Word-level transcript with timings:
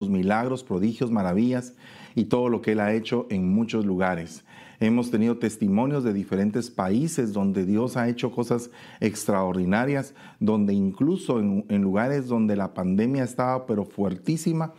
milagros, 0.00 0.62
prodigios, 0.62 1.10
maravillas 1.10 1.72
y 2.14 2.24
todo 2.24 2.50
lo 2.50 2.60
que 2.60 2.72
Él 2.72 2.80
ha 2.80 2.92
hecho 2.92 3.26
en 3.30 3.48
muchos 3.48 3.86
lugares. 3.86 4.44
Hemos 4.78 5.10
tenido 5.10 5.38
testimonios 5.38 6.04
de 6.04 6.12
diferentes 6.12 6.70
países 6.70 7.32
donde 7.32 7.64
Dios 7.64 7.96
ha 7.96 8.08
hecho 8.08 8.30
cosas 8.30 8.70
extraordinarias, 9.00 10.14
donde 10.38 10.74
incluso 10.74 11.40
en, 11.40 11.64
lugares 11.82 12.26
donde 12.26 12.56
la 12.56 12.74
pandemia 12.74 13.24
estaba 13.24 13.66
pero 13.66 13.84
fuertísima, 13.84 14.74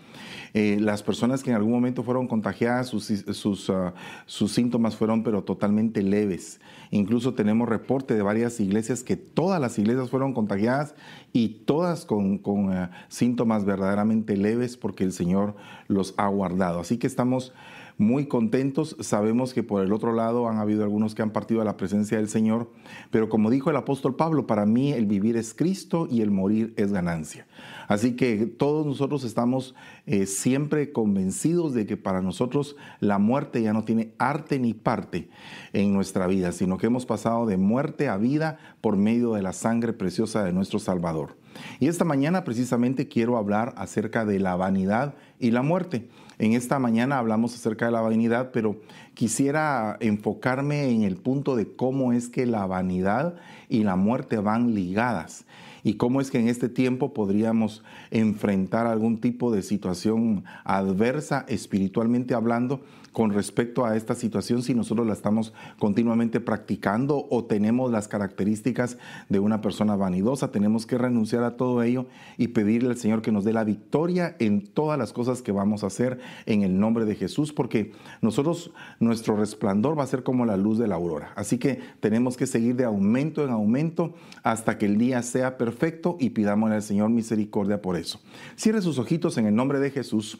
eh, 0.53 0.77
las 0.79 1.03
personas 1.03 1.43
que 1.43 1.49
en 1.49 1.55
algún 1.55 1.71
momento 1.71 2.03
fueron 2.03 2.27
contagiadas, 2.27 2.87
sus, 2.87 3.69
ah, 3.69 3.93
sus, 4.25 4.51
síntomas 4.51 4.95
fueron 4.95 5.23
pero 5.23 5.43
totalmente 5.43 6.01
leves. 6.03 6.59
Incluso 6.91 7.33
tenemos 7.33 7.67
reporte 7.67 8.13
de 8.13 8.21
varias 8.21 8.59
iglesias 8.59 9.03
que 9.03 9.15
todas 9.15 9.59
las 9.59 9.77
iglesias 9.79 10.09
fueron 10.09 10.33
contagiadas 10.33 10.95
y 11.33 11.49
todas 11.65 12.05
con, 12.05 12.37
con 12.37 12.71
ah, 12.71 12.91
síntomas 13.07 13.65
verdaderamente 13.65 14.37
leves 14.37 14.77
porque 14.77 15.03
el 15.03 15.11
Señor 15.11 15.55
los 15.87 16.13
ha 16.17 16.27
guardado. 16.27 16.79
Así 16.79 16.97
que 16.97 17.07
estamos 17.07 17.53
muy 17.97 18.27
contentos. 18.27 18.95
Sabemos 18.99 19.53
que 19.53 19.63
por 19.63 19.83
el 19.83 19.91
otro 19.91 20.13
lado 20.13 20.47
han 20.47 20.57
habido 20.57 20.83
algunos 20.83 21.15
que 21.15 21.21
han 21.21 21.31
partido 21.31 21.61
a 21.61 21.65
la 21.65 21.77
presencia 21.77 22.17
del 22.17 22.29
Señor, 22.29 22.71
pero 23.11 23.29
como 23.29 23.49
dijo 23.49 23.69
el 23.69 23.75
apóstol 23.75 24.15
Pablo, 24.15 24.47
para 24.47 24.65
mí 24.65 24.93
el 24.93 25.05
vivir 25.05 25.37
es 25.37 25.53
Cristo 25.53 26.07
y 26.09 26.21
el 26.21 26.31
morir 26.31 26.73
es 26.77 26.91
ganancia. 26.91 27.47
Así 27.87 28.15
que 28.15 28.45
todos 28.45 28.85
nosotros 28.85 29.23
estamos 29.23 29.73
eh, 30.05 30.25
siempre 30.25 30.91
convencidos 30.91 31.73
de 31.73 31.85
que 31.85 31.97
para 31.97 32.21
nosotros 32.21 32.75
la 32.99 33.17
muerte 33.17 33.61
ya 33.61 33.73
no 33.73 33.83
tiene 33.83 34.13
arte 34.17 34.59
ni 34.59 34.73
parte 34.73 35.29
en 35.73 35.93
nuestra 35.93 36.27
vida, 36.27 36.51
sino 36.51 36.77
que 36.77 36.87
hemos 36.87 37.05
pasado 37.05 37.45
de 37.45 37.57
muerte 37.57 38.09
a 38.09 38.17
vida 38.17 38.59
por 38.81 38.97
medio 38.97 39.33
de 39.33 39.41
la 39.41 39.53
sangre 39.53 39.93
preciosa 39.93 40.43
de 40.43 40.53
nuestro 40.53 40.79
Salvador. 40.79 41.37
Y 41.79 41.87
esta 41.87 42.05
mañana 42.05 42.43
precisamente 42.43 43.07
quiero 43.07 43.37
hablar 43.37 43.73
acerca 43.77 44.25
de 44.25 44.39
la 44.39 44.55
vanidad 44.55 45.15
y 45.39 45.51
la 45.51 45.61
muerte. 45.61 46.09
En 46.39 46.53
esta 46.53 46.77
mañana 46.77 47.17
hablamos 47.17 47.55
acerca 47.55 47.87
de 47.87 47.91
la 47.91 48.01
vanidad, 48.01 48.51
pero 48.51 48.79
quisiera 49.15 49.97
enfocarme 49.99 50.91
en 50.91 51.01
el 51.01 51.17
punto 51.17 51.55
de 51.55 51.75
cómo 51.75 52.13
es 52.13 52.29
que 52.29 52.45
la 52.45 52.65
vanidad 52.67 53.35
y 53.69 53.83
la 53.83 53.95
muerte 53.95 54.37
van 54.37 54.75
ligadas 54.75 55.45
y 55.83 55.93
cómo 55.93 56.21
es 56.21 56.29
que 56.29 56.39
en 56.39 56.47
este 56.47 56.69
tiempo 56.69 57.13
podríamos 57.13 57.83
enfrentar 58.11 58.87
algún 58.87 59.19
tipo 59.19 59.51
de 59.51 59.61
situación 59.61 60.43
adversa 60.63 61.45
espiritualmente 61.47 62.33
hablando 62.33 62.81
con 63.17 63.31
respecto 63.31 63.83
a 63.83 63.97
esta 63.97 64.13
situación 64.13 64.61
si 64.61 64.75
nosotros 64.75 65.07
la 65.07 65.13
estamos 65.13 65.51
continuamente 65.79 66.39
practicando 66.39 67.25
o 67.31 67.45
tenemos 67.45 67.91
las 67.91 68.07
características 68.07 68.99
de 69.27 69.39
una 69.39 69.59
persona 69.59 69.95
vanidosa. 69.95 70.51
Tenemos 70.51 70.85
que 70.85 70.99
renunciar 70.99 71.43
a 71.43 71.57
todo 71.57 71.81
ello 71.81 72.05
y 72.37 72.49
pedirle 72.49 72.89
al 72.89 72.97
Señor 72.97 73.23
que 73.23 73.31
nos 73.31 73.43
dé 73.43 73.53
la 73.53 73.63
victoria 73.63 74.35
en 74.37 74.67
todas 74.67 74.99
las 74.99 75.13
cosas 75.13 75.41
que 75.41 75.51
vamos 75.51 75.83
a 75.83 75.87
hacer 75.87 76.19
en 76.45 76.61
el 76.61 76.79
nombre 76.79 77.05
de 77.05 77.15
Jesús, 77.15 77.53
porque 77.53 77.91
nosotros, 78.21 78.69
nuestro 78.99 79.35
resplandor 79.35 79.97
va 79.97 80.03
a 80.03 80.07
ser 80.07 80.21
como 80.21 80.45
la 80.45 80.55
luz 80.55 80.77
de 80.77 80.87
la 80.87 80.93
aurora. 80.93 81.33
Así 81.35 81.57
que 81.57 81.79
tenemos 81.99 82.37
que 82.37 82.45
seguir 82.45 82.75
de 82.75 82.83
aumento 82.83 83.43
en 83.43 83.49
aumento 83.49 84.13
hasta 84.43 84.77
que 84.77 84.85
el 84.85 84.99
día 84.99 85.23
sea 85.23 85.57
perfecto 85.57 86.17
y 86.19 86.29
pidámosle 86.29 86.75
al 86.75 86.83
Señor 86.83 87.09
misericordia 87.09 87.81
por 87.81 87.97
eso. 87.97 88.21
Cierre 88.55 88.83
sus 88.83 88.99
ojitos 88.99 89.39
en 89.39 89.47
el 89.47 89.55
nombre 89.55 89.79
de 89.79 89.89
Jesús. 89.89 90.37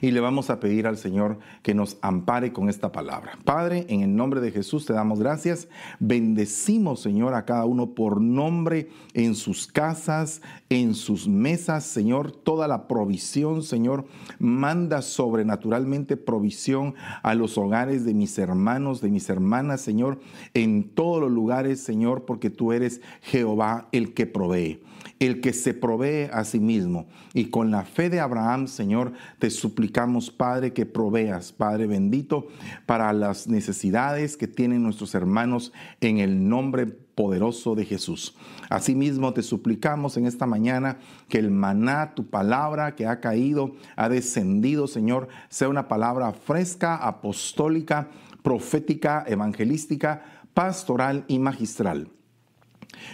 Y 0.00 0.10
le 0.10 0.20
vamos 0.20 0.50
a 0.50 0.60
pedir 0.60 0.86
al 0.86 0.96
Señor 0.96 1.38
que 1.62 1.74
nos 1.74 1.98
ampare 2.02 2.52
con 2.52 2.68
esta 2.68 2.92
palabra. 2.92 3.38
Padre, 3.44 3.86
en 3.88 4.02
el 4.02 4.14
nombre 4.14 4.40
de 4.40 4.52
Jesús 4.52 4.86
te 4.86 4.92
damos 4.92 5.20
gracias. 5.20 5.68
Bendecimos, 5.98 7.00
Señor, 7.00 7.34
a 7.34 7.44
cada 7.44 7.64
uno 7.64 7.94
por 7.94 8.20
nombre 8.20 8.88
en 9.14 9.34
sus 9.34 9.66
casas, 9.66 10.42
en 10.68 10.94
sus 10.94 11.28
mesas, 11.28 11.84
Señor, 11.84 12.32
toda 12.32 12.68
la 12.68 12.88
provisión, 12.88 13.62
Señor. 13.62 14.06
Manda 14.38 15.02
sobrenaturalmente 15.02 16.16
provisión 16.16 16.94
a 17.22 17.34
los 17.34 17.58
hogares 17.58 18.04
de 18.04 18.14
mis 18.14 18.38
hermanos, 18.38 19.00
de 19.00 19.10
mis 19.10 19.28
hermanas, 19.28 19.80
Señor, 19.80 20.20
en 20.54 20.84
todos 20.90 21.20
los 21.20 21.30
lugares, 21.30 21.80
Señor, 21.80 22.24
porque 22.24 22.50
tú 22.50 22.72
eres 22.72 23.00
Jehová 23.22 23.88
el 23.92 24.14
que 24.14 24.26
provee 24.26 24.80
el 25.18 25.40
que 25.40 25.52
se 25.52 25.74
provee 25.74 26.28
a 26.32 26.44
sí 26.44 26.60
mismo. 26.60 27.06
Y 27.34 27.46
con 27.46 27.70
la 27.70 27.84
fe 27.84 28.10
de 28.10 28.20
Abraham, 28.20 28.66
Señor, 28.66 29.12
te 29.38 29.50
suplicamos, 29.50 30.30
Padre, 30.30 30.72
que 30.72 30.86
proveas, 30.86 31.52
Padre 31.52 31.86
bendito, 31.86 32.48
para 32.86 33.12
las 33.12 33.48
necesidades 33.48 34.36
que 34.36 34.48
tienen 34.48 34.82
nuestros 34.82 35.14
hermanos 35.14 35.72
en 36.00 36.18
el 36.18 36.48
nombre 36.48 36.86
poderoso 36.86 37.74
de 37.74 37.86
Jesús. 37.86 38.36
Asimismo, 38.68 39.32
te 39.32 39.42
suplicamos 39.42 40.16
en 40.16 40.26
esta 40.26 40.46
mañana 40.46 40.98
que 41.28 41.38
el 41.38 41.50
maná, 41.50 42.14
tu 42.14 42.26
palabra 42.26 42.94
que 42.94 43.06
ha 43.06 43.20
caído, 43.20 43.74
ha 43.96 44.08
descendido, 44.08 44.86
Señor, 44.86 45.28
sea 45.48 45.70
una 45.70 45.88
palabra 45.88 46.32
fresca, 46.32 46.94
apostólica, 46.96 48.10
profética, 48.42 49.24
evangelística, 49.26 50.22
pastoral 50.52 51.24
y 51.26 51.38
magistral, 51.38 52.08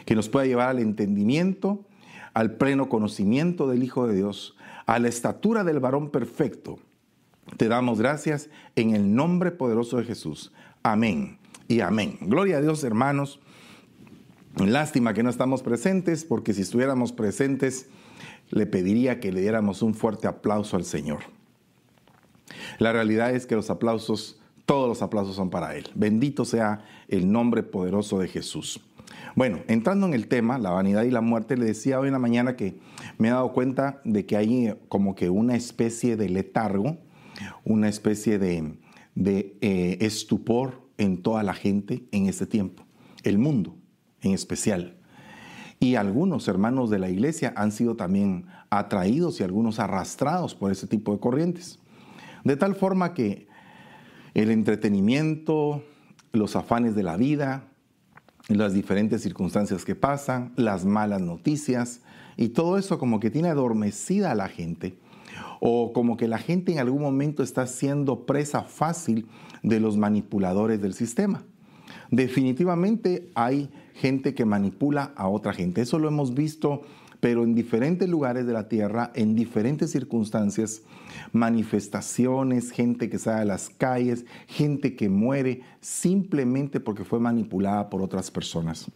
que 0.05 0.15
nos 0.15 0.29
pueda 0.29 0.47
llevar 0.47 0.69
al 0.69 0.79
entendimiento, 0.79 1.85
al 2.35 2.57
pleno 2.57 2.89
conocimiento 2.89 3.69
del 3.69 3.83
Hijo 3.83 4.07
de 4.07 4.17
Dios, 4.17 4.57
a 4.87 4.99
la 4.99 5.09
estatura 5.09 5.65
del 5.65 5.81
varón 5.81 6.11
perfecto. 6.11 6.79
Te 7.57 7.69
damos 7.69 7.99
gracias 7.99 8.49
en 8.77 8.95
el 8.95 9.15
nombre 9.15 9.51
poderoso 9.51 9.99
de 9.99 10.05
Jesús. 10.05 10.53
Amén 10.83 11.39
y 11.69 11.81
amén. 11.81 12.19
Gloria 12.23 12.59
a 12.59 12.61
Dios, 12.61 12.85
hermanos. 12.85 13.41
Lástima 14.57 15.15
que 15.15 15.23
no 15.23 15.31
estamos 15.31 15.63
presentes, 15.63 16.25
porque 16.25 16.53
si 16.53 16.63
estuviéramos 16.63 17.13
presentes, 17.13 17.87
le 18.51 18.67
pediría 18.67 19.19
que 19.19 19.33
le 19.33 19.41
diéramos 19.41 19.83
un 19.83 19.95
fuerte 19.95 20.29
aplauso 20.29 20.77
al 20.77 20.85
Señor. 20.85 21.21
La 22.79 22.93
realidad 22.93 23.35
es 23.35 23.47
que 23.47 23.55
los 23.55 23.71
aplausos, 23.71 24.39
todos 24.67 24.89
los 24.89 25.01
aplausos 25.01 25.37
son 25.37 25.49
para 25.49 25.75
Él. 25.75 25.89
Bendito 25.95 26.45
sea 26.45 26.85
el 27.09 27.33
nombre 27.33 27.63
poderoso 27.63 28.19
de 28.19 28.29
Jesús. 28.29 28.81
Bueno, 29.35 29.61
entrando 29.67 30.07
en 30.07 30.15
el 30.15 30.29
tema, 30.29 30.59
la 30.59 30.71
vanidad 30.71 31.05
y 31.05 31.11
la 31.11 31.23
muerte, 31.23 31.57
le 31.57 31.65
decía 31.65 31.99
hoy 31.99 32.09
en 32.09 32.13
la 32.13 32.19
mañana 32.19 32.57
que 32.57 32.77
me 33.19 33.29
he 33.29 33.31
dado 33.31 33.53
cuenta 33.53 34.01
de 34.05 34.27
que 34.27 34.37
hay 34.37 34.75
como 34.89 35.15
que 35.15 35.31
una 35.31 35.57
especie 35.57 36.17
de 36.17 36.29
letargo, 36.29 36.99
una 37.65 37.89
especie 37.89 38.39
de, 38.39 38.77
eh, 39.17 39.99
estupor 40.01 40.83
en 40.99 41.23
toda 41.23 41.43
la 41.43 41.55
gente 41.55 42.05
en 42.13 42.27
este 42.27 42.47
tiempo, 42.47 42.85
el 43.23 43.39
mundo 43.39 43.77
en 44.21 44.33
especial. 44.33 44.97
Y 45.81 45.97
algunos 45.97 46.47
hermanos 46.47 46.91
de 46.91 46.99
la 46.99 47.09
iglesia 47.09 47.53
han 47.57 47.73
sido 47.73 47.97
también 47.97 48.47
atraídos 48.71 49.41
y 49.41 49.43
algunos 49.43 49.81
arrastrados 49.81 50.55
por 50.55 50.71
ese 50.71 50.87
tipo 50.87 51.13
de 51.13 51.19
corrientes. 51.19 51.81
De 52.45 52.57
tal 52.57 52.75
forma 52.75 53.15
que 53.15 53.49
el 54.35 54.51
entretenimiento, 54.51 55.83
los 56.33 56.55
afanes 56.55 56.95
de 56.95 57.03
la 57.03 57.17
vida, 57.17 57.72
las 58.49 58.75
diferentes 58.75 59.23
circunstancias 59.23 59.85
que 59.85 59.95
pasan, 59.95 60.53
las 60.57 60.85
malas 60.85 61.21
noticias 61.21 62.01
y 62.37 62.49
todo 62.49 62.79
eso 62.79 62.99
como 62.99 63.21
que 63.21 63.31
tiene 63.31 63.49
adormecida 63.49 64.31
a 64.31 64.35
la 64.35 64.49
gente 64.49 64.99
o 65.61 65.93
como 65.93 66.17
que 66.17 66.29
la 66.29 66.39
gente 66.39 66.73
en 66.73 66.79
algún 66.79 67.03
momento 67.03 67.43
está 67.43 67.67
siendo 67.67 68.27
presa 68.27 68.63
fácil 68.63 69.29
de 69.63 69.81
los 69.81 69.97
manipuladores 69.97 70.81
del 70.81 70.95
sistema. 70.95 71.45
Definitivamente 72.11 73.31
hay 73.35 73.71
gente 73.95 74.35
que 74.35 74.45
manipula 74.45 75.13
a 75.17 75.29
otra 75.29 75.53
gente. 75.53 75.81
Eso 75.81 75.99
lo 75.99 76.09
hemos 76.09 76.35
visto 76.35 76.83
pero 77.23 77.45
en 77.45 77.55
diferentes 77.55 78.09
lugares 78.09 78.49
de 78.49 78.53
la 78.53 78.67
tierra, 78.67 79.13
en 79.15 79.37
diferentes 79.37 79.93
circunstancias, 79.93 80.83
manifestaciones, 81.31 82.73
gente 82.73 83.09
que 83.09 83.21
sale 83.21 83.43
a 83.43 83.45
las 83.45 83.71
calles, 83.71 84.27
gente 84.49 84.97
que 84.97 85.09
muere 85.09 85.61
simplemente 85.81 86.81
porque 86.81 87.05
fue 87.05 87.21
manipulada 87.21 87.91
por 87.91 88.03
otras 88.03 88.33
personas. 88.33 88.91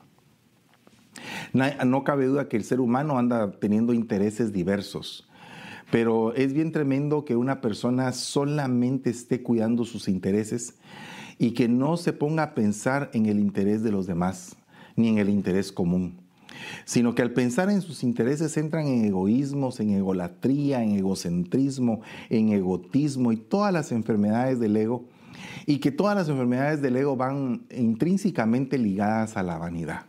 No 1.52 2.02
cabe 2.02 2.26
duda 2.26 2.48
que 2.48 2.56
el 2.56 2.64
ser 2.64 2.80
humano 2.80 3.16
anda 3.16 3.52
teniendo 3.60 3.94
intereses 3.94 4.52
diversos, 4.52 5.30
pero 5.92 6.34
es 6.34 6.52
bien 6.52 6.72
tremendo 6.72 7.24
que 7.24 7.36
una 7.36 7.60
persona 7.60 8.10
solamente 8.10 9.08
esté 9.08 9.44
cuidando 9.44 9.84
sus 9.84 10.08
intereses 10.08 10.74
y 11.38 11.52
que 11.52 11.68
no 11.68 11.96
se 11.96 12.12
ponga 12.12 12.42
a 12.42 12.54
pensar 12.56 13.08
en 13.14 13.26
el 13.26 13.38
interés 13.38 13.84
de 13.84 13.92
los 13.92 14.08
demás, 14.08 14.56
ni 14.96 15.10
en 15.10 15.18
el 15.18 15.28
interés 15.28 15.70
común 15.70 16.25
sino 16.84 17.14
que 17.14 17.22
al 17.22 17.32
pensar 17.32 17.70
en 17.70 17.82
sus 17.82 18.02
intereses 18.02 18.56
entran 18.56 18.86
en 18.86 19.04
egoísmos, 19.04 19.80
en 19.80 19.90
egolatría, 19.90 20.82
en 20.82 20.92
egocentrismo, 20.92 22.00
en 22.30 22.50
egotismo 22.50 23.32
y 23.32 23.36
todas 23.36 23.72
las 23.72 23.92
enfermedades 23.92 24.60
del 24.60 24.76
ego, 24.76 25.04
y 25.66 25.78
que 25.78 25.90
todas 25.90 26.16
las 26.16 26.28
enfermedades 26.28 26.80
del 26.82 26.96
ego 26.96 27.16
van 27.16 27.66
intrínsecamente 27.70 28.78
ligadas 28.78 29.36
a 29.36 29.42
la 29.42 29.58
vanidad. 29.58 30.06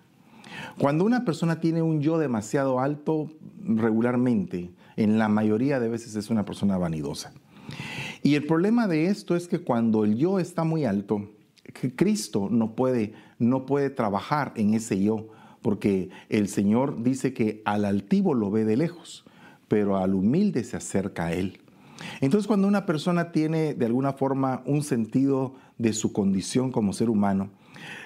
Cuando 0.78 1.06
una 1.06 1.26
persona 1.26 1.60
tiene 1.60 1.82
un 1.82 2.02
yo 2.02 2.18
demasiado 2.18 2.80
alto, 2.80 3.32
regularmente, 3.64 4.72
en 4.96 5.18
la 5.18 5.28
mayoría 5.28 5.80
de 5.80 5.90
veces 5.90 6.16
es 6.16 6.30
una 6.30 6.46
persona 6.46 6.78
vanidosa. 6.78 7.34
Y 8.24 8.36
el 8.36 8.46
problema 8.46 8.88
de 8.88 9.08
esto 9.08 9.36
es 9.36 9.48
que 9.48 9.60
cuando 9.60 10.04
el 10.04 10.18
yo 10.18 10.40
está 10.40 10.64
muy 10.64 10.86
alto, 10.86 11.30
Cristo 11.96 12.48
no 12.50 12.76
puede, 12.76 13.14
no 13.40 13.66
puede 13.66 13.90
trabajar 13.90 14.54
en 14.56 14.74
ese 14.74 15.02
yo 15.02 15.28
porque 15.68 16.12
el 16.30 16.48
Señor 16.48 17.04
dice 17.04 17.34
que 17.34 17.62
al 17.66 17.84
altivo 17.84 18.34
lo 18.34 18.50
ve 18.50 18.64
de 18.64 18.78
lejos, 18.78 19.26
pero 19.68 19.98
al 19.98 20.16
humilde 20.16 20.64
se 20.64 20.78
acerca 20.78 21.26
a 21.26 21.34
Él. 21.34 21.60
Entonces 22.22 22.48
cuando 22.48 22.70
una 22.70 22.86
persona 22.86 23.34
tiene 23.34 23.74
de 23.74 23.86
alguna 23.86 24.14
forma 24.14 24.64
un 24.66 24.82
sentido 24.82 25.56
de 25.78 25.92
su 25.92 26.14
condición 26.14 26.72
como 26.72 26.94
ser 26.94 27.10
humano, 27.10 27.50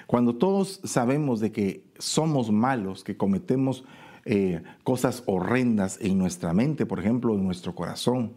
cuando 0.08 0.34
todos 0.34 0.80
sabemos 0.82 1.38
de 1.38 1.52
que 1.52 1.84
somos 2.00 2.50
malos, 2.50 3.04
que 3.04 3.16
cometemos 3.16 3.84
eh, 4.24 4.64
cosas 4.82 5.22
horrendas 5.26 6.00
en 6.00 6.18
nuestra 6.18 6.52
mente, 6.52 6.84
por 6.84 6.98
ejemplo, 6.98 7.32
en 7.32 7.44
nuestro 7.44 7.76
corazón, 7.76 8.32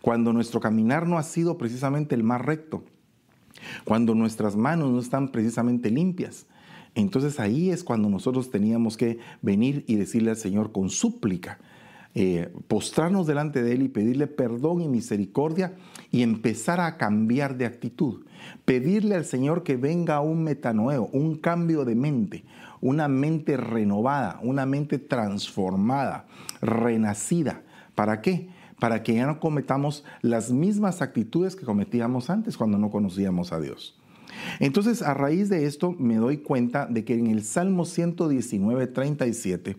cuando 0.00 0.32
nuestro 0.32 0.58
caminar 0.58 1.06
no 1.06 1.18
ha 1.18 1.22
sido 1.22 1.58
precisamente 1.58 2.14
el 2.14 2.22
más 2.22 2.40
recto, 2.40 2.82
cuando 3.84 4.14
nuestras 4.14 4.56
manos 4.56 4.90
no 4.90 5.00
están 5.00 5.32
precisamente 5.32 5.90
limpias, 5.90 6.46
entonces 6.94 7.38
ahí 7.40 7.70
es 7.70 7.84
cuando 7.84 8.08
nosotros 8.08 8.50
teníamos 8.50 8.96
que 8.96 9.18
venir 9.42 9.84
y 9.86 9.96
decirle 9.96 10.30
al 10.30 10.36
Señor 10.36 10.72
con 10.72 10.90
súplica, 10.90 11.58
eh, 12.14 12.52
postrarnos 12.66 13.28
delante 13.28 13.62
de 13.62 13.72
Él 13.72 13.82
y 13.82 13.88
pedirle 13.88 14.26
perdón 14.26 14.80
y 14.80 14.88
misericordia 14.88 15.74
y 16.10 16.22
empezar 16.22 16.80
a 16.80 16.96
cambiar 16.96 17.56
de 17.56 17.66
actitud. 17.66 18.24
Pedirle 18.64 19.14
al 19.14 19.24
Señor 19.24 19.62
que 19.62 19.76
venga 19.76 20.20
un 20.20 20.42
metanoeo, 20.42 21.08
un 21.12 21.36
cambio 21.36 21.84
de 21.84 21.94
mente, 21.94 22.44
una 22.80 23.06
mente 23.06 23.56
renovada, 23.56 24.40
una 24.42 24.66
mente 24.66 24.98
transformada, 24.98 26.26
renacida. 26.60 27.62
¿Para 27.94 28.20
qué? 28.20 28.48
Para 28.80 29.04
que 29.04 29.14
ya 29.14 29.26
no 29.26 29.38
cometamos 29.38 30.04
las 30.20 30.50
mismas 30.50 31.02
actitudes 31.02 31.54
que 31.54 31.66
cometíamos 31.66 32.28
antes 32.28 32.56
cuando 32.56 32.78
no 32.78 32.90
conocíamos 32.90 33.52
a 33.52 33.60
Dios. 33.60 33.99
Entonces, 34.58 35.02
a 35.02 35.14
raíz 35.14 35.48
de 35.48 35.66
esto, 35.66 35.92
me 35.98 36.16
doy 36.16 36.38
cuenta 36.38 36.86
de 36.86 37.04
que 37.04 37.14
en 37.14 37.26
el 37.28 37.42
Salmo 37.42 37.84
119, 37.84 38.86
37, 38.86 39.76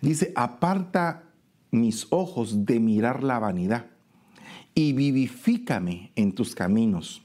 dice, 0.00 0.32
aparta 0.34 1.24
mis 1.70 2.06
ojos 2.10 2.64
de 2.64 2.80
mirar 2.80 3.22
la 3.22 3.38
vanidad 3.38 3.86
y 4.74 4.92
vivifícame 4.92 6.12
en 6.16 6.32
tus 6.32 6.54
caminos. 6.54 7.22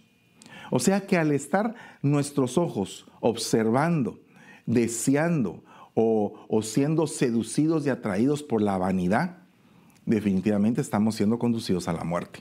O 0.72 0.80
sea 0.80 1.06
que 1.06 1.18
al 1.18 1.32
estar 1.32 1.76
nuestros 2.02 2.58
ojos 2.58 3.06
observando, 3.20 4.20
deseando 4.66 5.64
o, 5.94 6.46
o, 6.48 6.62
siendo 6.64 7.06
seducidos 7.06 7.86
y 7.86 7.90
atraídos 7.90 8.42
por 8.42 8.62
la 8.62 8.78
vanidad, 8.80 9.38
definitivamente 10.06 10.82
estamos 10.82 11.16
siendo 11.16 11.38
conducidos 11.38 11.88
a 11.88 11.94
la 11.94 12.04
muerte. 12.04 12.40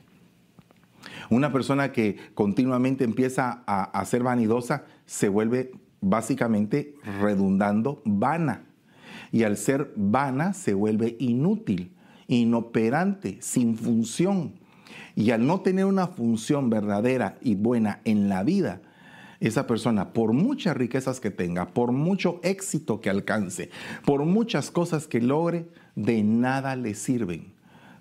Una 1.32 1.50
persona 1.50 1.92
que 1.92 2.18
continuamente 2.34 3.04
empieza 3.04 3.64
a, 3.66 4.04
ser 4.04 4.22
vanidosa 4.22 4.84
se 5.06 5.30
vuelve 5.30 5.72
básicamente 6.02 6.94
redundando 7.22 8.02
vana 8.04 8.66
y 9.30 9.44
al 9.44 9.56
ser 9.56 9.94
vana 9.96 10.52
se 10.52 10.74
vuelve 10.74 11.16
inútil, 11.18 11.96
inoperante, 12.26 13.38
sin 13.40 13.78
función. 13.78 14.60
Y 15.16 15.30
al 15.30 15.46
no 15.46 15.62
tener 15.62 15.86
una 15.86 16.06
función 16.06 16.68
verdadera 16.68 17.38
y 17.40 17.54
buena 17.54 18.02
en 18.04 18.28
la 18.28 18.42
vida, 18.42 18.82
esa 19.40 19.66
persona, 19.66 20.12
por 20.12 20.34
muchas 20.34 20.76
riquezas 20.76 21.18
que 21.18 21.30
tenga, 21.30 21.68
por 21.68 21.92
mucho 21.92 22.40
éxito 22.42 23.00
que 23.00 23.08
alcance, 23.08 23.70
por 24.04 24.26
muchas 24.26 24.70
cosas 24.70 25.06
que 25.06 25.22
logre, 25.22 25.66
de 25.96 26.22
nada 26.22 26.76
le 26.76 26.94
sirven. 26.94 27.51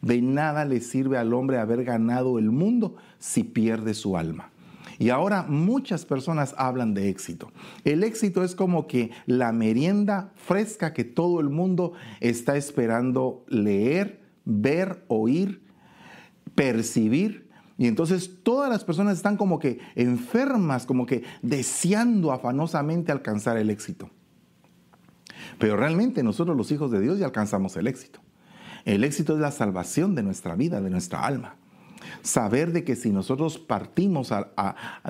De 0.01 0.21
nada 0.21 0.65
le 0.65 0.81
sirve 0.81 1.17
al 1.17 1.33
hombre 1.33 1.57
haber 1.57 1.83
ganado 1.83 2.39
el 2.39 2.51
mundo 2.51 2.95
si 3.19 3.43
pierde 3.43 3.93
su 3.93 4.17
alma. 4.17 4.51
Y 5.01 5.09
ahora 5.09 5.43
muchas 5.43 6.05
personas 6.05 6.53
hablan 6.57 6.93
de 6.93 7.09
éxito. 7.09 7.51
El 7.85 8.03
éxito 8.03 8.43
es 8.43 8.53
como 8.53 8.85
que 8.85 9.09
la 9.25 9.51
merienda 9.51 10.31
fresca 10.35 10.93
que 10.93 11.03
todo 11.03 11.39
el 11.39 11.49
mundo 11.49 11.93
está 12.19 12.55
esperando 12.55 13.43
leer, 13.47 14.21
ver, 14.45 15.03
oír, 15.07 15.63
percibir. 16.53 17.49
Y 17.79 17.87
entonces 17.87 18.43
todas 18.43 18.69
las 18.69 18.83
personas 18.83 19.17
están 19.17 19.37
como 19.37 19.57
que 19.57 19.79
enfermas, 19.95 20.85
como 20.85 21.07
que 21.07 21.23
deseando 21.41 22.31
afanosamente 22.31 23.11
alcanzar 23.11 23.57
el 23.57 23.71
éxito. 23.71 24.11
Pero 25.57 25.77
realmente 25.77 26.21
nosotros 26.21 26.55
los 26.55 26.71
hijos 26.71 26.91
de 26.91 27.01
Dios 27.01 27.17
ya 27.17 27.25
alcanzamos 27.25 27.75
el 27.75 27.87
éxito. 27.87 28.19
El 28.85 29.03
éxito 29.03 29.33
es 29.33 29.39
la 29.39 29.51
salvación 29.51 30.15
de 30.15 30.23
nuestra 30.23 30.55
vida, 30.55 30.81
de 30.81 30.89
nuestra 30.89 31.25
alma. 31.25 31.55
Saber 32.23 32.71
de 32.71 32.83
que 32.83 32.95
si 32.95 33.11
nosotros 33.11 33.59
partimos 33.59 34.33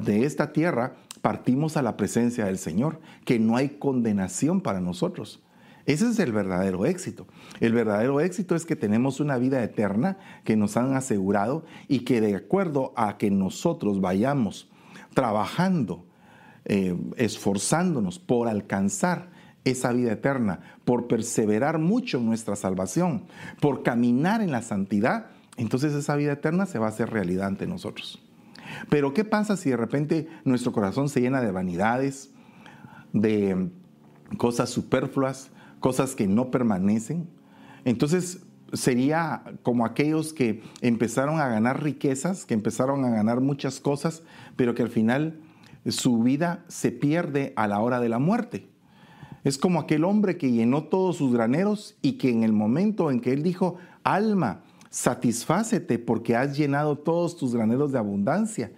de 0.04 0.26
esta 0.26 0.52
tierra, 0.52 0.96
partimos 1.22 1.78
a 1.78 1.82
la 1.82 1.98
presencia 1.98 2.46
del 2.46 2.58
Señor, 2.58 3.00
que 3.26 3.40
no 3.40 3.56
hay 3.56 3.70
condenación 3.70 4.62
para 4.62 4.82
nosotros. 4.82 5.42
Ese 5.86 6.10
es 6.10 6.20
el 6.20 6.32
verdadero 6.32 6.86
éxito. 6.86 7.28
El 7.60 7.74
verdadero 7.74 8.22
éxito 8.22 8.56
es 8.56 8.66
que 8.66 8.76
tenemos 8.76 9.20
una 9.20 9.38
vida 9.38 9.64
eterna 9.64 10.18
que 10.44 10.56
nos 10.56 10.78
han 10.78 10.96
asegurado 10.96 11.66
y 11.88 12.00
que 12.00 12.22
de 12.22 12.36
acuerdo 12.36 12.94
a 12.96 13.18
que 13.18 13.32
nosotros 13.32 14.00
vayamos 14.00 14.70
trabajando, 15.14 16.06
eh, 16.66 16.96
esforzándonos 17.18 18.20
por 18.20 18.48
alcanzar 18.48 19.30
esa 19.64 19.92
vida 19.92 20.12
eterna, 20.12 20.60
por 20.92 21.08
perseverar 21.08 21.80
mucho 21.80 22.18
en 22.18 22.26
nuestra 22.26 22.58
salvación, 22.58 23.24
por 23.62 23.82
caminar 23.82 24.42
en 24.42 24.52
la 24.52 24.62
santidad, 24.62 25.28
entonces 25.56 25.94
esa 25.94 26.18
vida 26.18 26.34
eterna 26.34 26.66
se 26.66 26.80
va 26.80 26.88
a 26.88 26.90
hacer 26.90 27.12
realidad 27.12 27.48
ante 27.48 27.66
nosotros. 27.66 28.22
Pero 28.90 29.14
¿qué 29.14 29.24
pasa 29.24 29.56
si 29.56 29.70
de 29.70 29.78
repente 29.78 30.28
nuestro 30.44 30.74
corazón 30.74 31.08
se 31.08 31.22
llena 31.22 31.40
de 31.40 31.50
vanidades, 31.50 32.32
de 33.14 33.70
cosas 34.36 34.70
superfluas, 34.70 35.52
cosas 35.80 36.14
que 36.14 36.28
no 36.28 36.52
permanecen? 36.52 37.30
Entonces 37.86 38.42
sería 38.74 39.44
como 39.64 39.86
aquellos 39.86 40.34
que 40.34 40.62
empezaron 40.82 41.40
a 41.40 41.48
ganar 41.48 41.82
riquezas, 41.82 42.46
que 42.46 42.54
empezaron 42.54 43.06
a 43.06 43.12
ganar 43.12 43.40
muchas 43.40 43.80
cosas, 43.80 44.24
pero 44.58 44.76
que 44.76 44.84
al 44.84 44.90
final 44.90 45.40
su 45.88 46.22
vida 46.22 46.66
se 46.68 46.92
pierde 46.92 47.54
a 47.56 47.70
la 47.70 47.80
hora 47.80 48.02
de 48.02 48.10
la 48.10 48.20
muerte. 48.20 48.71
Es 49.44 49.58
como 49.58 49.80
aquel 49.80 50.04
hombre 50.04 50.38
que 50.38 50.52
llenó 50.52 50.84
todos 50.84 51.18
sus 51.18 51.34
graneros 51.34 51.96
y 52.02 52.14
que 52.14 52.30
en 52.30 52.44
el 52.44 52.54
momento 52.54 53.10
en 53.10 53.22
que 53.22 53.34
él 53.34 53.42
dijo, 53.42 53.78
alma, 54.04 54.62
satisfácete 54.90 55.98
porque 55.98 56.36
has 56.36 56.56
llenado 56.56 56.98
todos 56.98 57.38
tus 57.38 57.56
graneros 57.56 57.92
de 57.92 57.98
abundancia. 57.98 58.72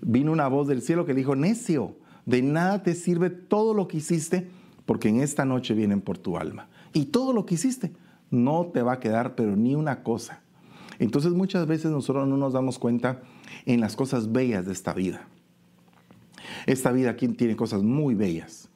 Vino 0.00 0.30
una 0.30 0.48
voz 0.48 0.68
del 0.68 0.82
cielo 0.82 1.06
que 1.06 1.14
dijo, 1.14 1.34
necio, 1.34 1.96
de 2.24 2.42
nada 2.42 2.82
te 2.82 2.94
sirve 2.94 3.30
todo 3.30 3.74
lo 3.74 3.88
que 3.88 3.96
hiciste 3.96 4.48
porque 4.84 5.08
en 5.08 5.20
esta 5.20 5.44
noche 5.44 5.74
vienen 5.74 6.00
por 6.00 6.18
tu 6.18 6.36
alma. 6.36 6.68
Y 6.92 7.06
todo 7.06 7.32
lo 7.32 7.44
que 7.44 7.56
hiciste 7.56 7.92
no 8.30 8.66
te 8.72 8.82
va 8.82 8.94
a 8.94 9.00
quedar, 9.00 9.34
pero 9.34 9.56
ni 9.56 9.74
una 9.74 10.02
cosa. 10.02 10.40
Entonces 10.98 11.32
muchas 11.32 11.66
veces 11.66 11.90
nosotros 11.90 12.28
no 12.28 12.36
nos 12.36 12.52
damos 12.52 12.78
cuenta 12.78 13.22
en 13.66 13.80
las 13.80 13.96
cosas 13.96 14.32
bellas 14.32 14.66
de 14.66 14.72
esta 14.72 14.94
vida. 14.94 15.28
Esta 16.66 16.92
vida 16.92 17.10
aquí 17.10 17.28
tiene 17.28 17.56
cosas 17.56 17.82
muy 17.82 18.14
bellas. 18.14 18.68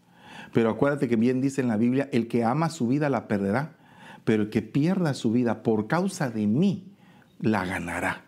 Pero 0.52 0.70
acuérdate 0.70 1.08
que 1.08 1.16
bien 1.16 1.40
dice 1.40 1.60
en 1.60 1.68
la 1.68 1.76
Biblia, 1.76 2.08
el 2.12 2.28
que 2.28 2.44
ama 2.44 2.70
su 2.70 2.88
vida 2.88 3.08
la 3.08 3.28
perderá, 3.28 3.76
pero 4.24 4.44
el 4.44 4.50
que 4.50 4.62
pierda 4.62 5.14
su 5.14 5.32
vida 5.32 5.62
por 5.62 5.86
causa 5.86 6.30
de 6.30 6.46
mí, 6.46 6.92
la 7.40 7.64
ganará. 7.64 8.24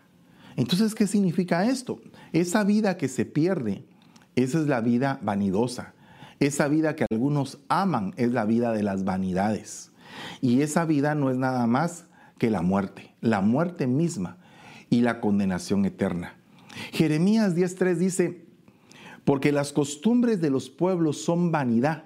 Entonces, 0.55 0.95
¿qué 0.95 1.07
significa 1.07 1.65
esto? 1.65 1.99
Esa 2.31 2.63
vida 2.63 2.97
que 2.97 3.07
se 3.07 3.25
pierde, 3.25 3.85
esa 4.35 4.59
es 4.59 4.67
la 4.67 4.81
vida 4.81 5.19
vanidosa. 5.21 5.93
Esa 6.39 6.67
vida 6.67 6.95
que 6.95 7.05
algunos 7.09 7.59
aman 7.69 8.13
es 8.17 8.33
la 8.33 8.45
vida 8.45 8.73
de 8.73 8.83
las 8.83 9.03
vanidades. 9.03 9.91
Y 10.41 10.61
esa 10.61 10.85
vida 10.85 11.15
no 11.15 11.29
es 11.29 11.37
nada 11.37 11.67
más 11.67 12.05
que 12.37 12.49
la 12.49 12.61
muerte, 12.61 13.15
la 13.21 13.41
muerte 13.41 13.87
misma 13.87 14.37
y 14.89 15.01
la 15.01 15.21
condenación 15.21 15.85
eterna. 15.85 16.35
Jeremías 16.91 17.55
10.3 17.55 17.95
dice, 17.95 18.45
porque 19.23 19.51
las 19.51 19.71
costumbres 19.71 20.41
de 20.41 20.49
los 20.49 20.69
pueblos 20.69 21.23
son 21.23 21.51
vanidad 21.51 22.03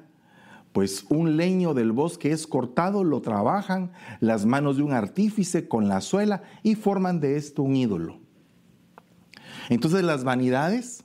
pues 0.77 1.07
un 1.09 1.37
leño 1.37 1.73
del 1.73 1.91
bosque 1.91 2.31
es 2.31 2.45
cortado, 2.45 3.03
lo 3.03 3.19
trabajan 3.19 3.93
las 4.19 4.45
manos 4.45 4.77
de 4.77 4.83
un 4.83 4.93
artífice 4.93 5.67
con 5.67 5.87
la 5.87 6.01
suela 6.01 6.43
y 6.61 6.75
forman 6.75 7.19
de 7.19 7.35
esto 7.35 7.63
un 7.63 7.75
ídolo. 7.75 8.19
Entonces 9.69 10.03
las 10.03 10.23
vanidades 10.23 11.03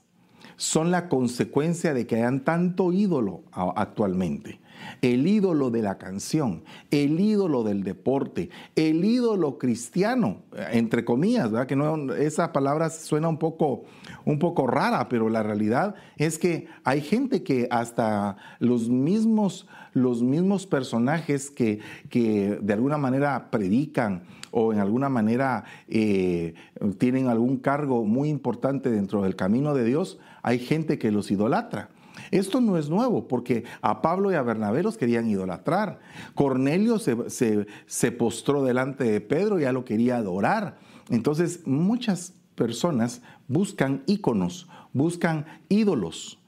son 0.57 0.91
la 0.91 1.09
consecuencia 1.09 1.95
de 1.95 2.07
que 2.07 2.17
hayan 2.17 2.45
tanto 2.45 2.93
ídolo 2.93 3.45
actualmente 3.51 4.61
el 5.01 5.27
ídolo 5.27 5.71
de 5.71 5.83
la 5.83 5.99
canción, 5.99 6.63
el 6.91 7.19
ídolo 7.21 7.63
del 7.63 7.83
deporte, 7.83 8.51
el 8.77 9.05
ídolo 9.05 9.59
cristiano, 9.59 10.43
entre 10.73 11.05
comillas, 11.05 11.51
¿verdad? 11.51 11.67
Que 11.67 11.77
no, 11.77 12.13
esa 12.15 12.53
palabra 12.53 12.91
suena 12.91 13.29
un 13.29 13.39
poco, 13.39 13.85
un 14.25 14.39
poco 14.39 14.67
rara, 14.67 15.09
pero 15.09 15.29
la 15.29 15.43
realidad 15.43 15.95
es 16.17 16.39
que 16.39 16.67
hay 16.85 17.01
gente 17.01 17.43
que 17.43 17.69
hasta 17.71 18.37
los 18.59 18.89
mismos, 18.89 19.67
los 19.93 20.23
mismos 20.23 20.67
personajes 20.67 21.51
que, 21.51 21.81
que 22.09 22.59
de 22.61 22.73
alguna 22.73 22.99
manera 22.99 23.51
predican, 23.51 24.23
o 24.53 24.73
en 24.73 24.79
alguna 24.79 25.09
manera 25.09 25.65
eh, 25.89 26.55
tienen 26.99 27.29
algún 27.29 27.57
cargo 27.57 28.05
muy 28.05 28.29
importante 28.29 28.91
dentro 28.91 29.23
del 29.23 29.35
camino 29.35 29.75
de 29.75 29.85
Dios, 29.85 30.19
hay 30.43 30.59
gente 30.59 30.99
que 30.99 31.11
los 31.11 31.31
idolatra. 31.31 31.89
Esto 32.33 32.61
no 32.61 32.77
es 32.77 32.89
nuevo, 32.89 33.29
porque 33.29 33.65
a 33.81 34.03
Pablo 34.03 34.33
y 34.33 34.35
a 34.35 34.43
Bernabé 34.43 34.83
los 34.83 34.97
querían 34.97 35.29
idolatrar. 35.29 36.01
Cornelio 36.35 36.99
se, 36.99 37.67
se 37.87 38.13
postró 38.13 38.65
delante 38.65 39.05
de 39.05 39.21
Pedro 39.21 39.61
ya 39.61 39.71
lo 39.73 39.85
quería 39.85 40.17
adorar. 40.17 40.79
Entonces, 41.11 41.61
muchas 41.67 42.33
personas 42.55 43.23
buscan 43.49 44.03
íconos, 44.07 44.69
buscan 44.93 45.47
ídolos 45.69 46.39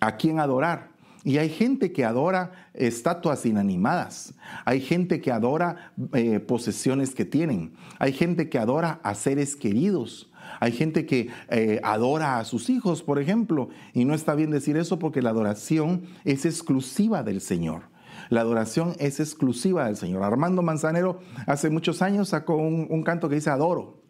a 0.00 0.16
quien 0.16 0.40
adorar. 0.40 0.94
Y 1.24 1.38
hay 1.38 1.48
gente 1.48 1.90
que 1.92 2.04
adora 2.04 2.52
estatuas 2.74 3.46
inanimadas, 3.46 4.34
hay 4.66 4.82
gente 4.82 5.22
que 5.22 5.32
adora 5.32 5.92
eh, 6.12 6.38
posesiones 6.38 7.14
que 7.14 7.24
tienen, 7.24 7.72
hay 7.98 8.12
gente 8.12 8.50
que 8.50 8.58
adora 8.58 9.00
a 9.02 9.14
seres 9.14 9.56
queridos, 9.56 10.30
hay 10.60 10.72
gente 10.72 11.06
que 11.06 11.30
eh, 11.48 11.80
adora 11.82 12.38
a 12.38 12.44
sus 12.44 12.70
hijos, 12.70 13.02
por 13.02 13.18
ejemplo, 13.18 13.68
y 13.92 14.04
no 14.04 14.14
está 14.14 14.34
bien 14.34 14.50
decir 14.50 14.76
eso 14.76 14.98
porque 14.98 15.22
la 15.22 15.30
adoración 15.30 16.04
es 16.24 16.46
exclusiva 16.46 17.22
del 17.22 17.40
Señor. 17.40 17.94
La 18.30 18.40
adoración 18.40 18.94
es 18.98 19.20
exclusiva 19.20 19.86
del 19.86 19.96
Señor. 19.96 20.22
Armando 20.22 20.62
Manzanero 20.62 21.20
hace 21.46 21.70
muchos 21.70 22.02
años 22.02 22.30
sacó 22.30 22.56
un, 22.56 23.02
canto 23.02 23.28
que 23.28 23.36
dice 23.36 23.50
adoro. 23.50 24.02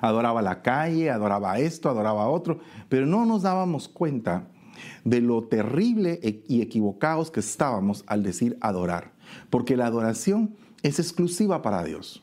Adoraba 0.00 0.42
la 0.42 0.62
calle, 0.62 1.10
adoraba 1.10 1.58
esto, 1.58 1.88
adoraba 1.88 2.28
otro, 2.28 2.60
pero 2.88 3.06
no 3.06 3.26
nos 3.26 3.42
dábamos 3.42 3.88
cuenta 3.88 4.48
de 5.04 5.20
lo 5.20 5.44
terrible 5.44 6.20
e-, 6.22 6.44
y 6.46 6.62
equivocados 6.62 7.30
que 7.30 7.40
estábamos 7.40 8.04
al 8.06 8.22
decir 8.22 8.56
adorar, 8.60 9.12
porque 9.50 9.76
la 9.76 9.86
adoración 9.86 10.54
es 10.82 10.98
exclusiva 10.98 11.62
para 11.62 11.82
Dios. 11.82 12.22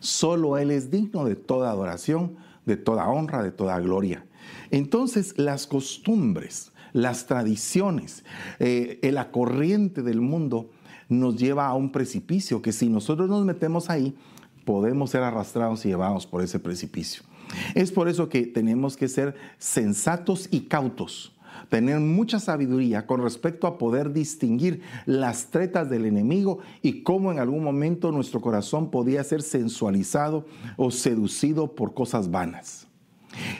Solo 0.00 0.58
Él 0.58 0.70
es 0.70 0.90
digno 0.90 1.24
de 1.24 1.36
toda 1.36 1.70
adoración, 1.70 2.36
de 2.66 2.76
toda 2.76 3.08
honra, 3.08 3.42
de 3.42 3.52
toda 3.52 3.78
gloria. 3.80 4.26
Entonces 4.70 5.34
las 5.38 5.66
costumbres, 5.66 6.72
las 6.92 7.26
tradiciones, 7.26 8.24
eh, 8.58 8.98
la 9.12 9.30
corriente 9.30 10.02
del 10.02 10.20
mundo 10.20 10.70
nos 11.08 11.36
lleva 11.36 11.66
a 11.66 11.74
un 11.74 11.92
precipicio 11.92 12.62
que 12.62 12.72
si 12.72 12.88
nosotros 12.88 13.28
nos 13.28 13.44
metemos 13.44 13.90
ahí, 13.90 14.16
podemos 14.64 15.10
ser 15.10 15.22
arrastrados 15.22 15.84
y 15.84 15.88
llevados 15.88 16.26
por 16.26 16.42
ese 16.42 16.58
precipicio. 16.58 17.22
Es 17.74 17.90
por 17.90 18.08
eso 18.08 18.28
que 18.28 18.46
tenemos 18.46 18.96
que 18.96 19.08
ser 19.08 19.34
sensatos 19.58 20.48
y 20.50 20.62
cautos 20.62 21.32
tener 21.68 22.00
mucha 22.00 22.40
sabiduría 22.40 23.06
con 23.06 23.22
respecto 23.22 23.66
a 23.66 23.78
poder 23.78 24.12
distinguir 24.12 24.82
las 25.06 25.46
tretas 25.46 25.88
del 25.90 26.06
enemigo 26.06 26.58
y 26.82 27.02
cómo 27.02 27.32
en 27.32 27.38
algún 27.38 27.64
momento 27.64 28.12
nuestro 28.12 28.40
corazón 28.40 28.90
podía 28.90 29.22
ser 29.24 29.42
sensualizado 29.42 30.46
o 30.76 30.90
seducido 30.90 31.74
por 31.74 31.94
cosas 31.94 32.30
vanas. 32.30 32.86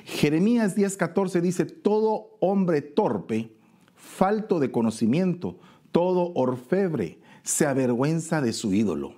Jeremías 0.04 0.76
10:14 0.76 1.40
dice, 1.40 1.64
todo 1.64 2.36
hombre 2.40 2.82
torpe, 2.82 3.52
falto 3.94 4.58
de 4.58 4.70
conocimiento, 4.70 5.58
todo 5.92 6.32
orfebre, 6.34 7.18
se 7.42 7.66
avergüenza 7.66 8.40
de 8.40 8.52
su 8.52 8.74
ídolo. 8.74 9.14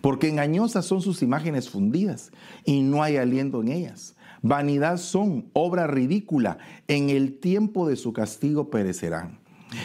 Porque 0.00 0.28
engañosas 0.28 0.84
son 0.84 1.00
sus 1.00 1.22
imágenes 1.22 1.68
fundidas 1.68 2.30
y 2.64 2.82
no 2.82 3.02
hay 3.02 3.16
aliento 3.16 3.60
en 3.62 3.68
ellas. 3.68 4.14
Vanidad 4.42 4.96
son, 4.96 5.46
obra 5.52 5.86
ridícula, 5.86 6.58
en 6.88 7.10
el 7.10 7.38
tiempo 7.38 7.88
de 7.88 7.96
su 7.96 8.12
castigo 8.12 8.70
perecerán. 8.70 9.38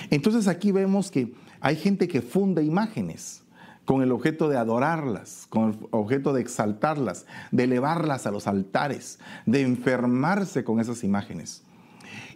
Entonces 0.10 0.48
aquí 0.48 0.72
vemos 0.72 1.12
que 1.12 1.34
hay 1.60 1.76
gente 1.76 2.08
que 2.08 2.22
funde 2.22 2.64
imágenes 2.64 3.44
con 3.86 4.02
el 4.02 4.12
objeto 4.12 4.50
de 4.50 4.58
adorarlas, 4.58 5.46
con 5.50 5.72
el 5.72 5.78
objeto 5.92 6.34
de 6.34 6.42
exaltarlas, 6.42 7.26
de 7.52 7.66
elevarlas 7.66 8.26
a 8.26 8.32
los 8.32 8.48
altares, 8.48 9.20
de 9.46 9.62
enfermarse 9.62 10.64
con 10.64 10.80
esas 10.80 11.04
imágenes. 11.04 11.64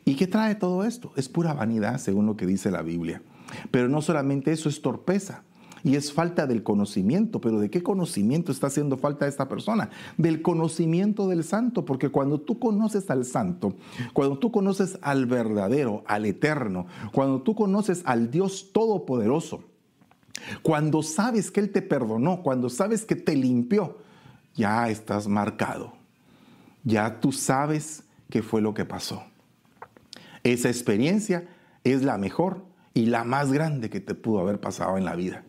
¿Y 0.06 0.16
qué 0.16 0.28
trae 0.28 0.56
todo 0.56 0.84
esto? 0.84 1.12
Es 1.16 1.28
pura 1.30 1.54
vanidad, 1.54 1.98
según 1.98 2.26
lo 2.26 2.38
que 2.38 2.46
dice 2.46 2.72
la 2.72 2.82
Biblia. 2.82 3.22
Pero 3.72 3.90
no 3.90 4.02
solamente 4.02 4.52
eso, 4.52 4.70
es 4.70 4.82
torpeza 4.82 5.44
y 5.84 5.96
es 5.96 6.12
falta 6.12 6.48
del 6.48 6.64
conocimiento. 6.64 7.40
Pero 7.42 7.60
¿de 7.60 7.70
qué 7.70 7.84
conocimiento 7.84 8.52
está 8.52 8.68
haciendo 8.68 8.98
falta 8.98 9.28
esta 9.28 9.48
persona? 9.48 9.90
Del 10.18 10.42
conocimiento 10.42 11.28
del 11.28 11.44
santo, 11.44 11.86
porque 11.86 12.10
cuando 12.10 12.40
tú 12.40 12.60
conoces 12.60 13.10
al 13.10 13.26
santo, 13.26 13.76
cuando 14.14 14.38
tú 14.38 14.52
conoces 14.52 14.98
al 15.02 15.26
verdadero, 15.26 16.04
al 16.08 16.26
eterno, 16.26 16.88
cuando 17.14 17.42
tú 17.42 17.56
conoces 17.56 18.02
al 18.06 18.32
Dios 18.32 18.72
todopoderoso, 18.74 19.64
cuando 20.62 21.04
sabes 21.04 21.52
que 21.52 21.60
Él 21.60 21.72
te 21.72 21.82
perdonó, 21.82 22.42
cuando 22.44 22.70
sabes 22.70 23.06
que 23.06 23.16
te 23.16 23.36
limpió, 23.36 23.98
ya 24.56 24.90
estás 24.90 25.28
marcado. 25.28 25.94
Ya 26.84 27.20
tú 27.20 27.32
sabes 27.32 28.04
qué 28.30 28.42
fue 28.42 28.62
lo 28.62 28.74
que 28.74 28.86
pasó. 28.86 29.24
Esa 30.44 30.70
experiencia 30.70 31.48
es 31.84 32.04
la 32.04 32.18
mejor 32.18 32.64
y 32.94 33.08
la 33.08 33.24
más 33.24 33.52
grande 33.52 33.90
que 33.90 34.00
te 34.00 34.16
pudo 34.16 34.40
haber 34.40 34.60
pasado 34.60 34.98
en 34.98 35.06
la 35.06 35.16
vida 35.16 35.44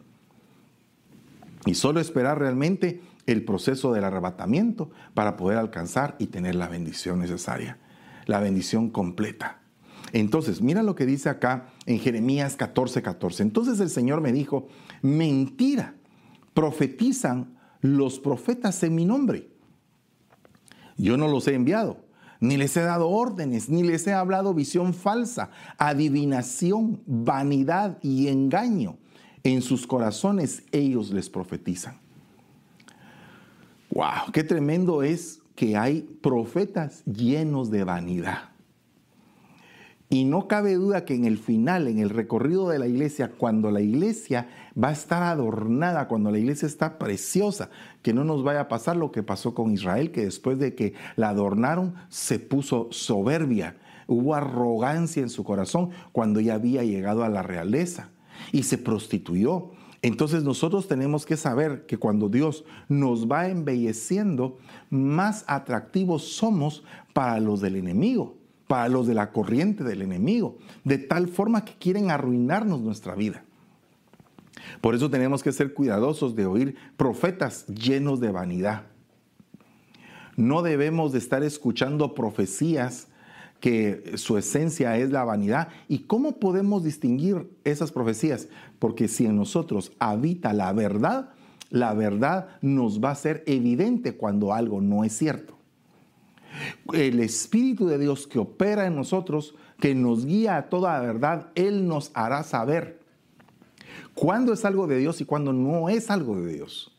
y 1.67 1.75
solo 1.75 2.01
esperar 2.01 2.39
realmente 2.39 3.01
el 3.27 3.45
proceso 3.45 3.93
del 3.93 4.05
arrebatamiento 4.05 4.91
para 5.15 5.37
poder 5.37 5.59
alcanzar 5.59 6.17
y 6.19 6.27
tener 6.27 6.55
la 6.55 6.69
bendición 6.69 7.19
necesaria, 7.19 7.79
la 8.27 8.41
bendición 8.41 8.91
completa. 8.91 9.61
Entonces, 10.13 10.61
mira 10.61 10.83
lo 10.83 10.95
que 10.95 11.07
dice 11.07 11.29
acá 11.29 11.69
en 11.87 11.99
Jeremías 12.01 12.57
14, 12.57 13.03
14. 13.03 13.43
Entonces 13.43 13.79
el 13.81 13.91
Señor 13.91 14.21
me 14.21 14.33
dijo, 14.33 14.67
mentira, 15.03 15.95
profetizan 16.55 17.57
los 17.81 18.19
profetas 18.19 18.83
en 18.83 18.95
mi 18.95 19.05
nombre. 19.05 19.51
Yo 20.97 21.17
no 21.17 21.29
los 21.29 21.47
he 21.47 21.55
enviado, 21.55 22.05
ni 22.41 22.57
les 22.57 22.77
he 22.77 22.83
dado 22.83 23.09
órdenes, 23.09 23.69
ni 23.69 23.83
les 23.83 24.07
he 24.07 24.13
hablado 24.13 24.53
visión 24.53 24.93
falsa, 24.93 25.51
adivinación, 25.79 27.03
vanidad 27.07 27.99
y 28.03 28.29
engaño 28.29 28.99
en 29.45 29.63
sus 29.63 29.87
corazones 29.87 30.63
ellos 30.73 31.11
les 31.11 31.31
profetizan. 31.31 31.99
¡Wow! 33.91 34.33
¡Qué 34.33 34.45
tremendo 34.45 35.03
es 35.03 35.41
que 35.55 35.77
hay 35.77 36.03
profetas 36.23 37.05
llenos 37.05 37.71
de 37.71 37.85
vanidad! 37.85 38.51
Y 40.13 40.25
no 40.25 40.49
cabe 40.49 40.75
duda 40.75 41.05
que 41.05 41.15
en 41.15 41.25
el 41.25 41.39
final, 41.39 41.87
en 41.87 42.01
el 42.01 42.11
recorrido 42.11 42.69
de 42.69 42.81
la 42.81 42.89
iglesia, 42.89 43.31
cuando 43.31 43.71
la 43.71 43.81
iglesia 43.81 44.49
va 44.81 44.89
a 44.89 44.93
estar 44.93 45.23
adornada, 45.23 46.09
cuando 46.09 46.33
la 46.33 46.39
iglesia 46.39 46.67
está 46.67 46.99
preciosa, 46.99 47.71
que 48.03 48.13
no 48.13 48.25
nos 48.25 48.43
vaya 48.43 48.63
a 48.63 48.69
pasar 48.69 48.97
lo 48.97 49.13
que 49.13 49.23
pasó 49.23 49.55
con 49.55 49.71
Israel, 49.71 50.11
que 50.11 50.25
después 50.25 50.59
de 50.59 50.75
que 50.75 50.95
la 51.15 51.29
adornaron 51.29 51.95
se 52.09 52.41
puso 52.41 52.89
soberbia, 52.91 53.77
hubo 54.09 54.35
arrogancia 54.35 55.23
en 55.23 55.31
su 55.31 55.45
corazón 55.45 55.91
cuando 56.11 56.41
ya 56.41 56.55
había 56.55 56.83
llegado 56.83 57.23
a 57.23 57.29
la 57.29 57.45
realeza 57.45 58.11
y 58.53 58.63
se 58.63 58.79
prostituyó. 58.79 59.71
Entonces 60.03 60.43
nosotros 60.45 60.89
tenemos 60.89 61.27
que 61.27 61.37
saber 61.37 61.85
que 61.87 61.99
cuando 61.99 62.29
Dios 62.29 62.65
nos 62.89 63.31
va 63.31 63.49
embelleciendo, 63.49 64.59
más 64.89 65.45
atractivos 65.47 66.25
somos 66.25 66.85
para 67.13 67.39
los 67.39 67.61
del 67.61 67.77
enemigo, 67.77 68.37
para 68.67 68.89
los 68.89 69.07
de 69.07 69.15
la 69.15 69.31
corriente 69.31 69.85
del 69.85 70.03
enemigo, 70.03 70.57
de 70.85 70.99
tal 70.99 71.29
forma 71.29 71.65
que 71.65 71.75
quieren 71.75 72.11
arruinarnos 72.11 72.81
nuestra 72.81 73.15
vida. 73.15 73.45
Por 74.81 74.95
eso 74.95 75.11
tenemos 75.11 75.43
que 75.43 75.53
ser 75.53 75.75
cuidadosos 75.75 76.35
de 76.35 76.47
oír 76.47 76.77
profetas 76.97 77.67
llenos 77.67 78.21
de 78.21 78.31
vanidad. 78.31 78.85
No 80.37 80.63
debemos 80.63 81.13
de 81.13 81.19
estar 81.19 81.43
escuchando 81.43 82.15
profecías 82.15 83.09
que 83.61 84.13
su 84.17 84.39
esencia 84.39 84.97
es 84.97 85.11
la 85.11 85.25
vanidad. 85.25 85.69
¿Y 85.89 86.01
cómo 86.01 86.39
podemos 86.39 86.83
distinguir 86.83 87.51
esas 87.65 87.93
profecías? 87.93 88.49
Porque 88.79 89.07
si 89.07 89.27
en 89.27 89.37
nosotros 89.37 89.93
habita 89.99 90.53
la 90.53 90.73
verdad, 90.73 91.31
la 91.69 91.95
verdad 91.95 92.49
nos 92.63 93.03
va 93.03 93.11
a 93.11 93.15
ser 93.15 93.45
evidente 93.47 94.17
cuando 94.17 94.53
algo 94.53 94.81
no 94.81 95.05
es 95.05 95.17
cierto. 95.17 95.57
El 96.93 97.21
Espíritu 97.21 97.87
de 97.87 97.99
Dios 97.99 98.27
que 98.27 98.39
opera 98.39 98.87
en 98.87 98.97
nosotros, 98.97 99.55
que 99.79 99.95
nos 99.95 100.27
guía 100.27 100.57
a 100.57 100.69
toda 100.69 101.01
verdad, 101.01 101.51
Él 101.55 101.87
nos 101.87 102.11
hará 102.15 102.43
saber 102.43 103.01
cuándo 104.15 104.53
es 104.53 104.65
algo 104.65 104.87
de 104.87 104.99
Dios 104.99 105.21
y 105.21 105.25
cuándo 105.25 105.53
no 105.53 105.89
es 105.89 106.11
algo 106.11 106.41
de 106.41 106.55
Dios. 106.55 106.97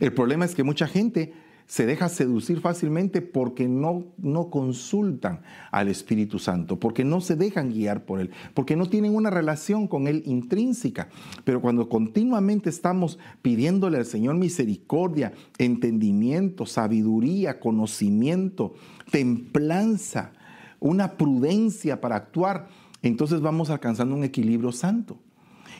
El 0.00 0.12
problema 0.12 0.44
es 0.44 0.54
que 0.54 0.62
mucha 0.62 0.86
gente 0.86 1.34
se 1.66 1.86
deja 1.86 2.08
seducir 2.08 2.60
fácilmente 2.60 3.22
porque 3.22 3.68
no, 3.68 4.04
no 4.18 4.50
consultan 4.50 5.40
al 5.70 5.88
Espíritu 5.88 6.38
Santo, 6.38 6.78
porque 6.78 7.04
no 7.04 7.20
se 7.20 7.36
dejan 7.36 7.70
guiar 7.70 8.04
por 8.04 8.20
Él, 8.20 8.30
porque 8.52 8.76
no 8.76 8.88
tienen 8.88 9.14
una 9.14 9.30
relación 9.30 9.88
con 9.88 10.06
Él 10.06 10.22
intrínseca. 10.26 11.08
Pero 11.44 11.60
cuando 11.60 11.88
continuamente 11.88 12.68
estamos 12.68 13.18
pidiéndole 13.42 13.98
al 13.98 14.06
Señor 14.06 14.36
misericordia, 14.36 15.32
entendimiento, 15.58 16.66
sabiduría, 16.66 17.60
conocimiento, 17.60 18.74
templanza, 19.10 20.32
una 20.80 21.12
prudencia 21.16 22.00
para 22.00 22.16
actuar, 22.16 22.68
entonces 23.02 23.40
vamos 23.40 23.70
alcanzando 23.70 24.14
un 24.14 24.24
equilibrio 24.24 24.72
santo. 24.72 25.18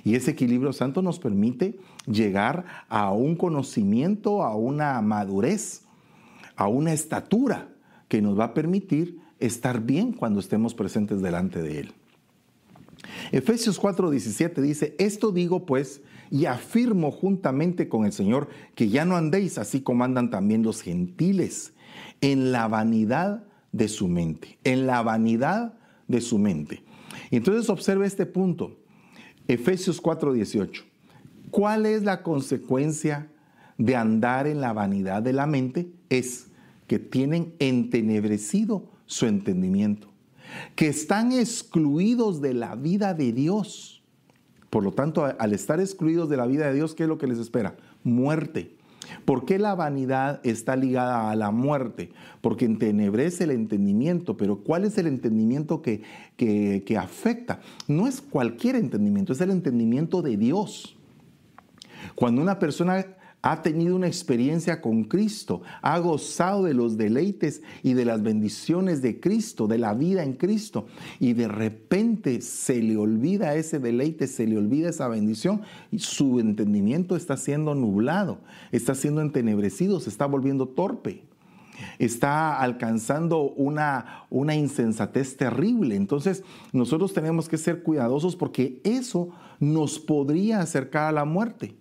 Y 0.05 0.15
ese 0.15 0.33
equilibrio 0.33 0.73
santo 0.73 1.01
nos 1.03 1.19
permite 1.19 1.79
llegar 2.07 2.67
a 2.89 3.11
un 3.11 3.37
conocimiento, 3.37 4.43
a 4.43 4.55
una 4.55 5.01
madurez, 5.01 5.83
a 6.57 6.69
una 6.69 6.93
estatura 6.93 7.69
que 8.09 8.21
nos 8.21 8.39
va 8.39 8.45
a 8.45 8.55
permitir 8.55 9.19
estar 9.41 9.81
bien 9.81 10.13
cuando 10.13 10.41
estemos 10.41 10.75
presentes 10.75 11.23
delante 11.23 11.63
de 11.63 11.81
Él. 11.81 11.93
Efesios 13.33 13.81
4:17 13.81 14.61
dice, 14.61 14.95
esto 14.99 15.33
digo 15.33 15.67
pues 15.67 16.03
y 16.31 16.47
afirmo 16.47 17.11
juntamente 17.11 17.89
con 17.89 18.05
el 18.05 18.13
Señor 18.13 18.49
que 18.75 18.89
ya 18.89 19.05
no 19.05 19.17
andéis 19.17 19.59
así 19.59 19.81
como 19.81 20.05
andan 20.05 20.31
también 20.31 20.63
los 20.63 20.83
gentiles 20.83 21.73
en 22.21 22.53
la 22.53 22.69
vanidad 22.69 23.45
de 23.73 23.89
su 23.89 24.09
mente, 24.09 24.59
en 24.65 24.87
la 24.87 25.03
vanidad 25.03 25.75
de 26.09 26.21
su 26.21 26.39
mente. 26.39 26.83
Entonces 27.31 27.69
observe 27.69 28.07
este 28.07 28.27
punto, 28.27 28.77
Efesios 29.49 30.01
4:18. 30.01 30.85
¿Cuál 31.51 31.87
es 31.87 32.03
la 32.03 32.23
consecuencia 32.23 33.31
de 33.79 33.97
andar 33.97 34.47
en 34.47 34.61
la 34.61 34.73
vanidad 34.73 35.23
de 35.23 35.33
la 35.33 35.47
mente? 35.47 35.89
Es 36.09 36.49
que 36.87 36.99
tienen 36.99 37.55
entenebrecido 37.59 38.91
su 39.07 39.27
entendimiento, 39.27 40.09
que 40.75 40.89
están 40.89 41.33
excluidos 41.33 42.41
de 42.41 42.55
la 42.55 42.75
vida 42.75 43.15
de 43.15 43.33
Dios. 43.33 44.03
Por 44.71 44.83
lo 44.83 44.93
tanto, 44.93 45.25
al 45.25 45.53
estar 45.53 45.79
excluidos 45.79 46.29
de 46.29 46.37
la 46.37 46.47
vida 46.47 46.67
de 46.67 46.75
Dios, 46.75 46.95
¿qué 46.95 47.05
es 47.05 47.09
lo 47.09 47.19
que 47.19 47.27
les 47.27 47.39
espera? 47.39 47.77
Muerte. 48.03 48.74
¿Por 49.25 49.45
qué 49.45 49.59
la 49.59 49.75
vanidad 49.75 50.41
está 50.45 50.77
ligada 50.77 51.31
a 51.31 51.37
la 51.37 51.51
muerte? 51.51 52.11
Porque 52.41 52.65
entenebrece 52.65 53.45
el 53.45 53.51
entendimiento, 53.51 54.37
pero 54.37 54.59
¿cuál 54.59 54.85
es 54.85 54.99
el 54.99 55.07
entendimiento 55.07 55.83
que, 55.83 56.03
que, 56.37 56.83
que 56.87 56.99
afecta? 56.99 57.61
No 57.89 58.07
es 58.07 58.21
cualquier 58.21 58.77
entendimiento, 58.77 59.33
es 59.33 59.41
el 59.41 59.51
entendimiento 59.51 60.23
de 60.23 60.37
Dios. 60.37 60.97
Cuando 62.15 62.43
una 62.43 62.59
persona 62.59 63.14
ha 63.45 63.61
tenido 63.61 63.95
una 63.95 64.07
experiencia 64.07 64.81
con 64.81 65.05
Cristo, 65.05 65.61
ha 65.83 65.99
gozado 65.99 66.65
de 66.65 66.73
los 66.73 66.97
deleites 66.97 67.61
y 67.83 67.93
de 67.93 68.07
las 68.07 68.23
bendiciones 68.23 69.03
de 69.03 69.21
Cristo, 69.21 69.67
de 69.67 69.77
la 69.77 69.93
vida 69.93 70.23
en 70.23 70.33
Cristo, 70.33 70.87
y 71.21 71.35
de 71.35 71.47
repente 71.47 72.41
se 72.41 72.83
le 72.83 72.97
olvida 72.97 73.55
ese 73.55 73.79
deleite, 73.81 74.29
se 74.29 74.47
le 74.47 74.57
olvida 74.57 74.89
esa 74.89 75.09
bendición, 75.09 75.61
y 75.91 75.99
su 75.99 76.41
entendimiento 76.41 77.17
está 77.17 77.37
siendo 77.37 77.75
nublado, 77.75 78.39
está 78.73 78.95
siendo 78.95 79.21
entenebrecido, 79.21 80.01
se 80.01 80.09
está 80.09 80.25
volviendo 80.25 80.67
torpe 80.67 81.25
está 81.99 82.61
alcanzando 82.61 83.51
una, 83.51 84.27
una, 84.31 84.55
insensatez 84.55 85.37
terrible. 85.37 85.97
Entonces 85.97 86.45
nosotros 86.73 87.13
tenemos 87.13 87.49
que 87.49 87.59
ser 87.59 87.83
cuidadosos 87.83 88.37
porque 88.37 88.81
eso 88.85 89.31
nos 89.59 89.99
podría 89.99 90.61
acercar 90.61 91.09
a 91.09 91.13
la 91.13 91.25
muerte. 91.25 91.75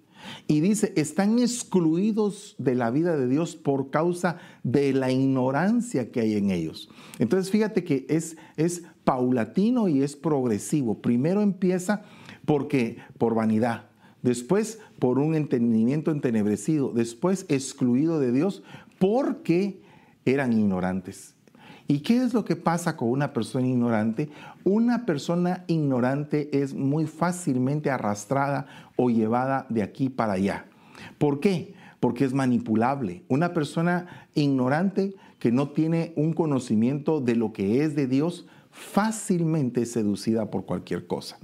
Y 0.47 0.61
dice, 0.61 0.93
están 0.95 1.39
excluidos 1.39 2.55
de 2.57 2.75
la 2.75 2.91
vida 2.91 3.17
de 3.17 3.27
Dios 3.27 3.55
por 3.55 3.89
causa 3.89 4.37
de 4.63 4.93
la 4.93 5.11
ignorancia 5.11 6.11
que 6.11 6.21
hay 6.21 6.35
en 6.35 6.51
ellos. 6.51 6.89
Entonces 7.19 7.51
fíjate 7.51 7.83
que 7.83 8.05
es, 8.09 8.37
es 8.57 8.83
paulatino 9.03 9.87
y 9.87 10.03
es 10.03 10.15
progresivo. 10.15 11.01
Primero 11.01 11.41
empieza 11.41 12.03
porque 12.45 12.97
por 13.17 13.35
vanidad, 13.35 13.89
después 14.21 14.79
por 14.99 15.19
un 15.19 15.35
entendimiento 15.35 16.11
entenebrecido, 16.11 16.91
después 16.93 17.45
excluido 17.49 18.19
de 18.19 18.31
Dios 18.31 18.63
porque 18.99 19.81
eran 20.25 20.53
ignorantes. 20.53 21.32
¿Y 21.87 21.99
qué 21.99 22.23
es 22.23 22.33
lo 22.33 22.45
que 22.45 22.55
pasa 22.55 22.95
con 22.95 23.09
una 23.09 23.33
persona 23.33 23.67
ignorante? 23.67 24.29
Una 24.63 25.05
persona 25.05 25.65
ignorante 25.67 26.49
es 26.61 26.73
muy 26.73 27.07
fácilmente 27.07 27.89
arrastrada 27.91 28.67
o 28.95 29.09
llevada 29.09 29.65
de 29.69 29.83
aquí 29.83 30.09
para 30.09 30.33
allá. 30.33 30.65
¿Por 31.17 31.39
qué? 31.39 31.73
Porque 31.99 32.23
es 32.23 32.33
manipulable. 32.33 33.23
Una 33.27 33.53
persona 33.53 34.27
ignorante 34.33 35.13
que 35.39 35.51
no 35.51 35.69
tiene 35.69 36.13
un 36.15 36.31
conocimiento 36.31 37.19
de 37.19 37.35
lo 37.35 37.51
que 37.51 37.83
es 37.83 37.95
de 37.95 38.07
Dios, 38.07 38.45
fácilmente 38.71 39.85
seducida 39.85 40.49
por 40.49 40.65
cualquier 40.65 41.05
cosa. 41.05 41.37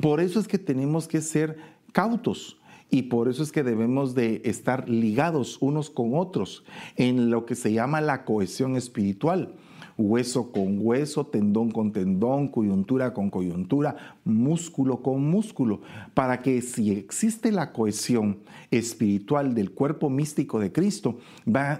Por 0.00 0.20
eso 0.20 0.38
es 0.38 0.46
que 0.46 0.58
tenemos 0.58 1.08
que 1.08 1.20
ser 1.20 1.56
cautos. 1.90 2.58
Y 2.88 3.04
por 3.04 3.28
eso 3.28 3.42
es 3.42 3.52
que 3.52 3.62
debemos 3.62 4.14
de 4.14 4.42
estar 4.44 4.88
ligados 4.88 5.56
unos 5.60 5.88
con 5.88 6.10
otros 6.14 6.62
en 6.96 7.30
lo 7.30 7.46
que 7.46 7.54
se 7.54 7.72
llama 7.72 8.02
la 8.02 8.24
cohesión 8.24 8.76
espiritual 8.76 9.54
hueso 10.02 10.52
con 10.52 10.78
hueso, 10.80 11.26
tendón 11.26 11.70
con 11.70 11.92
tendón, 11.92 12.48
coyuntura 12.48 13.14
con 13.14 13.30
coyuntura, 13.30 14.16
músculo 14.24 15.02
con 15.02 15.22
músculo, 15.28 15.80
para 16.14 16.42
que 16.42 16.60
si 16.62 16.90
existe 16.92 17.52
la 17.52 17.72
cohesión 17.72 18.38
espiritual 18.70 19.54
del 19.54 19.72
cuerpo 19.72 20.10
místico 20.10 20.58
de 20.58 20.72
Cristo, 20.72 21.18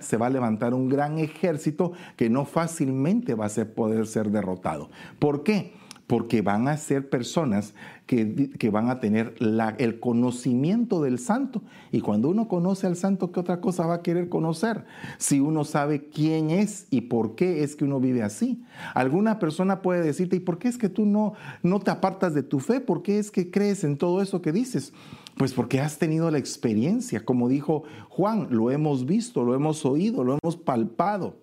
se 0.01 0.16
va 0.16 0.27
a 0.27 0.31
levantar 0.31 0.75
un 0.75 0.88
gran 0.88 1.18
ejército 1.18 1.92
que 2.16 2.31
no 2.31 2.44
fácilmente 2.44 3.35
va 3.35 3.47
a 3.47 3.64
poder 3.75 4.07
ser 4.07 4.31
derrotado. 4.31 4.90
¿Por 5.18 5.42
qué? 5.42 5.73
Porque 6.07 6.43
van 6.43 6.69
a 6.69 6.77
ser 6.77 7.09
personas 7.09 7.75
que, 8.07 8.69
van 8.71 8.91
a 8.91 9.01
tener 9.01 9.35
el 9.79 10.01
conocimiento 10.01 11.03
del 11.03 11.19
santo. 11.19 11.62
Y 11.91 12.01
cuando 12.01 12.29
uno 12.29 12.49
conoce 12.49 12.87
al 12.87 12.97
santo, 12.97 13.33
¿qué 13.33 13.41
otra 13.41 13.61
cosa 13.61 13.87
va 13.87 13.95
a 13.95 14.03
querer 14.03 14.29
conocer? 14.29 14.85
Si 15.19 15.41
uno 15.41 15.65
sabe 15.65 16.09
quién 16.09 16.51
es 16.51 16.87
y 16.91 17.03
por 17.03 17.35
qué 17.35 17.62
es 17.62 17.77
que 17.77 17.85
uno 17.85 18.01
vive 18.01 18.23
así. 18.23 18.62
Alguna 18.95 19.38
persona 19.38 19.81
puede 19.81 20.03
decirte, 20.03 20.37
¿y 20.37 20.41
por 20.41 20.59
qué 20.59 20.69
es 20.69 20.77
que 20.77 20.88
tú 20.88 21.07
no, 21.07 21.35
no 21.62 21.81
te 21.81 21.91
apartas 21.91 22.35
de 22.35 22.43
tu 22.43 22.61
fe? 22.61 22.81
¿Por 22.81 23.03
qué 23.03 23.19
es 23.19 23.31
que 23.31 23.51
crees 23.51 23.85
en 23.85 23.97
todo 23.97 24.21
eso 24.21 24.43
que 24.43 24.53
dices? 24.53 24.93
Pues 25.37 25.55
porque 25.55 25.81
has 25.81 25.99
tenido 25.99 26.31
la 26.31 26.38
experiencia, 26.38 27.25
como 27.25 27.49
dijo 27.49 27.85
Juan, 28.11 28.49
lo 28.51 28.71
hemos 28.71 29.07
visto, 29.07 29.45
lo 29.45 29.55
hemos 29.55 29.87
oído, 29.87 30.25
lo 30.25 30.37
hemos 30.43 30.57
palpado, 30.57 31.37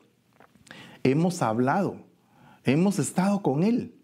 hemos 1.03 1.41
hablado, 1.41 1.95
hemos 2.63 2.99
estado 2.99 3.41
con 3.41 3.63
Él. 3.63 3.95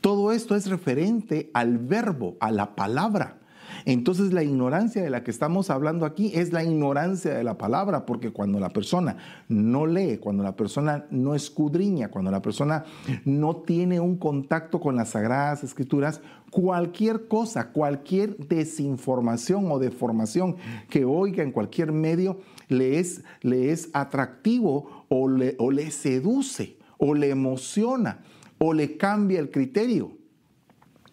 Todo 0.00 0.32
esto 0.32 0.54
es 0.54 0.68
referente 0.68 1.50
al 1.54 1.78
verbo, 1.78 2.36
a 2.40 2.50
la 2.50 2.74
palabra. 2.74 3.38
Entonces 3.84 4.32
la 4.32 4.42
ignorancia 4.42 5.02
de 5.02 5.10
la 5.10 5.22
que 5.22 5.30
estamos 5.30 5.70
hablando 5.70 6.06
aquí 6.06 6.32
es 6.34 6.52
la 6.52 6.64
ignorancia 6.64 7.34
de 7.34 7.44
la 7.44 7.56
palabra, 7.56 8.04
porque 8.04 8.32
cuando 8.32 8.58
la 8.58 8.70
persona 8.70 9.16
no 9.48 9.86
lee, 9.86 10.18
cuando 10.18 10.42
la 10.42 10.56
persona 10.56 11.06
no 11.10 11.34
escudriña, 11.34 12.08
cuando 12.08 12.30
la 12.30 12.42
persona 12.42 12.84
no 13.24 13.56
tiene 13.56 14.00
un 14.00 14.16
contacto 14.16 14.80
con 14.80 14.96
las 14.96 15.10
sagradas 15.10 15.62
escrituras, 15.62 16.20
cualquier 16.50 17.28
cosa, 17.28 17.70
cualquier 17.70 18.36
desinformación 18.36 19.70
o 19.70 19.78
deformación 19.78 20.56
que 20.88 21.04
oiga 21.04 21.42
en 21.42 21.52
cualquier 21.52 21.92
medio 21.92 22.40
le 22.68 22.98
es, 22.98 23.22
le 23.42 23.70
es 23.70 23.90
atractivo 23.92 25.04
o 25.08 25.28
le, 25.28 25.54
o 25.58 25.70
le 25.70 25.90
seduce 25.92 26.76
o 26.98 27.14
le 27.14 27.30
emociona 27.30 28.18
o 28.58 28.72
le 28.72 28.96
cambia 28.96 29.40
el 29.40 29.50
criterio. 29.50 30.12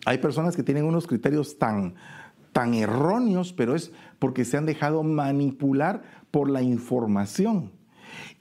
Hay 0.06 0.18
personas 0.18 0.56
que 0.56 0.64
tienen 0.64 0.86
unos 0.86 1.08
criterios 1.08 1.58
tan, 1.58 1.96
tan 2.52 2.74
erróneos, 2.74 3.54
pero 3.54 3.76
es 3.76 3.92
porque 4.20 4.46
se 4.46 4.58
han 4.58 4.66
dejado 4.66 5.04
manipular 5.04 6.04
por 6.32 6.50
la 6.50 6.62
información 6.62 7.72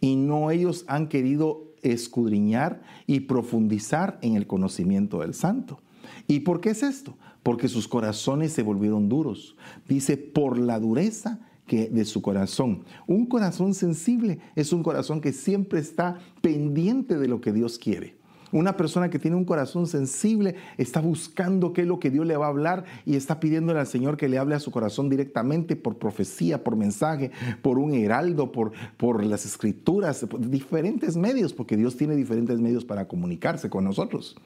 y 0.00 0.16
no 0.16 0.50
ellos 0.50 0.84
han 0.88 1.08
querido 1.08 1.72
escudriñar 1.82 2.82
y 3.06 3.20
profundizar 3.20 4.18
en 4.22 4.36
el 4.36 4.46
conocimiento 4.46 5.20
del 5.20 5.34
santo. 5.34 5.80
¿Y 6.26 6.40
por 6.40 6.60
qué 6.60 6.70
es 6.70 6.82
esto? 6.82 7.16
Porque 7.42 7.68
sus 7.68 7.88
corazones 7.88 8.52
se 8.52 8.62
volvieron 8.62 9.08
duros. 9.08 9.56
Dice, 9.88 10.16
por 10.16 10.58
la 10.58 10.78
dureza 10.78 11.40
que 11.66 11.88
de 11.88 12.04
su 12.04 12.22
corazón. 12.22 12.84
Un 13.06 13.26
corazón 13.26 13.74
sensible 13.74 14.40
es 14.56 14.72
un 14.72 14.82
corazón 14.82 15.20
que 15.20 15.32
siempre 15.32 15.80
está 15.80 16.18
pendiente 16.40 17.18
de 17.18 17.28
lo 17.28 17.40
que 17.40 17.52
Dios 17.52 17.78
quiere. 17.78 18.16
Una 18.52 18.76
persona 18.76 19.08
que 19.08 19.18
tiene 19.18 19.36
un 19.36 19.44
corazón 19.44 19.86
sensible 19.86 20.56
está 20.76 21.00
buscando 21.00 21.72
qué 21.72 21.82
es 21.82 21.86
lo 21.86 21.98
que 21.98 22.10
Dios 22.10 22.26
le 22.26 22.36
va 22.36 22.46
a 22.46 22.50
hablar 22.50 22.84
y 23.06 23.16
está 23.16 23.40
pidiéndole 23.40 23.80
al 23.80 23.86
Señor 23.86 24.16
que 24.16 24.28
le 24.28 24.38
hable 24.38 24.54
a 24.54 24.60
su 24.60 24.70
corazón 24.70 25.08
directamente 25.08 25.74
por 25.74 25.96
profecía, 25.96 26.62
por 26.62 26.76
mensaje, 26.76 27.30
por 27.62 27.78
un 27.78 27.94
heraldo, 27.94 28.52
por, 28.52 28.72
por 28.98 29.24
las 29.24 29.46
escrituras, 29.46 30.26
por 30.28 30.48
diferentes 30.48 31.16
medios, 31.16 31.54
porque 31.54 31.76
Dios 31.76 31.96
tiene 31.96 32.14
diferentes 32.14 32.60
medios 32.60 32.84
para 32.84 33.08
comunicarse 33.08 33.70
con 33.70 33.84
nosotros. 33.84 34.36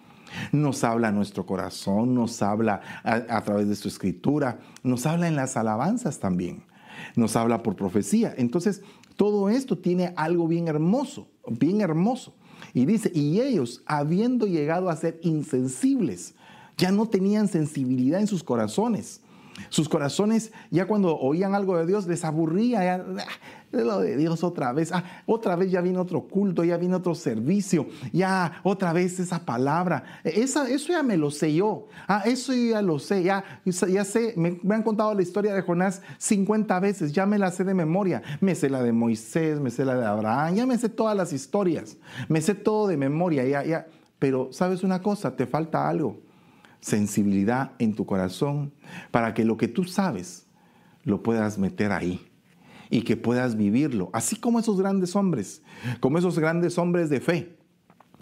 Nos 0.52 0.84
habla 0.84 1.12
nuestro 1.12 1.46
corazón, 1.46 2.14
nos 2.14 2.42
habla 2.42 2.80
a, 3.02 3.42
través 3.42 3.68
de 3.68 3.76
su 3.76 3.88
escritura, 3.88 4.58
nos 4.82 5.06
habla 5.06 5.28
en 5.28 5.36
las 5.36 5.56
alabanzas 5.56 6.18
también, 6.18 6.64
nos 7.14 7.36
habla 7.36 7.62
por 7.62 7.76
profecía. 7.76 8.34
Entonces, 8.36 8.82
todo 9.16 9.48
esto 9.48 9.78
tiene 9.78 10.12
algo 10.16 10.46
bien 10.46 10.68
hermoso, 10.68 11.28
bien 11.48 11.80
hermoso. 11.80 12.34
Y 12.76 12.84
dice, 12.84 13.10
y 13.14 13.40
ellos, 13.40 13.80
habiendo 13.86 14.46
llegado 14.46 14.90
a 14.90 14.96
ser 14.96 15.18
insensibles, 15.22 16.34
ya 16.76 16.92
no 16.92 17.08
tenían 17.08 17.48
sensibilidad 17.48 18.20
en 18.20 18.26
sus 18.26 18.44
corazones. 18.44 19.22
Sus 19.68 19.88
corazones, 19.88 20.52
ya 20.70 20.86
cuando 20.86 21.16
oían 21.16 21.54
algo 21.54 21.78
de 21.78 21.86
Dios, 21.86 22.06
les 22.06 22.24
aburría. 22.24 22.84
Ya, 22.84 23.04
ah, 23.20 23.26
lo 23.72 24.00
de 24.00 24.16
Dios 24.16 24.44
otra 24.44 24.72
vez. 24.72 24.92
Ah, 24.92 25.04
otra 25.26 25.56
vez 25.56 25.70
ya 25.70 25.80
vino 25.80 26.00
otro 26.00 26.22
culto, 26.22 26.62
ya 26.64 26.76
vino 26.76 26.98
otro 26.98 27.14
servicio. 27.14 27.86
Ya 28.12 28.60
otra 28.62 28.92
vez 28.92 29.18
esa 29.18 29.44
palabra. 29.44 30.20
Esa, 30.24 30.68
eso 30.68 30.92
ya 30.92 31.02
me 31.02 31.16
lo 31.16 31.30
sé 31.30 31.54
yo. 31.54 31.88
Ah, 32.06 32.22
eso 32.26 32.52
ya 32.52 32.82
lo 32.82 32.98
sé. 32.98 33.22
Ya, 33.22 33.44
ya 33.64 34.04
sé, 34.04 34.34
me, 34.36 34.58
me, 34.62 34.74
han 34.74 34.82
contado 34.82 35.14
la 35.14 35.22
historia 35.22 35.54
de 35.54 35.62
Jonás 35.62 36.02
50 36.18 36.78
veces. 36.80 37.12
Ya 37.12 37.26
me 37.26 37.38
la 37.38 37.50
sé 37.50 37.64
de 37.64 37.74
memoria. 37.74 38.22
Me 38.40 38.54
sé 38.54 38.68
la 38.68 38.82
de 38.82 38.92
Moisés, 38.92 39.58
me 39.60 39.70
sé 39.70 39.84
la 39.84 39.96
de 39.96 40.06
Abraham. 40.06 40.54
Ya 40.54 40.66
me 40.66 40.76
sé 40.76 40.88
todas 40.88 41.16
las 41.16 41.32
historias. 41.32 41.96
Me 42.28 42.40
sé 42.40 42.54
todo 42.54 42.88
de 42.88 42.96
memoria. 42.96 43.44
Ya, 43.44 43.64
ya. 43.64 43.86
Pero, 44.18 44.48
¿sabes 44.52 44.82
una 44.82 45.02
cosa? 45.02 45.34
Te 45.36 45.46
falta 45.46 45.88
algo 45.88 46.25
sensibilidad 46.80 47.72
en 47.78 47.94
tu 47.94 48.06
corazón 48.06 48.72
para 49.10 49.34
que 49.34 49.44
lo 49.44 49.56
que 49.56 49.68
tú 49.68 49.84
sabes 49.84 50.46
lo 51.04 51.22
puedas 51.22 51.58
meter 51.58 51.92
ahí 51.92 52.20
y 52.90 53.02
que 53.02 53.16
puedas 53.16 53.56
vivirlo, 53.56 54.10
así 54.12 54.36
como 54.36 54.60
esos 54.60 54.78
grandes 54.78 55.16
hombres, 55.16 55.62
como 56.00 56.18
esos 56.18 56.38
grandes 56.38 56.78
hombres 56.78 57.10
de 57.10 57.20
fe, 57.20 57.56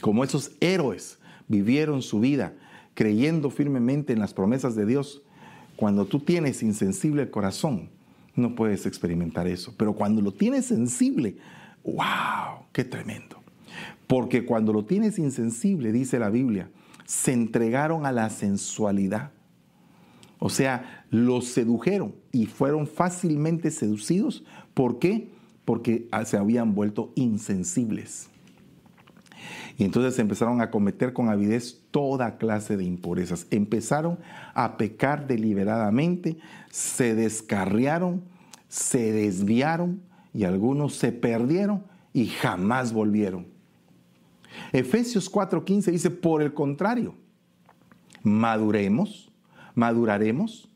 como 0.00 0.24
esos 0.24 0.52
héroes 0.60 1.18
vivieron 1.48 2.02
su 2.02 2.20
vida 2.20 2.54
creyendo 2.94 3.50
firmemente 3.50 4.12
en 4.12 4.20
las 4.20 4.32
promesas 4.32 4.74
de 4.74 4.86
Dios. 4.86 5.22
Cuando 5.76 6.06
tú 6.06 6.20
tienes 6.20 6.62
insensible 6.62 7.22
el 7.22 7.30
corazón, 7.30 7.90
no 8.36 8.54
puedes 8.54 8.86
experimentar 8.86 9.46
eso, 9.46 9.74
pero 9.76 9.92
cuando 9.94 10.22
lo 10.22 10.32
tienes 10.32 10.66
sensible, 10.66 11.36
wow, 11.84 12.66
qué 12.72 12.84
tremendo. 12.84 13.42
Porque 14.06 14.44
cuando 14.44 14.72
lo 14.72 14.84
tienes 14.84 15.18
insensible, 15.18 15.92
dice 15.92 16.18
la 16.18 16.30
Biblia, 16.30 16.70
se 17.04 17.32
entregaron 17.32 18.06
a 18.06 18.12
la 18.12 18.30
sensualidad. 18.30 19.30
O 20.38 20.50
sea, 20.50 21.06
los 21.10 21.46
sedujeron 21.46 22.14
y 22.32 22.46
fueron 22.46 22.86
fácilmente 22.86 23.70
seducidos. 23.70 24.44
¿Por 24.74 24.98
qué? 24.98 25.30
Porque 25.64 26.08
se 26.24 26.36
habían 26.36 26.74
vuelto 26.74 27.12
insensibles. 27.14 28.28
Y 29.76 29.84
entonces 29.84 30.18
empezaron 30.18 30.60
a 30.60 30.70
cometer 30.70 31.12
con 31.12 31.28
avidez 31.28 31.82
toda 31.90 32.36
clase 32.36 32.76
de 32.76 32.84
impurezas. 32.84 33.46
Empezaron 33.50 34.18
a 34.54 34.76
pecar 34.76 35.26
deliberadamente, 35.26 36.36
se 36.70 37.14
descarriaron, 37.14 38.22
se 38.68 39.12
desviaron 39.12 40.02
y 40.32 40.44
algunos 40.44 40.94
se 40.94 41.12
perdieron 41.12 41.84
y 42.12 42.26
jamás 42.26 42.92
volvieron. 42.92 43.53
Efesios 44.72 45.30
4:15 45.30 45.90
dice, 45.90 46.10
por 46.10 46.42
el 46.42 46.54
contrario, 46.54 47.14
maduremos, 48.22 49.32
maduraremos 49.74 50.68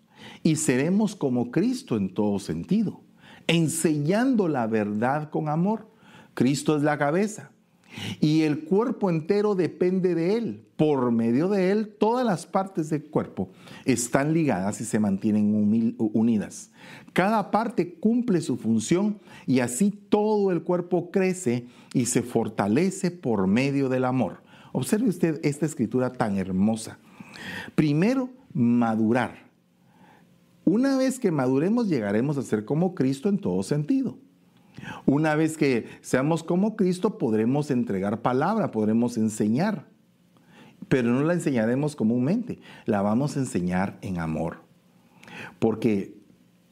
y 0.42 0.56
seremos 0.56 1.16
como 1.16 1.50
Cristo 1.50 1.96
en 1.96 2.12
todo 2.12 2.38
sentido, 2.38 3.00
enseñando 3.46 4.48
la 4.48 4.66
verdad 4.66 5.30
con 5.30 5.48
amor. 5.48 5.90
Cristo 6.34 6.76
es 6.76 6.82
la 6.82 6.98
cabeza 6.98 7.50
y 8.20 8.42
el 8.42 8.64
cuerpo 8.64 9.10
entero 9.10 9.54
depende 9.54 10.14
de 10.14 10.36
Él. 10.36 10.64
Por 10.76 11.10
medio 11.10 11.48
de 11.48 11.72
Él, 11.72 11.88
todas 11.98 12.24
las 12.24 12.46
partes 12.46 12.88
del 12.90 13.04
cuerpo 13.04 13.50
están 13.84 14.32
ligadas 14.32 14.80
y 14.80 14.84
se 14.84 15.00
mantienen 15.00 15.96
unidas. 15.98 16.70
Cada 17.12 17.50
parte 17.50 17.94
cumple 17.94 18.40
su 18.40 18.56
función 18.56 19.18
y 19.46 19.60
así 19.60 19.90
todo 19.90 20.52
el 20.52 20.62
cuerpo 20.62 21.10
crece 21.10 21.66
y 21.92 22.06
se 22.06 22.22
fortalece 22.22 23.10
por 23.10 23.46
medio 23.46 23.88
del 23.88 24.04
amor. 24.04 24.42
Observe 24.72 25.08
usted 25.08 25.40
esta 25.42 25.66
escritura 25.66 26.12
tan 26.12 26.38
hermosa. 26.38 26.98
Primero, 27.74 28.30
madurar. 28.52 29.48
Una 30.64 30.96
vez 30.96 31.18
que 31.18 31.30
maduremos 31.30 31.88
llegaremos 31.88 32.36
a 32.36 32.42
ser 32.42 32.64
como 32.64 32.94
Cristo 32.94 33.28
en 33.28 33.38
todo 33.38 33.62
sentido. 33.62 34.18
Una 35.06 35.34
vez 35.34 35.56
que 35.56 35.86
seamos 36.00 36.42
como 36.42 36.76
Cristo, 36.76 37.18
podremos 37.18 37.70
entregar 37.70 38.22
palabra, 38.22 38.70
podremos 38.70 39.16
enseñar, 39.16 39.86
pero 40.88 41.10
no 41.10 41.22
la 41.22 41.34
enseñaremos 41.34 41.96
comúnmente, 41.96 42.60
la 42.86 43.02
vamos 43.02 43.36
a 43.36 43.40
enseñar 43.40 43.98
en 44.02 44.18
amor. 44.18 44.58
Porque, 45.58 46.16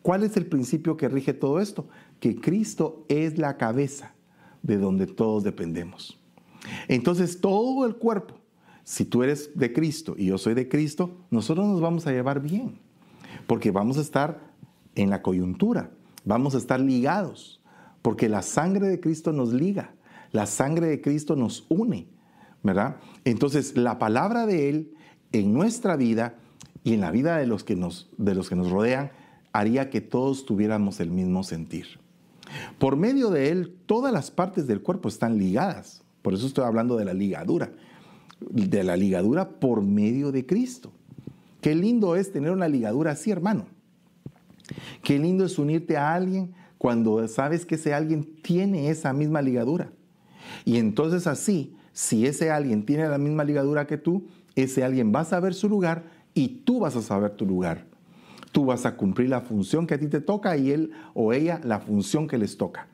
¿cuál 0.03 0.25
es 0.25 0.37
el 0.37 0.47
principio 0.47 0.97
que 0.97 1.09
rige 1.09 1.35
todo 1.35 1.61
esto? 1.61 1.89
Que 2.21 2.37
Cristo 2.37 3.05
es 3.09 3.39
la 3.39 3.57
cabeza 3.57 4.15
de 4.63 4.79
donde 4.79 5.07
todos 5.07 5.45
dependemos. 5.45 6.19
Entonces, 6.89 7.41
todo 7.41 7.87
el 7.87 7.97
cuerpo, 7.97 8.35
si 8.85 9.05
tú 9.05 9.23
eres 9.23 9.57
de 9.57 9.73
Cristo 9.73 10.15
y 10.17 10.27
yo 10.27 10.39
soy 10.39 10.55
de 10.55 10.69
Cristo, 10.69 11.11
nosotros 11.31 11.67
nos 11.67 11.81
vamos 11.81 12.07
a 12.07 12.13
llevar 12.13 12.41
bien, 12.41 12.79
porque 13.47 13.71
vamos 13.71 13.99
a 13.99 14.01
estar 14.01 14.41
en 14.95 15.11
la 15.11 15.23
coyuntura, 15.23 15.91
vamos 16.25 16.55
a 16.55 16.59
estar 16.59 16.81
ligados 16.81 17.61
porque 18.07 18.29
la 18.29 18.43
sangre 18.43 18.87
de 18.87 19.01
Cristo 19.01 19.33
nos 19.33 19.53
liga, 19.53 19.93
la 20.31 20.47
sangre 20.47 20.87
de 20.87 21.01
Cristo 21.01 21.35
nos 21.35 21.67
une, 21.69 22.07
¿verdad? 22.63 22.99
Entonces, 23.25 23.77
la 23.77 23.99
palabra 23.99 24.47
de 24.47 24.69
Él 24.69 24.95
en 25.33 25.53
nuestra 25.53 25.97
vida 25.97 26.37
y 26.85 26.95
en 26.95 27.01
la 27.01 27.11
vida 27.11 27.37
de 27.37 27.49
los 27.49 27.65
que 27.65 27.75
nos, 27.75 28.09
de 28.17 28.37
los 28.37 28.49
que 28.49 28.55
nos 28.55 28.71
rodean 28.71 29.11
haría 29.53 29.91
que 29.91 30.01
todos 30.01 30.47
tuviéramos 30.47 31.01
el 31.01 31.11
mismo 31.11 31.43
sentir. 31.43 31.99
Por 32.79 32.95
medio 32.95 33.31
de 33.31 33.51
Él, 33.51 33.77
todas 33.87 34.13
las 34.13 34.31
partes 34.31 34.69
del 34.69 34.83
cuerpo 34.83 35.09
están 35.09 35.37
ligadas. 35.37 36.05
Por 36.23 36.33
eso 36.33 36.47
estoy 36.47 36.63
hablando 36.63 36.97
de 36.97 37.07
la 37.07 37.13
ligadura, 37.13 37.73
de 38.39 38.85
la 38.85 38.97
ligadura 38.97 39.49
por 39.59 39.83
medio 39.83 40.31
de 40.31 40.47
Cristo. 40.47 40.93
Qué 41.61 41.75
lindo 41.75 42.15
es 42.15 42.31
tener 42.31 42.53
una 42.53 42.69
ligadura 42.69 43.11
así, 43.11 43.33
hermano. 43.33 43.67
Qué 45.03 45.19
lindo 45.19 45.45
es 45.45 45.59
unirte 45.59 45.97
a 45.97 46.15
alguien 46.15 46.55
cuando 46.79 47.27
sabes 47.29 47.65
que 47.65 47.77
ese 47.77 47.95
alguien 47.95 48.25
tiene 48.43 48.91
esa 48.91 49.13
misma 49.13 49.43
ligadura. 49.43 49.91
Y 50.65 50.77
entonces 50.77 51.27
así, 51.27 51.75
si 51.93 52.27
ese 52.27 52.51
alguien 52.51 52.85
tiene 52.85 53.09
la 53.09 53.19
misma 53.19 53.45
ligadura 53.45 53.87
que 53.87 53.97
tú, 53.97 54.27
ese 54.55 54.85
alguien 54.85 55.13
va 55.15 55.21
a 55.21 55.25
saber 55.25 55.55
su 55.55 55.69
lugar 55.69 56.05
y 56.35 56.49
tú 56.65 56.81
vas 56.81 56.97
a 56.97 57.03
saber 57.03 57.33
tu 57.33 57.47
lugar. 57.47 57.87
Tú 58.53 58.67
vas 58.67 58.87
a 58.87 58.97
cumplir 58.97 59.29
la 59.29 59.41
función 59.41 59.87
que 59.87 59.95
a 59.95 59.99
ti 59.99 60.07
te 60.07 60.21
toca 60.21 60.57
y 60.57 60.71
él 60.71 60.93
o 61.15 61.33
ella 61.33 61.61
la 61.65 61.81
función 61.81 62.27
que 62.27 62.39
les 62.39 62.57
toca. 62.57 62.89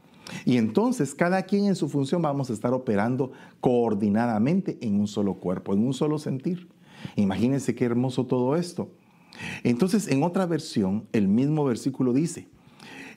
Y 0.45 0.57
entonces 0.57 1.15
cada 1.15 1.43
quien 1.43 1.67
en 1.67 1.77
su 1.77 1.89
función 1.89 2.23
vamos 2.23 2.51
a 2.51 2.53
estar 2.53 2.73
operando 2.73 3.33
coordinadamente 3.61 4.79
en 4.81 4.99
un 4.99 5.07
solo 5.07 5.35
cuerpo, 5.35 5.73
en 5.73 5.85
un 5.85 5.95
solo 5.95 6.19
sentir. 6.19 6.69
Imagínense 7.17 7.75
qué 7.75 7.85
hermoso 7.85 8.27
todo 8.27 8.57
esto. 8.57 8.91
Entonces 9.65 10.09
en 10.09 10.23
otra 10.23 10.47
versión, 10.47 11.07
el 11.13 11.29
mismo 11.29 11.65
versículo 11.65 12.13
dice, 12.13 12.49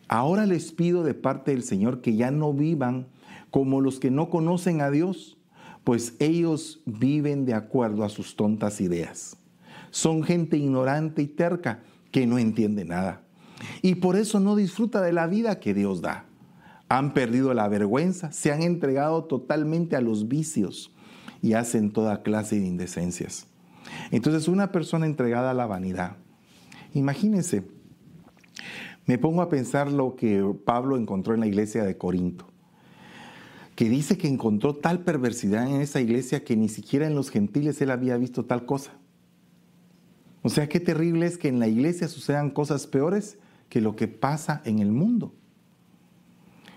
Ahora 0.08 0.46
les 0.46 0.72
pido 0.72 1.04
de 1.04 1.13
parte 1.13 1.52
del 1.52 1.63
Señor 1.63 2.02
que 2.02 2.15
ya 2.15 2.32
no 2.32 2.54
vivan 2.54 3.08
como 3.50 3.82
los 3.82 4.00
que 4.00 4.12
no 4.12 4.30
conocen 4.30 4.82
a 4.82 4.91
Dios, 4.91 5.38
pues 5.84 6.15
ellos 6.20 6.82
viven 6.86 7.46
de 7.46 7.54
acuerdo 7.54 8.04
a 8.04 8.10
sus 8.10 8.36
tontas 8.36 8.82
ideas. 8.82 9.38
Son 9.91 10.24
gente 10.24 10.58
ignorante 10.58 11.22
y 11.22 11.28
terca 11.28 11.84
que 12.12 12.28
no 12.28 12.38
entiende 12.38 12.86
nada. 12.86 13.22
Y 13.82 13.96
por 13.96 14.15
eso 14.15 14.39
no 14.39 14.56
disfruta 14.56 15.02
de 15.02 15.13
la 15.13 15.28
vida 15.28 15.60
que 15.60 15.74
Dios 15.74 16.02
da. 16.02 16.26
Han 16.89 17.13
perdido 17.13 17.54
la 17.54 17.68
vergüenza, 17.68 18.32
se 18.32 18.52
han 18.52 18.62
entregado 18.62 19.24
totalmente 19.24 19.96
a 19.96 20.02
los 20.02 20.28
vicios 20.28 20.91
y 21.41 21.54
hacen 21.54 21.91
toda 21.91 22.24
clase 22.24 22.60
de 22.60 22.65
indecencias. 22.65 23.48
Entonces 24.12 24.48
una 24.48 24.72
persona 24.72 25.06
entregada 25.06 25.52
a 25.52 25.56
la 25.56 25.65
vanidad, 25.65 26.18
imagínense, 26.94 27.63
me 29.06 29.18
pongo 29.18 29.41
a 29.41 29.50
pensar 29.50 29.91
lo 29.91 30.15
que 30.15 30.44
Pablo 30.65 30.98
encontró 30.98 31.34
en 31.34 31.39
la 31.41 31.48
iglesia 31.48 31.84
de 31.84 31.98
Corinto, 31.98 32.48
que 33.76 33.89
dice 33.89 34.18
que 34.18 34.28
encontró 34.28 34.76
tal 34.76 35.02
perversidad 35.04 35.68
en 35.68 35.82
esa 35.82 36.02
iglesia 36.02 36.44
que 36.44 36.56
ni 36.56 36.70
siquiera 36.70 37.06
en 37.06 37.15
los 37.15 37.30
gentiles 37.30 37.82
él 37.82 37.91
había 37.91 38.18
visto 38.18 38.46
tal 38.46 38.65
cosa. 38.65 38.94
O 40.41 40.50
sea, 40.50 40.70
qué 40.70 40.80
terrible 40.80 41.26
es 41.26 41.38
que 41.38 41.48
en 41.48 41.60
la 41.60 41.68
iglesia 41.68 42.08
sucedan 42.08 42.52
cosas 42.52 42.88
peores 42.88 43.38
que 43.70 43.82
lo 43.82 43.96
que 43.96 44.08
pasa 44.08 44.62
en 44.65 44.80
el 44.80 44.91
mundo. 44.91 45.34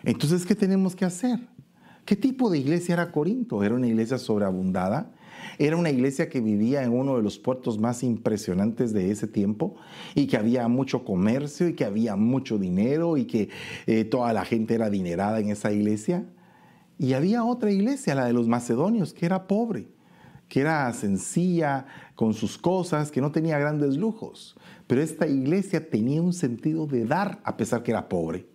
Entonces, 0.05 0.47
¿qué 0.47 0.55
tenemos 0.55 0.97
que 0.97 1.05
hacer? 1.05 1.39
¿Qué 2.05 2.17
tipo 2.17 2.51
de 2.51 2.59
iglesia 2.59 2.95
era 2.95 3.13
Corinto? 3.13 3.63
¿Era 3.63 3.75
una 3.75 3.87
iglesia 3.87 4.17
sobreabundada? 4.17 5.13
Era 5.59 5.77
una 5.77 5.91
iglesia 5.91 6.29
que 6.29 6.41
vivía 6.41 6.83
en 6.83 6.93
uno 6.93 7.17
de 7.17 7.23
los 7.23 7.39
puertos 7.39 7.79
más 7.79 8.03
impresionantes 8.03 8.93
de 8.93 9.11
ese 9.11 9.27
tiempo 9.27 9.75
y 10.15 10.27
que 10.27 10.37
había 10.37 10.69
mucho 10.69 11.05
comercio 11.05 11.69
y 11.69 11.75
que 11.75 11.85
había 11.85 12.17
mucho 12.17 12.59
dinero 12.59 13.17
y 13.17 13.25
que 13.25 13.49
eh, 13.87 14.05
toda 14.05 14.33
la 14.33 14.45
gente 14.45 14.75
era 14.75 14.87
adinerada 14.87 15.41
en 15.41 15.51
esa 15.51 15.73
iglesia. 15.73 16.25
Y 16.99 17.13
había 17.13 17.45
otra 17.45 17.71
iglesia, 17.71 18.15
la 18.15 18.27
de 18.27 18.33
los 18.33 18.49
macedonios, 18.49 19.13
que 19.13 19.27
era 19.27 19.47
pobre, 19.47 19.89
que 20.49 20.61
era 20.61 20.93
sencilla 20.93 21.87
con 22.15 22.35
sus 22.35 22.59
cosas, 22.59 23.11
que 23.11 23.21
no 23.21 23.31
tenía 23.31 23.59
grandes 23.59 23.97
lujos. 23.97 24.57
Pero 24.87 25.03
esta 25.03 25.27
iglesia 25.27 25.91
tenía 25.91 26.23
un 26.23 26.33
sentido 26.33 26.87
de 26.87 27.05
dar 27.05 27.41
a 27.45 27.57
pesar 27.57 27.83
que 27.83 27.93
era 27.93 28.09
pobre. 28.09 28.47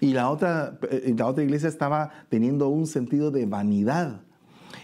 Y 0.00 0.12
la 0.12 0.30
otra, 0.30 0.78
eh, 0.90 1.14
la 1.16 1.26
otra 1.26 1.44
iglesia 1.44 1.68
estaba 1.68 2.10
teniendo 2.28 2.68
un 2.68 2.86
sentido 2.86 3.30
de 3.30 3.46
vanidad 3.46 4.23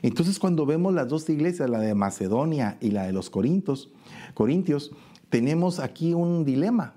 entonces 0.02 0.38
cuando 0.38 0.66
vemos 0.66 0.94
las 0.94 1.08
dos 1.08 1.28
iglesias, 1.28 1.68
la 1.68 1.80
de 1.80 1.94
Macedonia 1.94 2.78
y 2.80 2.90
la 2.90 3.04
de 3.04 3.12
los 3.12 3.30
Corintios, 3.30 3.92
Corintios, 4.34 4.92
tenemos 5.28 5.78
aquí 5.78 6.14
un 6.14 6.44
dilema. 6.44 6.94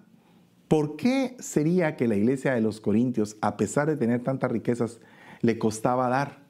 ¿Por 0.67 0.95
qué 0.95 1.35
sería 1.39 1.95
que 1.95 2.07
la 2.07 2.15
iglesia 2.15 2.53
de 2.53 2.61
los 2.61 2.81
Corintios, 2.81 3.37
a 3.41 3.57
pesar 3.57 3.87
de 3.87 3.97
tener 3.97 4.23
tantas 4.23 4.51
riquezas, 4.51 4.99
le 5.41 5.59
costaba 5.59 6.09
dar? 6.09 6.43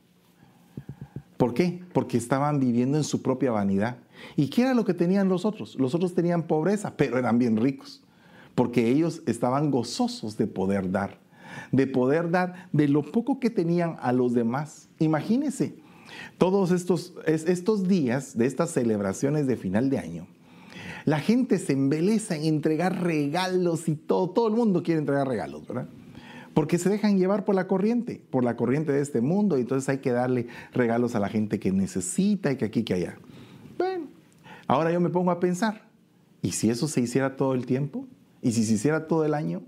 ¿Por 1.38 1.54
qué? 1.54 1.82
Porque 1.92 2.18
estaban 2.18 2.60
viviendo 2.60 2.98
en 2.98 3.04
su 3.04 3.22
propia 3.22 3.52
vanidad. 3.52 3.98
¿Y 4.38 4.50
qué 4.50 4.62
era 4.62 4.74
lo 4.74 4.86
que 4.86 4.94
tenían 4.94 5.28
los 5.28 5.44
otros? 5.44 5.76
Los 5.76 5.94
otros 5.94 6.14
tenían 6.14 6.44
pobreza, 6.44 6.96
pero 6.96 7.18
eran 7.18 7.38
bien 7.38 7.58
ricos, 7.58 8.02
porque 8.56 8.90
ellos 8.90 9.22
estaban 9.26 9.72
gozosos 9.72 10.38
de 10.38 10.48
poder 10.48 10.92
dar, 10.92 11.20
de 11.72 11.88
poder 11.88 12.32
dar 12.32 12.70
de 12.72 12.88
lo 12.88 13.02
poco 13.02 13.42
que 13.42 13.50
tenían 13.50 13.98
a 14.00 14.14
los 14.14 14.34
demás. 14.34 14.88
Imagínense, 15.00 15.76
todos 16.38 16.72
estos, 16.72 17.14
estos 17.26 17.88
días 17.88 18.38
de 18.38 18.46
estas 18.46 18.72
celebraciones 18.72 19.48
de 19.48 19.56
final 19.56 19.90
de 19.90 20.00
año, 20.00 20.28
La 21.06 21.20
gente 21.20 21.60
se 21.60 21.74
embeleza 21.74 22.36
en 22.36 22.46
entregar 22.46 23.04
regalos 23.04 23.90
y 23.90 23.96
todo, 23.96 24.30
todo 24.30 24.48
el 24.48 24.54
mundo 24.54 24.84
quiere 24.84 25.00
entregar 25.00 25.28
regalos, 25.28 25.68
¿verdad? 25.68 25.88
Porque 26.54 26.78
se 26.78 26.90
dejan 26.90 27.18
llevar 27.18 27.46
por 27.46 27.56
la 27.56 27.68
corriente, 27.68 28.22
por 28.30 28.44
la 28.44 28.56
corriente 28.56 28.92
de 28.92 29.02
este 29.02 29.22
mundo, 29.22 29.58
y 29.58 29.62
entonces 29.62 29.90
hay 29.90 29.98
que 29.98 30.12
darle 30.12 30.48
regalos 30.72 31.16
a 31.16 31.20
la 31.20 31.28
gente 31.28 31.60
que 31.60 31.72
necesita 31.72 32.52
y 32.52 32.58
que 32.58 32.66
aquí, 32.66 32.84
que 32.84 32.94
allá. 32.94 33.18
Bueno, 33.78 34.06
ahora 34.68 34.92
yo 34.92 35.02
me 35.02 35.10
pongo 35.10 35.32
a 35.32 35.40
pensar, 35.40 35.90
¿y 36.42 36.52
si 36.52 36.70
eso 36.70 36.88
se 36.88 37.02
hiciera 37.02 37.36
todo 37.36 37.54
el 37.54 37.66
tiempo? 37.66 38.08
¿Y 38.42 38.52
si 38.52 38.64
se 38.64 38.74
hiciera 38.74 39.08
todo 39.08 39.26
el 39.26 39.34
año? 39.34 39.64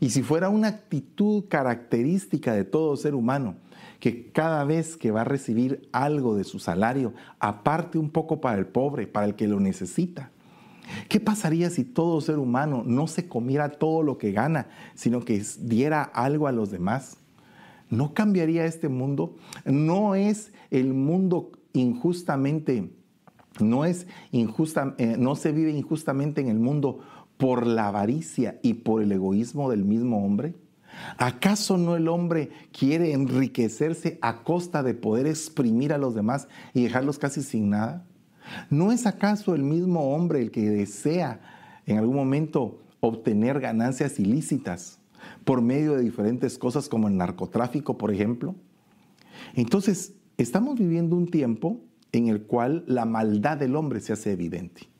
¿Y 0.00 0.10
si 0.10 0.22
fuera 0.22 0.48
una 0.48 0.68
actitud 0.68 1.44
característica 1.48 2.52
de 2.52 2.64
todo 2.64 2.96
ser 2.96 3.14
humano? 3.14 3.56
que 4.04 4.30
cada 4.32 4.64
vez 4.64 4.98
que 4.98 5.10
va 5.10 5.22
a 5.22 5.24
recibir 5.24 5.88
algo 5.90 6.36
de 6.36 6.44
su 6.44 6.58
salario, 6.58 7.14
aparte 7.38 7.96
un 7.96 8.10
poco 8.10 8.38
para 8.38 8.58
el 8.58 8.66
pobre, 8.66 9.06
para 9.06 9.24
el 9.24 9.34
que 9.34 9.48
lo 9.48 9.60
necesita. 9.60 10.30
¿Qué 11.08 11.20
pasaría 11.20 11.70
si 11.70 11.84
todo 11.84 12.20
ser 12.20 12.38
humano 12.38 12.82
no 12.84 13.06
se 13.06 13.28
comiera 13.28 13.70
todo 13.70 14.02
lo 14.02 14.18
que 14.18 14.32
gana, 14.32 14.68
sino 14.94 15.24
que 15.24 15.42
diera 15.60 16.02
algo 16.02 16.48
a 16.48 16.52
los 16.52 16.70
demás? 16.70 17.16
¿No 17.88 18.12
cambiaría 18.12 18.66
este 18.66 18.90
mundo? 18.90 19.36
¿No 19.64 20.14
es 20.14 20.52
el 20.70 20.92
mundo 20.92 21.52
injustamente, 21.72 22.90
no 23.60 23.84
es 23.84 24.06
injusta, 24.32 24.94
eh, 24.98 25.16
no 25.18 25.36
se 25.36 25.52
vive 25.52 25.70
injustamente 25.70 26.40
en 26.40 26.48
el 26.48 26.58
mundo 26.58 27.00
por 27.36 27.66
la 27.66 27.88
avaricia 27.88 28.58
y 28.62 28.74
por 28.74 29.02
el 29.02 29.12
egoísmo 29.12 29.70
del 29.70 29.84
mismo 29.84 30.24
hombre? 30.24 30.54
¿Acaso 31.18 31.76
no 31.76 31.96
el 31.96 32.08
hombre 32.08 32.50
quiere 32.72 33.12
enriquecerse 33.12 34.18
a 34.22 34.42
costa 34.42 34.82
de 34.82 34.94
poder 34.94 35.26
exprimir 35.26 35.92
a 35.92 35.98
los 35.98 36.14
demás 36.14 36.48
y 36.72 36.84
dejarlos 36.84 37.18
casi 37.18 37.42
sin 37.42 37.70
nada? 37.70 38.06
¿No 38.70 38.92
es 38.92 39.06
acaso 39.06 39.54
el 39.54 39.62
mismo 39.62 40.14
hombre 40.14 40.40
el 40.40 40.50
que 40.50 40.68
desea 40.68 41.40
en 41.86 41.98
algún 41.98 42.16
momento 42.16 42.80
obtener 43.00 43.60
ganancias 43.60 44.18
ilícitas 44.18 45.00
por 45.44 45.62
medio 45.62 45.94
de 45.94 46.02
diferentes 46.02 46.58
cosas 46.58 46.88
como 46.88 47.08
el 47.08 47.16
narcotráfico, 47.16 47.98
por 47.98 48.12
ejemplo? 48.12 48.54
Entonces, 49.54 50.14
estamos 50.36 50.78
viviendo 50.78 51.16
un 51.16 51.30
tiempo 51.30 51.80
en 52.12 52.28
el 52.28 52.42
cual 52.42 52.84
la 52.86 53.04
maldad 53.04 53.56
del 53.56 53.76
hombre 53.76 54.00
se 54.00 54.12
hace 54.12 54.32
evidente. 54.32 54.93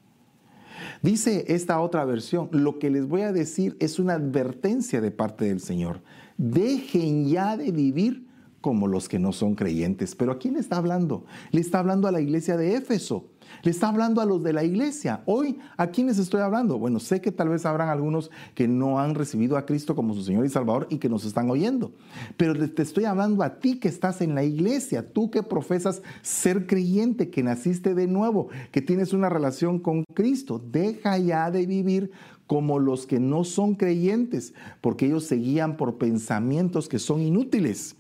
Dice 1.03 1.45
esta 1.49 1.81
otra 1.81 2.05
versión, 2.05 2.49
lo 2.53 2.79
que 2.79 2.91
les 2.91 3.07
voy 3.07 3.23
a 3.23 3.33
decir 3.33 3.77
es 3.81 3.99
una 3.99 4.15
advertencia 4.15 5.01
de 5.01 5.11
parte 5.11 5.47
del 5.47 5.61
Señor. 5.61 6.01
Dejen 6.37 7.29
ya 7.29 7.57
de 7.57 7.71
vivir 7.71 8.27
como 8.65 8.87
los 8.87 9.11
que 9.11 9.19
no 9.19 9.33
son 9.33 9.55
creyentes. 9.57 10.15
Pero 10.15 10.33
¿a 10.33 10.39
quién 10.39 10.57
está 10.57 10.79
hablando? 10.79 11.27
Le 11.51 11.61
está 11.61 11.81
hablando 11.81 12.09
a 12.09 12.13
la 12.13 12.23
iglesia 12.23 12.57
de 12.57 12.77
Éfeso. 12.77 13.29
Le 13.63 13.71
está 13.71 13.89
hablando 13.89 14.21
a 14.21 14.25
los 14.25 14.43
de 14.43 14.53
la 14.53 14.65
iglesia. 14.65 15.23
Hoy, 15.27 15.59
¿a 15.77 15.89
quiénes 15.89 16.19
estoy 16.19 16.41
hablando? 16.41 16.79
Bueno, 16.79 17.01
sé 17.01 17.21
que 17.21 17.33
tal 17.33 17.49
vez 17.49 17.67
habrán 17.67 17.89
algunos 17.89 18.31
que 18.55 18.69
no 18.69 18.99
han 18.99 19.15
recibido 19.15 19.57
a 19.57 19.67
Cristo 19.67 19.95
como 19.95 20.15
su 20.15 20.23
Señor 20.23 20.45
y 20.45 20.51
Salvador 20.51 20.87
y 20.91 20.99
que 20.99 21.09
nos 21.09 21.25
están 21.25 21.51
oyendo. 21.51 21.93
Pero 22.37 22.55
te 22.69 22.83
estoy 22.83 23.05
hablando 23.05 23.43
a 23.43 23.59
ti 23.59 23.79
que 23.79 23.89
estás 23.89 24.21
en 24.21 24.35
la 24.35 24.45
iglesia, 24.45 25.13
tú 25.13 25.31
que 25.31 25.43
profesas 25.43 26.03
ser 26.23 26.67
creyente, 26.67 27.31
que 27.31 27.43
naciste 27.43 27.95
de 27.95 28.07
nuevo, 28.07 28.49
que 28.71 28.83
tienes 28.83 29.13
una 29.13 29.29
relación 29.29 29.79
con 29.79 30.05
Cristo. 30.15 30.63
Deja 30.71 31.19
ya 31.19 31.51
de 31.51 31.67
vivir 31.67 32.11
como 32.47 32.79
los 32.79 33.07
que 33.07 33.21
no 33.21 33.45
son 33.45 33.75
creyentes, 33.75 34.55
porque 34.81 35.07
ellos 35.07 35.25
se 35.25 35.37
guían 35.37 35.77
por 35.77 35.97
pensamientos 35.97 36.89
que 36.89 36.99
son 36.99 37.21
inútiles. 37.21 37.97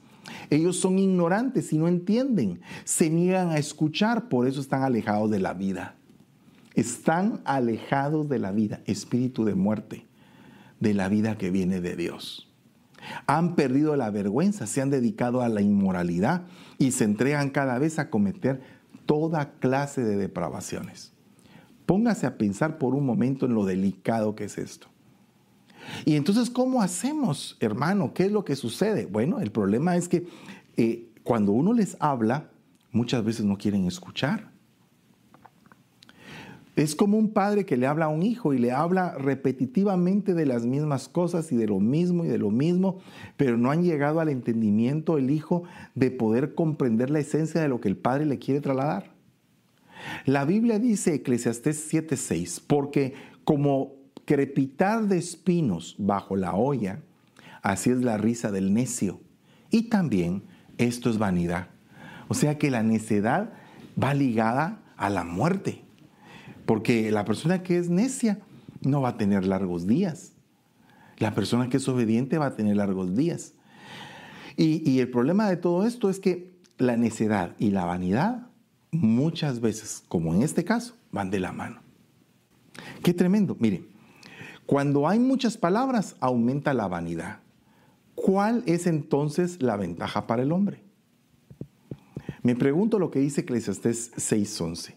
Ellos 0.50 0.78
son 0.78 0.98
ignorantes 0.98 1.72
y 1.72 1.78
no 1.78 1.88
entienden. 1.88 2.60
Se 2.84 3.10
niegan 3.10 3.50
a 3.50 3.58
escuchar, 3.58 4.28
por 4.28 4.46
eso 4.46 4.60
están 4.60 4.82
alejados 4.82 5.30
de 5.30 5.40
la 5.40 5.54
vida. 5.54 5.96
Están 6.74 7.40
alejados 7.44 8.28
de 8.28 8.38
la 8.38 8.52
vida, 8.52 8.80
espíritu 8.86 9.44
de 9.44 9.54
muerte, 9.54 10.06
de 10.80 10.94
la 10.94 11.08
vida 11.08 11.38
que 11.38 11.50
viene 11.50 11.80
de 11.80 11.96
Dios. 11.96 12.50
Han 13.26 13.54
perdido 13.54 13.96
la 13.96 14.10
vergüenza, 14.10 14.66
se 14.66 14.80
han 14.80 14.90
dedicado 14.90 15.42
a 15.42 15.48
la 15.48 15.60
inmoralidad 15.60 16.46
y 16.78 16.90
se 16.90 17.04
entregan 17.04 17.50
cada 17.50 17.78
vez 17.78 17.98
a 17.98 18.10
cometer 18.10 18.60
toda 19.06 19.52
clase 19.58 20.02
de 20.02 20.16
depravaciones. 20.16 21.12
Póngase 21.86 22.26
a 22.26 22.38
pensar 22.38 22.78
por 22.78 22.94
un 22.94 23.04
momento 23.04 23.46
en 23.46 23.54
lo 23.54 23.66
delicado 23.66 24.34
que 24.34 24.44
es 24.44 24.58
esto. 24.58 24.88
Y 26.04 26.16
entonces, 26.16 26.50
¿cómo 26.50 26.82
hacemos, 26.82 27.56
hermano? 27.60 28.12
¿Qué 28.12 28.24
es 28.24 28.32
lo 28.32 28.44
que 28.44 28.56
sucede? 28.56 29.06
Bueno, 29.06 29.40
el 29.40 29.50
problema 29.50 29.96
es 29.96 30.08
que 30.08 30.26
eh, 30.76 31.08
cuando 31.22 31.52
uno 31.52 31.72
les 31.72 31.96
habla, 31.98 32.50
muchas 32.92 33.24
veces 33.24 33.46
no 33.46 33.56
quieren 33.56 33.86
escuchar. 33.86 34.52
Es 36.76 36.96
como 36.96 37.16
un 37.16 37.30
padre 37.32 37.64
que 37.64 37.76
le 37.76 37.86
habla 37.86 38.06
a 38.06 38.08
un 38.08 38.24
hijo 38.24 38.52
y 38.52 38.58
le 38.58 38.72
habla 38.72 39.14
repetitivamente 39.16 40.34
de 40.34 40.44
las 40.44 40.66
mismas 40.66 41.08
cosas 41.08 41.52
y 41.52 41.56
de 41.56 41.68
lo 41.68 41.78
mismo 41.78 42.24
y 42.24 42.28
de 42.28 42.38
lo 42.38 42.50
mismo, 42.50 42.98
pero 43.36 43.56
no 43.56 43.70
han 43.70 43.84
llegado 43.84 44.18
al 44.18 44.28
entendimiento 44.28 45.16
el 45.16 45.30
hijo 45.30 45.62
de 45.94 46.10
poder 46.10 46.54
comprender 46.54 47.10
la 47.10 47.20
esencia 47.20 47.60
de 47.60 47.68
lo 47.68 47.80
que 47.80 47.88
el 47.88 47.96
padre 47.96 48.26
le 48.26 48.40
quiere 48.40 48.60
trasladar. 48.60 49.14
La 50.26 50.44
Biblia 50.44 50.80
dice, 50.80 51.14
Eclesiastés 51.14 51.92
7:6, 51.92 52.60
porque 52.66 53.14
como 53.44 54.03
crepitar 54.24 55.06
de 55.06 55.18
espinos 55.18 55.96
bajo 55.98 56.36
la 56.36 56.54
olla, 56.54 57.00
así 57.62 57.90
es 57.90 58.02
la 58.02 58.16
risa 58.16 58.50
del 58.50 58.72
necio. 58.72 59.20
Y 59.70 59.84
también 59.84 60.44
esto 60.78 61.10
es 61.10 61.18
vanidad. 61.18 61.68
O 62.28 62.34
sea 62.34 62.58
que 62.58 62.70
la 62.70 62.82
necedad 62.82 63.52
va 64.00 64.14
ligada 64.14 64.80
a 64.96 65.10
la 65.10 65.24
muerte, 65.24 65.82
porque 66.66 67.10
la 67.10 67.24
persona 67.24 67.62
que 67.62 67.78
es 67.78 67.90
necia 67.90 68.40
no 68.82 69.00
va 69.00 69.10
a 69.10 69.16
tener 69.16 69.46
largos 69.46 69.86
días. 69.86 70.32
La 71.18 71.34
persona 71.34 71.68
que 71.68 71.76
es 71.76 71.88
obediente 71.88 72.38
va 72.38 72.46
a 72.46 72.56
tener 72.56 72.76
largos 72.76 73.14
días. 73.14 73.54
Y, 74.56 75.00
el 75.00 75.10
problema 75.10 75.48
de 75.48 75.56
todo 75.56 75.84
esto 75.84 76.10
es 76.10 76.20
que 76.20 76.52
la 76.78 76.96
necedad 76.96 77.56
y 77.58 77.70
la 77.70 77.84
vanidad 77.84 78.46
muchas 78.92 79.60
veces, 79.60 80.04
como 80.06 80.32
en 80.32 80.42
este 80.42 80.64
caso, 80.64 80.94
van 81.10 81.30
de 81.30 81.40
la 81.40 81.52
mano. 81.52 81.80
Qué 83.02 83.12
tremendo. 83.12 83.56
Miren, 83.58 83.86
cuando 84.66 85.06
hay 85.06 85.18
muchas 85.18 85.58
palabras, 85.58 86.16
aumenta 86.20 86.72
la 86.72 86.88
vanidad. 86.88 87.40
¿Cuál 88.14 88.62
es 88.66 88.86
entonces 88.86 89.60
la 89.60 89.76
ventaja 89.76 90.26
para 90.26 90.42
el 90.42 90.52
hombre? 90.52 90.82
Me 92.42 92.54
pregunto 92.54 92.98
lo 92.98 93.10
que 93.10 93.18
dice 93.18 93.42
Eclesiastés 93.42 94.12
6:11. 94.16 94.94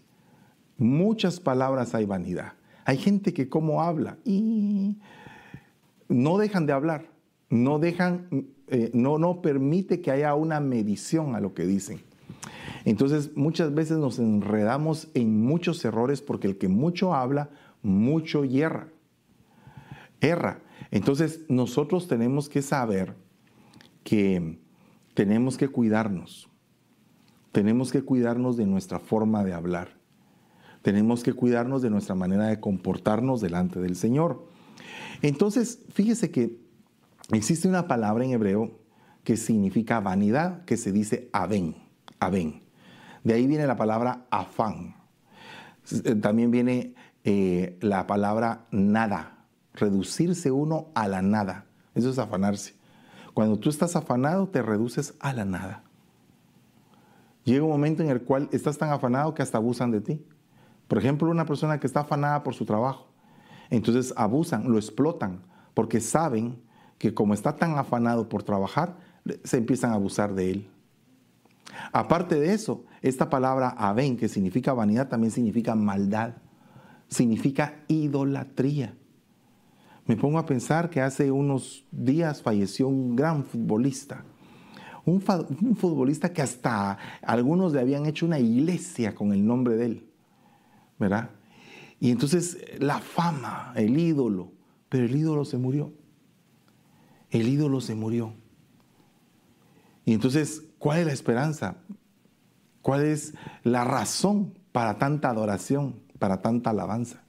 Muchas 0.77 1.39
palabras 1.39 1.95
hay 1.95 2.05
vanidad. 2.05 2.53
Hay 2.85 2.97
gente 2.97 3.33
que 3.33 3.49
como 3.49 3.81
habla 3.81 4.17
y 4.23 4.97
no 6.07 6.37
dejan 6.37 6.65
de 6.65 6.73
hablar, 6.73 7.09
no 7.49 7.79
dejan, 7.79 8.27
eh, 8.67 8.91
no, 8.93 9.17
no 9.17 9.41
permite 9.41 9.99
que 9.99 10.11
haya 10.11 10.33
una 10.35 10.61
medición 10.61 11.35
a 11.35 11.41
lo 11.41 11.53
que 11.53 11.65
dicen. 11.65 12.01
Entonces 12.85 13.35
muchas 13.35 13.73
veces 13.73 13.97
nos 13.97 14.19
enredamos 14.19 15.09
en 15.13 15.41
muchos 15.41 15.83
errores 15.83 16.21
porque 16.21 16.47
el 16.47 16.57
que 16.57 16.69
mucho 16.69 17.13
habla, 17.13 17.49
mucho 17.81 18.45
hierra 18.45 18.87
erra. 20.21 20.61
Entonces 20.91 21.41
nosotros 21.49 22.07
tenemos 22.07 22.49
que 22.49 22.61
saber 22.61 23.15
que 24.03 24.59
tenemos 25.13 25.57
que 25.57 25.67
cuidarnos. 25.67 26.49
Tenemos 27.51 27.91
que 27.91 28.03
cuidarnos 28.03 28.57
de 28.57 28.65
nuestra 28.65 28.99
forma 28.99 29.43
de 29.43 29.53
hablar. 29.53 29.97
Tenemos 30.81 31.23
que 31.23 31.33
cuidarnos 31.33 31.81
de 31.81 31.89
nuestra 31.89 32.15
manera 32.15 32.47
de 32.47 32.59
comportarnos 32.59 33.41
delante 33.41 33.79
del 33.79 33.95
Señor. 33.95 34.47
Entonces, 35.21 35.79
fíjese 35.89 36.31
que 36.31 36.59
existe 37.33 37.67
una 37.67 37.87
palabra 37.87 38.23
en 38.23 38.31
hebreo 38.31 38.79
que 39.23 39.35
significa 39.35 39.99
vanidad, 39.99 40.63
que 40.65 40.77
se 40.77 40.91
dice 40.91 41.29
aben, 41.33 41.75
aben. 42.19 42.63
De 43.23 43.33
ahí 43.33 43.47
viene 43.47 43.67
la 43.67 43.75
palabra 43.75 44.25
afán. 44.29 44.95
También 46.21 46.51
viene 46.51 46.93
eh, 47.23 47.77
la 47.81 48.07
palabra 48.07 48.67
nada, 48.71 49.36
reducirse 49.77 50.51
uno 50.51 50.87
a 50.93 51.07
la 51.07 51.21
nada. 51.21 51.65
Eso 51.95 52.09
es 52.09 52.19
afanarse. 52.19 52.75
Cuando 53.33 53.57
tú 53.57 53.69
estás 53.69 53.95
afanado, 53.95 54.47
te 54.47 54.61
reduces 54.61 55.13
a 55.19 55.31
la 55.31 55.45
nada. 55.45 55.83
Llega 57.43 57.63
un 57.63 57.69
momento 57.69 58.03
en 58.03 58.09
el 58.09 58.23
cual 58.23 58.49
estás 58.51 58.77
tan 58.77 58.89
afanado 58.89 59.33
que 59.33 59.41
hasta 59.41 59.57
abusan 59.57 59.91
de 59.91 60.01
ti. 60.01 60.25
Por 60.87 60.97
ejemplo, 60.97 61.29
una 61.29 61.45
persona 61.45 61.79
que 61.79 61.87
está 61.87 62.01
afanada 62.01 62.43
por 62.43 62.53
su 62.53 62.65
trabajo. 62.65 63.07
Entonces 63.69 64.13
abusan, 64.17 64.69
lo 64.69 64.77
explotan, 64.77 65.43
porque 65.73 66.01
saben 66.01 66.61
que 66.97 67.13
como 67.13 67.33
está 67.33 67.55
tan 67.55 67.77
afanado 67.77 68.27
por 68.27 68.43
trabajar, 68.43 68.97
se 69.43 69.57
empiezan 69.57 69.91
a 69.91 69.95
abusar 69.95 70.33
de 70.33 70.51
él. 70.51 70.69
Aparte 71.91 72.39
de 72.39 72.53
eso, 72.53 72.83
esta 73.01 73.29
palabra 73.29 73.69
aven, 73.69 74.17
que 74.17 74.29
significa 74.29 74.73
vanidad, 74.73 75.09
también 75.09 75.31
significa 75.31 75.75
maldad, 75.75 76.33
significa 77.07 77.83
idolatría. 77.87 78.96
Me 80.07 80.15
pongo 80.15 80.39
a 80.39 80.45
pensar 80.45 80.89
que 80.89 81.01
hace 81.01 81.29
unos 81.31 81.85
días 81.91 82.41
falleció 82.41 82.87
un 82.87 83.15
gran 83.15 83.43
futbolista. 83.43 84.23
Un, 85.05 85.21
futbolista 85.21 86.33
que 86.33 86.41
hasta 86.41 86.97
algunos 87.21 87.73
le 87.73 87.81
habían 87.81 88.05
hecho 88.05 88.25
una 88.25 88.39
iglesia 88.39 89.13
con 89.13 89.33
el 89.33 89.45
nombre 89.45 89.75
de 89.75 89.85
él. 89.85 90.09
¿Verdad? 90.97 91.29
Y 91.99 92.11
entonces 92.11 92.57
la 92.79 92.99
fama, 92.99 93.73
el 93.75 93.97
ídolo, 93.97 94.53
pero 94.89 95.05
el 95.05 95.15
ídolo 95.15 95.43
se 95.43 95.57
murió. 95.57 95.93
El 97.29 97.49
ídolo 97.49 97.81
se 97.81 97.93
murió. 97.93 98.33
Y 100.05 100.13
entonces, 100.13 100.63
¿cuál 100.79 100.99
es 100.99 101.05
la 101.05 101.13
esperanza? 101.13 101.77
¿Cuál 102.81 103.03
es 103.03 103.33
la 103.63 103.83
razón 103.83 104.57
para 104.71 104.97
tanta 104.97 105.29
adoración, 105.29 105.99
para 106.17 106.41
tanta 106.41 106.69
alabanza? 106.69 107.26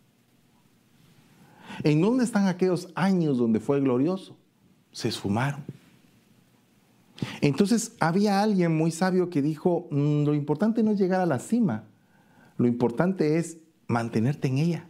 ¿En 1.82 2.00
dónde 2.00 2.24
están 2.24 2.46
aquellos 2.46 2.88
años 2.94 3.38
donde 3.38 3.60
fue 3.60 3.80
glorioso? 3.80 4.36
Se 4.92 5.08
esfumaron. 5.08 5.64
Entonces 7.40 7.96
había 8.00 8.42
alguien 8.42 8.76
muy 8.76 8.90
sabio 8.90 9.30
que 9.30 9.42
dijo, 9.42 9.88
mm, 9.90 10.24
lo 10.24 10.34
importante 10.34 10.82
no 10.82 10.92
es 10.92 10.98
llegar 10.98 11.20
a 11.20 11.26
la 11.26 11.38
cima, 11.38 11.84
lo 12.56 12.66
importante 12.66 13.38
es 13.38 13.58
mantenerte 13.86 14.48
en 14.48 14.58
ella. 14.58 14.88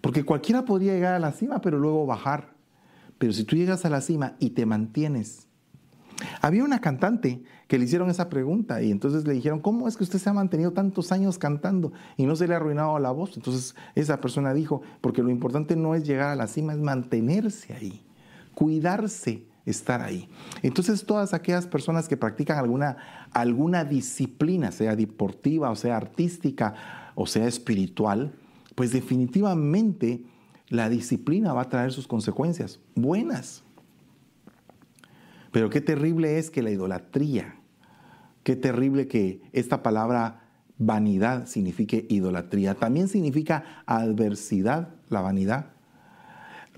Porque 0.00 0.24
cualquiera 0.24 0.64
podría 0.64 0.94
llegar 0.94 1.14
a 1.14 1.18
la 1.18 1.32
cima, 1.32 1.60
pero 1.60 1.78
luego 1.78 2.06
bajar. 2.06 2.54
Pero 3.18 3.32
si 3.32 3.44
tú 3.44 3.56
llegas 3.56 3.84
a 3.84 3.90
la 3.90 4.00
cima 4.00 4.36
y 4.38 4.50
te 4.50 4.64
mantienes. 4.64 5.46
Había 6.40 6.64
una 6.64 6.80
cantante 6.80 7.42
que 7.70 7.78
le 7.78 7.84
hicieron 7.84 8.10
esa 8.10 8.28
pregunta 8.28 8.82
y 8.82 8.90
entonces 8.90 9.24
le 9.28 9.32
dijeron, 9.32 9.60
¿cómo 9.60 9.86
es 9.86 9.96
que 9.96 10.02
usted 10.02 10.18
se 10.18 10.28
ha 10.28 10.32
mantenido 10.32 10.72
tantos 10.72 11.12
años 11.12 11.38
cantando 11.38 11.92
y 12.16 12.26
no 12.26 12.34
se 12.34 12.48
le 12.48 12.54
ha 12.54 12.56
arruinado 12.56 12.98
la 12.98 13.12
voz? 13.12 13.36
Entonces 13.36 13.76
esa 13.94 14.20
persona 14.20 14.52
dijo, 14.52 14.82
porque 15.00 15.22
lo 15.22 15.30
importante 15.30 15.76
no 15.76 15.94
es 15.94 16.02
llegar 16.02 16.30
a 16.30 16.34
la 16.34 16.48
cima, 16.48 16.72
es 16.72 16.80
mantenerse 16.80 17.72
ahí, 17.72 18.02
cuidarse 18.54 19.44
estar 19.66 20.02
ahí. 20.02 20.28
Entonces 20.64 21.06
todas 21.06 21.32
aquellas 21.32 21.68
personas 21.68 22.08
que 22.08 22.16
practican 22.16 22.58
alguna, 22.58 22.96
alguna 23.30 23.84
disciplina, 23.84 24.72
sea 24.72 24.96
deportiva 24.96 25.70
o 25.70 25.76
sea 25.76 25.96
artística 25.96 27.12
o 27.14 27.28
sea 27.28 27.46
espiritual, 27.46 28.32
pues 28.74 28.90
definitivamente 28.90 30.24
la 30.70 30.88
disciplina 30.88 31.52
va 31.52 31.62
a 31.62 31.68
traer 31.68 31.92
sus 31.92 32.08
consecuencias 32.08 32.80
buenas. 32.96 33.62
Pero 35.52 35.70
qué 35.70 35.80
terrible 35.80 36.40
es 36.40 36.50
que 36.50 36.62
la 36.62 36.72
idolatría, 36.72 37.59
qué 38.42 38.56
terrible 38.56 39.06
que 39.06 39.42
esta 39.52 39.82
palabra 39.82 40.40
vanidad 40.78 41.46
signifique 41.46 42.06
idolatría. 42.08 42.74
También 42.74 43.08
significa 43.08 43.82
adversidad, 43.86 44.94
la 45.08 45.20
vanidad. 45.20 45.66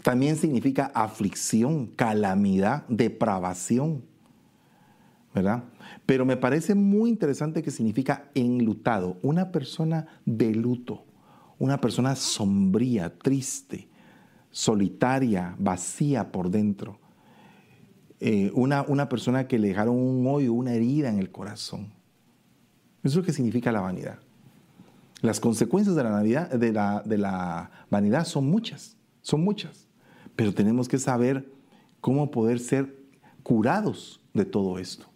También 0.02 0.36
significa 0.36 0.90
aflicción, 0.94 1.86
calamidad, 1.86 2.84
depravación. 2.88 4.02
¿Verdad? 5.34 5.64
Pero 6.04 6.26
me 6.26 6.36
parece 6.36 6.74
muy 6.74 7.08
interesante 7.08 7.62
que 7.62 7.70
significa 7.70 8.30
enlutado, 8.34 9.18
una 9.22 9.50
persona 9.50 10.06
de 10.26 10.54
luto, 10.54 11.04
una 11.58 11.80
persona 11.80 12.16
sombría, 12.16 13.16
triste, 13.16 13.88
solitaria, 14.50 15.54
vacía 15.58 16.32
por 16.32 16.50
dentro. 16.50 16.98
Eh, 18.24 18.52
una, 18.54 18.82
una, 18.82 19.08
persona 19.08 19.48
que 19.48 19.58
le 19.58 19.66
dejaron 19.66 19.96
un 19.96 20.24
hoyo, 20.28 20.52
una 20.52 20.74
herida 20.74 21.08
en 21.08 21.18
el 21.18 21.32
corazón. 21.32 21.88
Eso 23.02 23.08
es 23.08 23.16
lo 23.16 23.22
que 23.24 23.32
significa 23.32 23.72
la 23.72 23.80
vanidad. 23.80 24.20
Las 25.22 25.40
consecuencias 25.40 25.96
de 25.96 26.04
la, 26.04 26.46
de 26.46 26.72
la, 26.72 27.02
de 27.04 27.18
la 27.18 27.70
vanidad 27.90 28.24
son 28.24 28.48
muchas, 28.48 28.96
son 29.22 29.42
muchas. 29.42 29.88
Pero 30.36 30.54
tenemos 30.54 30.86
que 30.86 31.00
saber 31.00 31.52
cómo 32.00 32.30
poder 32.30 32.60
ser 32.60 32.96
curados 33.42 34.20
de 34.34 34.44
todo 34.44 34.78
esto. 34.78 35.06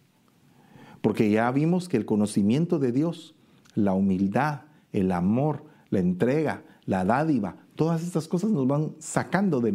Porque 1.00 1.30
ya 1.30 1.48
vimos 1.52 1.88
que 1.88 1.98
el 1.98 2.06
conocimiento 2.06 2.80
de 2.80 2.90
Dios, 2.90 3.36
la 3.76 3.92
humildad, 3.92 4.62
el 4.92 5.12
amor, 5.12 5.62
la 5.90 6.00
entrega, 6.00 6.64
la 6.86 7.04
dádiva, 7.04 7.54
todas 7.76 8.02
estas 8.02 8.26
cosas 8.26 8.50
nos 8.50 8.66
van 8.66 8.96
sacando 8.98 9.60
de, 9.60 9.70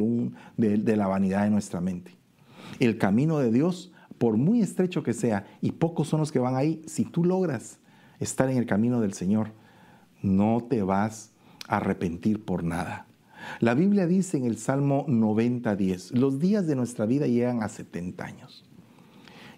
de 0.58 0.96
la 0.98 1.08
vanidad 1.08 1.46
de 1.46 1.50
nuestra 1.50 1.80
mente. 1.80 2.20
El 2.80 2.98
camino 2.98 3.40
de 3.40 3.52
Dios, 3.52 3.92
por 4.18 4.38
muy 4.38 4.62
estrecho 4.62 5.04
que 5.04 5.14
sea, 5.14 5.46
y 5.62 5.72
pocos 5.72 6.08
son 6.08 6.20
los 6.20 6.32
que 6.32 6.40
van 6.40 6.56
ahí, 6.56 6.82
si 6.86 7.06
tú 7.06 7.24
logras 7.24 7.80
estar 8.20 8.50
en 8.50 8.58
el 8.58 8.66
camino 8.66 9.02
del 9.02 9.14
Señor, 9.14 9.52
no 10.22 10.66
te 10.70 10.84
vas 10.84 11.32
a 11.68 11.78
arrepentir 11.78 12.44
por 12.44 12.64
nada. 12.64 13.08
La 13.60 13.74
Biblia 13.74 14.06
dice 14.06 14.38
en 14.38 14.46
el 14.46 14.58
Salmo 14.58 15.06
90.10, 15.08 16.12
los 16.12 16.40
días 16.40 16.68
de 16.68 16.76
nuestra 16.76 17.06
vida 17.06 17.28
llegan 17.28 17.64
a 17.64 17.70
70 17.70 18.24
años 18.24 18.64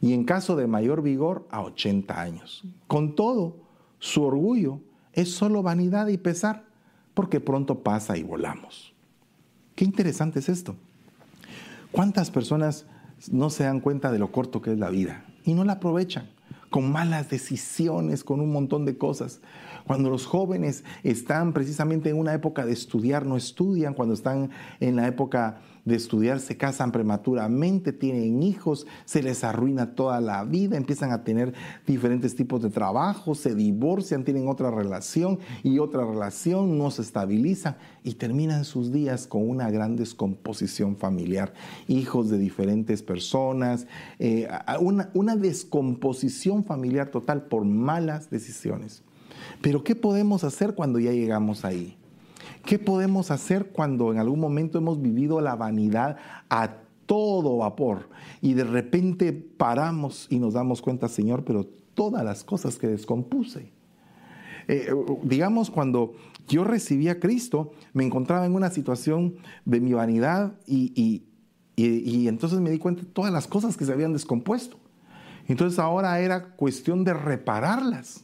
y 0.03 0.11
en 0.11 0.25
caso 0.25 0.57
de 0.57 0.67
mayor 0.67 1.01
vigor 1.01 1.47
a 1.49 1.61
80 1.61 2.19
años. 2.19 2.65
Con 2.87 3.15
todo, 3.15 3.55
su 3.99 4.23
orgullo 4.23 4.81
es 5.13 5.31
solo 5.33 5.63
vanidad 5.63 6.07
y 6.07 6.17
pesar, 6.17 6.65
porque 7.13 7.39
pronto 7.39 7.83
pasa 7.83 8.17
y 8.17 8.23
volamos. 8.23 8.93
Qué 9.75 9.85
interesante 9.85 10.39
es 10.39 10.49
esto. 10.49 10.75
¿Cuántas 11.93 12.31
personas 12.31 12.85
no 13.31 13.49
se 13.49 13.63
dan 13.63 13.79
cuenta 13.79 14.11
de 14.11 14.19
lo 14.19 14.31
corto 14.31 14.61
que 14.61 14.71
es 14.73 14.79
la 14.79 14.89
vida 14.89 15.25
y 15.43 15.53
no 15.53 15.63
la 15.63 15.73
aprovechan? 15.73 16.29
con 16.73 16.91
malas 16.91 17.29
decisiones, 17.29 18.23
con 18.23 18.39
un 18.39 18.51
montón 18.51 18.83
de 18.83 18.97
cosas. 18.97 19.41
Cuando 19.85 20.09
los 20.09 20.25
jóvenes 20.25 20.83
están 21.03 21.53
precisamente 21.53 22.09
en 22.09 22.17
una 22.17 22.33
época 22.33 22.65
de 22.65 22.73
estudiar, 22.73 23.27
no 23.27 23.37
estudian, 23.37 23.93
cuando 23.93 24.15
están 24.15 24.49
en 24.79 24.95
la 24.95 25.05
época 25.05 25.61
de 25.85 25.95
estudiar 25.95 26.39
se 26.39 26.57
casan 26.57 26.91
prematuramente, 26.91 27.91
tienen 27.91 28.41
hijos, 28.41 28.87
se 29.05 29.21
les 29.21 29.43
arruina 29.43 29.95
toda 29.95 30.21
la 30.21 30.43
vida, 30.43 30.77
empiezan 30.77 31.11
a 31.11 31.23
tener 31.23 31.53
diferentes 31.85 32.35
tipos 32.35 32.61
de 32.61 32.69
trabajo, 32.69 33.35
se 33.35 33.53
divorcian, 33.53 34.23
tienen 34.23 34.47
otra 34.47 34.71
relación 34.71 35.39
y 35.61 35.79
otra 35.79 36.05
relación, 36.05 36.77
no 36.77 36.89
se 36.91 37.01
estabilizan 37.01 37.77
y 38.03 38.13
terminan 38.13 38.65
sus 38.65 38.91
días 38.91 39.27
con 39.27 39.49
una 39.49 39.69
gran 39.71 39.95
descomposición 39.95 40.95
familiar, 40.95 41.53
hijos 41.87 42.29
de 42.29 42.37
diferentes 42.37 43.03
personas, 43.03 43.87
eh, 44.19 44.47
una, 44.79 45.09
una 45.13 45.35
descomposición 45.35 46.63
familiar 46.63 47.09
total 47.09 47.43
por 47.43 47.65
malas 47.65 48.29
decisiones. 48.29 49.03
Pero 49.61 49.83
¿qué 49.83 49.95
podemos 49.95 50.43
hacer 50.43 50.75
cuando 50.75 50.99
ya 50.99 51.11
llegamos 51.11 51.65
ahí? 51.65 51.97
¿Qué 52.65 52.79
podemos 52.79 53.29
hacer 53.31 53.71
cuando 53.71 54.11
en 54.11 54.19
algún 54.19 54.39
momento 54.39 54.77
hemos 54.77 55.01
vivido 55.01 55.41
la 55.41 55.55
vanidad 55.55 56.17
a 56.49 56.77
todo 57.05 57.57
vapor 57.57 58.09
y 58.41 58.53
de 58.53 58.63
repente 58.63 59.33
paramos 59.33 60.27
y 60.29 60.39
nos 60.39 60.53
damos 60.53 60.81
cuenta, 60.81 61.09
Señor, 61.09 61.43
pero 61.43 61.65
todas 61.93 62.23
las 62.23 62.43
cosas 62.43 62.77
que 62.77 62.87
descompuse? 62.87 63.71
Eh, 64.69 64.87
digamos, 65.23 65.69
cuando 65.69 66.13
yo 66.47 66.63
recibí 66.63 67.09
a 67.09 67.19
Cristo, 67.19 67.73
me 67.91 68.05
encontraba 68.05 68.45
en 68.45 68.55
una 68.55 68.69
situación 68.69 69.35
de 69.65 69.81
mi 69.81 69.93
vanidad 69.93 70.53
y, 70.65 71.23
y 71.75 72.27
entonces 72.29 72.61
me 72.61 72.69
di 72.69 72.77
cuenta 72.77 73.01
de 73.01 73.07
todas 73.07 73.33
las 73.33 73.47
cosas 73.47 73.75
que 73.75 73.83
se 73.83 73.91
habían 73.91 74.13
descompuesto. 74.13 74.77
Entonces 75.47 75.79
ahora 75.79 76.19
era 76.21 76.55
cuestión 76.55 77.03
de 77.03 77.13
repararlas. 77.13 78.23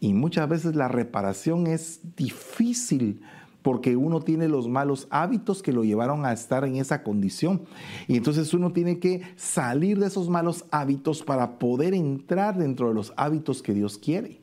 Y 0.00 0.12
muchas 0.12 0.48
veces 0.48 0.74
la 0.74 0.88
reparación 0.88 1.66
es 1.66 2.00
difícil 2.16 3.22
porque 3.64 3.96
uno 3.96 4.20
tiene 4.20 4.46
los 4.46 4.68
malos 4.68 5.08
hábitos 5.08 5.62
que 5.62 5.72
lo 5.72 5.84
llevaron 5.84 6.26
a 6.26 6.34
estar 6.34 6.66
en 6.66 6.76
esa 6.76 7.02
condición. 7.02 7.62
Y 8.06 8.18
entonces 8.18 8.52
uno 8.52 8.74
tiene 8.74 8.98
que 8.98 9.22
salir 9.36 9.98
de 9.98 10.08
esos 10.08 10.28
malos 10.28 10.66
hábitos 10.70 11.22
para 11.22 11.58
poder 11.58 11.94
entrar 11.94 12.58
dentro 12.58 12.88
de 12.88 12.94
los 12.94 13.14
hábitos 13.16 13.62
que 13.62 13.72
Dios 13.72 13.96
quiere. 13.96 14.38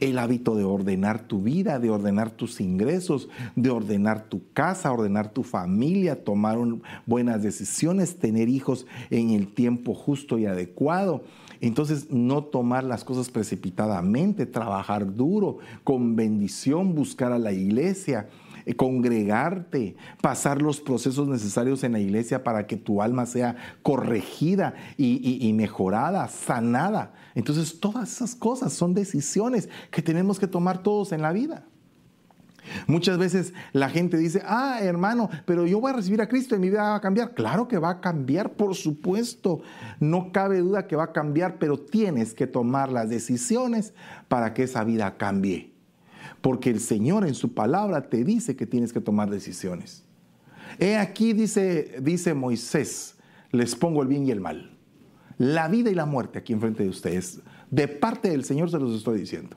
El 0.00 0.18
hábito 0.18 0.54
de 0.54 0.64
ordenar 0.64 1.26
tu 1.26 1.40
vida, 1.40 1.78
de 1.78 1.88
ordenar 1.88 2.30
tus 2.30 2.60
ingresos, 2.60 3.30
de 3.56 3.70
ordenar 3.70 4.24
tu 4.28 4.42
casa, 4.52 4.92
ordenar 4.92 5.32
tu 5.32 5.44
familia, 5.44 6.22
tomar 6.22 6.58
buenas 7.06 7.42
decisiones, 7.42 8.18
tener 8.18 8.50
hijos 8.50 8.86
en 9.08 9.30
el 9.30 9.48
tiempo 9.48 9.94
justo 9.94 10.36
y 10.36 10.44
adecuado. 10.44 11.24
Entonces, 11.62 12.10
no 12.10 12.42
tomar 12.42 12.82
las 12.82 13.04
cosas 13.04 13.30
precipitadamente, 13.30 14.46
trabajar 14.46 15.14
duro, 15.14 15.58
con 15.84 16.16
bendición, 16.16 16.92
buscar 16.92 17.30
a 17.30 17.38
la 17.38 17.52
iglesia, 17.52 18.28
eh, 18.66 18.74
congregarte, 18.74 19.94
pasar 20.20 20.60
los 20.60 20.80
procesos 20.80 21.28
necesarios 21.28 21.84
en 21.84 21.92
la 21.92 22.00
iglesia 22.00 22.42
para 22.42 22.66
que 22.66 22.76
tu 22.76 23.00
alma 23.00 23.26
sea 23.26 23.54
corregida 23.82 24.74
y, 24.96 25.52
mejorada, 25.54 26.26
sanada. 26.26 27.14
Entonces 27.36 27.78
todas 27.78 28.12
esas 28.12 28.34
cosas 28.34 28.72
son 28.72 28.92
decisiones 28.92 29.68
que 29.92 30.02
tenemos 30.02 30.40
que 30.40 30.48
tomar 30.48 30.82
todos 30.82 31.12
en 31.12 31.22
la 31.22 31.32
vida. 31.32 31.64
Muchas 32.86 33.18
veces 33.18 33.54
la 33.72 33.88
gente 33.88 34.16
dice, 34.16 34.42
ah, 34.44 34.78
hermano, 34.80 35.30
pero 35.44 35.66
yo 35.66 35.80
voy 35.80 35.90
a 35.90 35.96
recibir 35.96 36.20
a 36.20 36.28
Cristo 36.28 36.56
y 36.56 36.58
mi 36.58 36.70
vida 36.70 36.82
va 36.82 36.96
a 36.96 37.00
cambiar. 37.00 37.34
Claro 37.34 37.68
que 37.68 37.78
va 37.78 37.90
a 37.90 38.00
cambiar, 38.00 38.52
por 38.52 38.74
supuesto. 38.74 39.60
No 40.00 40.32
cabe 40.32 40.58
duda 40.58 40.86
que 40.86 40.96
va 40.96 41.04
a 41.04 41.12
cambiar, 41.12 41.58
pero 41.58 41.78
tienes 41.78 42.34
que 42.34 42.46
tomar 42.46 42.90
las 42.90 43.08
decisiones 43.08 43.94
para 44.28 44.54
que 44.54 44.64
esa 44.64 44.84
vida 44.84 45.16
cambie 45.16 45.72
porque 46.42 46.70
el 46.70 46.80
Señor 46.80 47.26
en 47.26 47.34
su 47.34 47.54
palabra 47.54 48.10
te 48.10 48.24
dice 48.24 48.56
que 48.56 48.66
tienes 48.66 48.92
que 48.92 49.00
tomar 49.00 49.30
decisiones. 49.30 50.04
He 50.78 50.96
aquí, 50.96 51.32
dice, 51.32 51.96
dice 52.02 52.34
Moisés, 52.34 53.16
les 53.52 53.74
pongo 53.76 54.02
el 54.02 54.08
bien 54.08 54.26
y 54.26 54.30
el 54.30 54.40
mal. 54.40 54.76
La 55.38 55.68
vida 55.68 55.90
y 55.90 55.94
la 55.94 56.04
muerte 56.04 56.38
aquí 56.38 56.52
enfrente 56.52 56.82
de 56.82 56.88
ustedes. 56.88 57.40
De 57.70 57.88
parte 57.88 58.30
del 58.30 58.44
Señor 58.44 58.70
se 58.70 58.78
los 58.78 58.96
estoy 58.96 59.20
diciendo. 59.20 59.56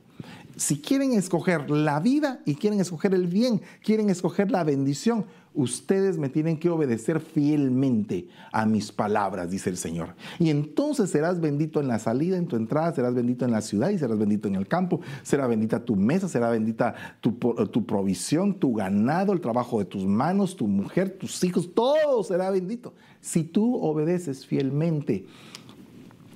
Si 0.57 0.79
quieren 0.79 1.11
escoger 1.13 1.69
la 1.69 1.99
vida 1.99 2.39
y 2.45 2.55
quieren 2.55 2.79
escoger 2.79 3.13
el 3.13 3.27
bien, 3.27 3.61
quieren 3.83 4.09
escoger 4.09 4.51
la 4.51 4.63
bendición, 4.63 5.25
ustedes 5.53 6.17
me 6.17 6.29
tienen 6.29 6.57
que 6.57 6.69
obedecer 6.69 7.19
fielmente 7.19 8.29
a 8.53 8.65
mis 8.65 8.91
palabras, 8.91 9.51
dice 9.51 9.69
el 9.69 9.75
Señor. 9.75 10.15
Y 10.39 10.49
entonces 10.49 11.09
serás 11.09 11.41
bendito 11.41 11.81
en 11.81 11.89
la 11.89 11.99
salida, 11.99 12.37
en 12.37 12.47
tu 12.47 12.55
entrada, 12.55 12.93
serás 12.93 13.13
bendito 13.13 13.43
en 13.43 13.51
la 13.51 13.61
ciudad 13.61 13.89
y 13.89 13.97
serás 13.97 14.17
bendito 14.17 14.47
en 14.47 14.55
el 14.55 14.67
campo, 14.67 15.01
será 15.23 15.45
bendita 15.47 15.83
tu 15.83 15.97
mesa, 15.97 16.29
será 16.29 16.49
bendita 16.49 16.95
tu, 17.19 17.33
tu 17.33 17.85
provisión, 17.85 18.57
tu 18.57 18.73
ganado, 18.73 19.33
el 19.33 19.41
trabajo 19.41 19.79
de 19.79 19.85
tus 19.85 20.05
manos, 20.05 20.55
tu 20.55 20.67
mujer, 20.67 21.17
tus 21.17 21.43
hijos, 21.43 21.73
todo 21.73 22.23
será 22.23 22.49
bendito. 22.49 22.93
Si 23.19 23.43
tú 23.43 23.75
obedeces 23.75 24.45
fielmente, 24.45 25.25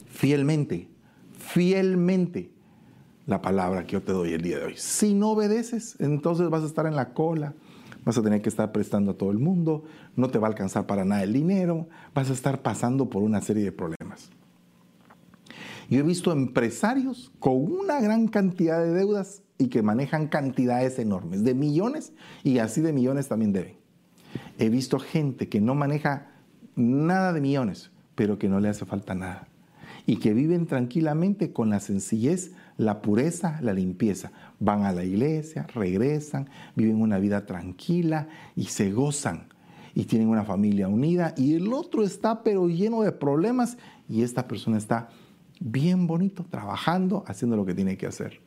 fielmente, 0.10 0.90
fielmente 1.38 2.59
la 3.30 3.42
palabra 3.42 3.86
que 3.86 3.94
yo 3.94 4.02
te 4.02 4.12
doy 4.12 4.34
el 4.34 4.42
día 4.42 4.58
de 4.58 4.66
hoy. 4.66 4.74
Si 4.76 5.14
no 5.14 5.32
obedeces, 5.32 5.96
entonces 6.00 6.50
vas 6.50 6.64
a 6.64 6.66
estar 6.66 6.88
en 6.88 6.96
la 6.96 7.14
cola, 7.14 7.54
vas 8.04 8.18
a 8.18 8.24
tener 8.24 8.42
que 8.42 8.50
estar 8.50 8.72
prestando 8.72 9.12
a 9.12 9.18
todo 9.18 9.30
el 9.32 9.38
mundo, 9.38 9.84
no 10.16 10.30
te 10.30 10.40
va 10.40 10.48
a 10.48 10.50
alcanzar 10.52 10.88
para 10.88 11.06
nada 11.06 11.24
el 11.24 11.32
dinero, 11.32 11.88
vas 12.16 12.30
a 12.30 12.34
estar 12.34 12.62
pasando 12.64 13.10
por 13.10 13.22
una 13.22 13.40
serie 13.42 13.64
de 13.64 13.72
problemas. 13.72 14.32
Yo 15.90 16.00
he 16.00 16.04
visto 16.04 16.32
empresarios 16.32 17.32
con 17.40 17.72
una 17.72 18.02
gran 18.02 18.28
cantidad 18.28 18.84
de 18.84 18.94
deudas 18.94 19.44
y 19.58 19.68
que 19.68 19.84
manejan 19.84 20.28
cantidades 20.28 20.98
enormes, 20.98 21.44
de 21.44 21.54
millones 21.54 22.14
y 22.44 22.58
así 22.60 22.82
de 22.82 22.94
millones 22.94 23.28
también 23.28 23.54
deben. 23.54 23.78
He 24.58 24.70
visto 24.70 25.00
gente 25.00 25.50
que 25.50 25.62
no 25.62 25.76
maneja 25.76 26.32
nada 26.76 27.34
de 27.34 27.42
millones, 27.42 27.92
pero 28.16 28.40
que 28.40 28.50
no 28.50 28.60
le 28.60 28.70
hace 28.70 28.86
falta 28.86 29.14
nada 29.14 29.50
y 30.10 30.18
que 30.18 30.34
viven 30.34 30.66
tranquilamente 30.66 31.54
con 31.54 31.70
la 31.70 31.80
sencillez, 31.80 32.54
la 32.80 33.02
pureza, 33.02 33.60
la 33.62 33.74
limpieza. 33.74 34.32
Van 34.60 34.84
a 34.84 34.94
la 34.94 35.04
iglesia, 35.04 35.68
regresan, 35.76 36.50
viven 36.76 37.02
una 37.02 37.20
vida 37.20 37.46
tranquila 37.46 38.30
y 38.56 38.66
se 38.66 38.92
gozan 38.92 39.50
y 39.94 40.06
tienen 40.06 40.30
una 40.30 40.46
familia 40.46 40.88
unida 40.88 41.34
y 41.36 41.56
el 41.56 41.74
otro 41.74 42.04
está 42.04 42.42
pero 42.42 42.70
lleno 42.70 43.02
de 43.02 43.12
problemas 43.12 43.78
y 44.08 44.24
esta 44.24 44.48
persona 44.48 44.78
está 44.78 45.10
bien 45.60 46.08
bonito, 46.08 46.46
trabajando, 46.50 47.26
haciendo 47.28 47.58
lo 47.58 47.66
que 47.66 47.76
tiene 47.76 47.98
que 47.98 48.08
hacer. 48.08 48.40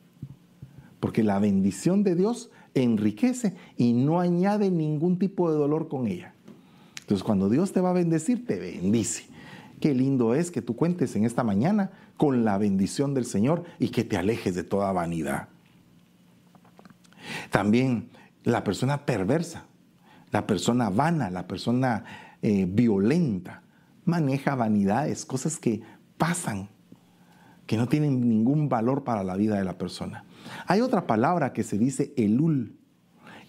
Porque 0.99 1.21
la 1.21 1.37
bendición 1.37 2.03
de 2.03 2.15
Dios 2.15 2.49
enriquece 2.73 3.53
y 3.77 3.93
no 3.93 4.19
añade 4.19 4.71
ningún 4.71 5.19
tipo 5.19 5.51
de 5.51 5.57
dolor 5.57 5.89
con 5.89 6.07
ella. 6.07 6.33
Entonces 7.01 7.23
cuando 7.23 7.49
Dios 7.49 7.71
te 7.71 7.81
va 7.81 7.91
a 7.91 7.93
bendecir, 7.93 8.47
te 8.47 8.57
bendice. 8.57 9.25
Qué 9.79 9.93
lindo 9.93 10.33
es 10.33 10.49
que 10.49 10.63
tú 10.63 10.75
cuentes 10.75 11.15
en 11.15 11.25
esta 11.25 11.43
mañana 11.43 11.91
con 12.17 12.45
la 12.45 12.57
bendición 12.57 13.13
del 13.13 13.25
Señor 13.25 13.63
y 13.79 13.89
que 13.89 14.03
te 14.03 14.17
alejes 14.17 14.55
de 14.55 14.63
toda 14.63 14.91
vanidad. 14.91 15.49
También 17.49 18.09
la 18.43 18.63
persona 18.63 19.05
perversa, 19.05 19.65
la 20.31 20.45
persona 20.47 20.89
vana, 20.89 21.29
la 21.29 21.47
persona 21.47 22.03
eh, 22.41 22.65
violenta, 22.67 23.63
maneja 24.05 24.55
vanidades, 24.55 25.25
cosas 25.25 25.57
que 25.57 25.81
pasan, 26.17 26.69
que 27.65 27.77
no 27.77 27.87
tienen 27.87 28.27
ningún 28.27 28.67
valor 28.67 29.03
para 29.03 29.23
la 29.23 29.35
vida 29.35 29.57
de 29.57 29.63
la 29.63 29.77
persona. 29.77 30.25
Hay 30.67 30.81
otra 30.81 31.07
palabra 31.07 31.53
que 31.53 31.63
se 31.63 31.77
dice 31.77 32.13
elul. 32.17 32.77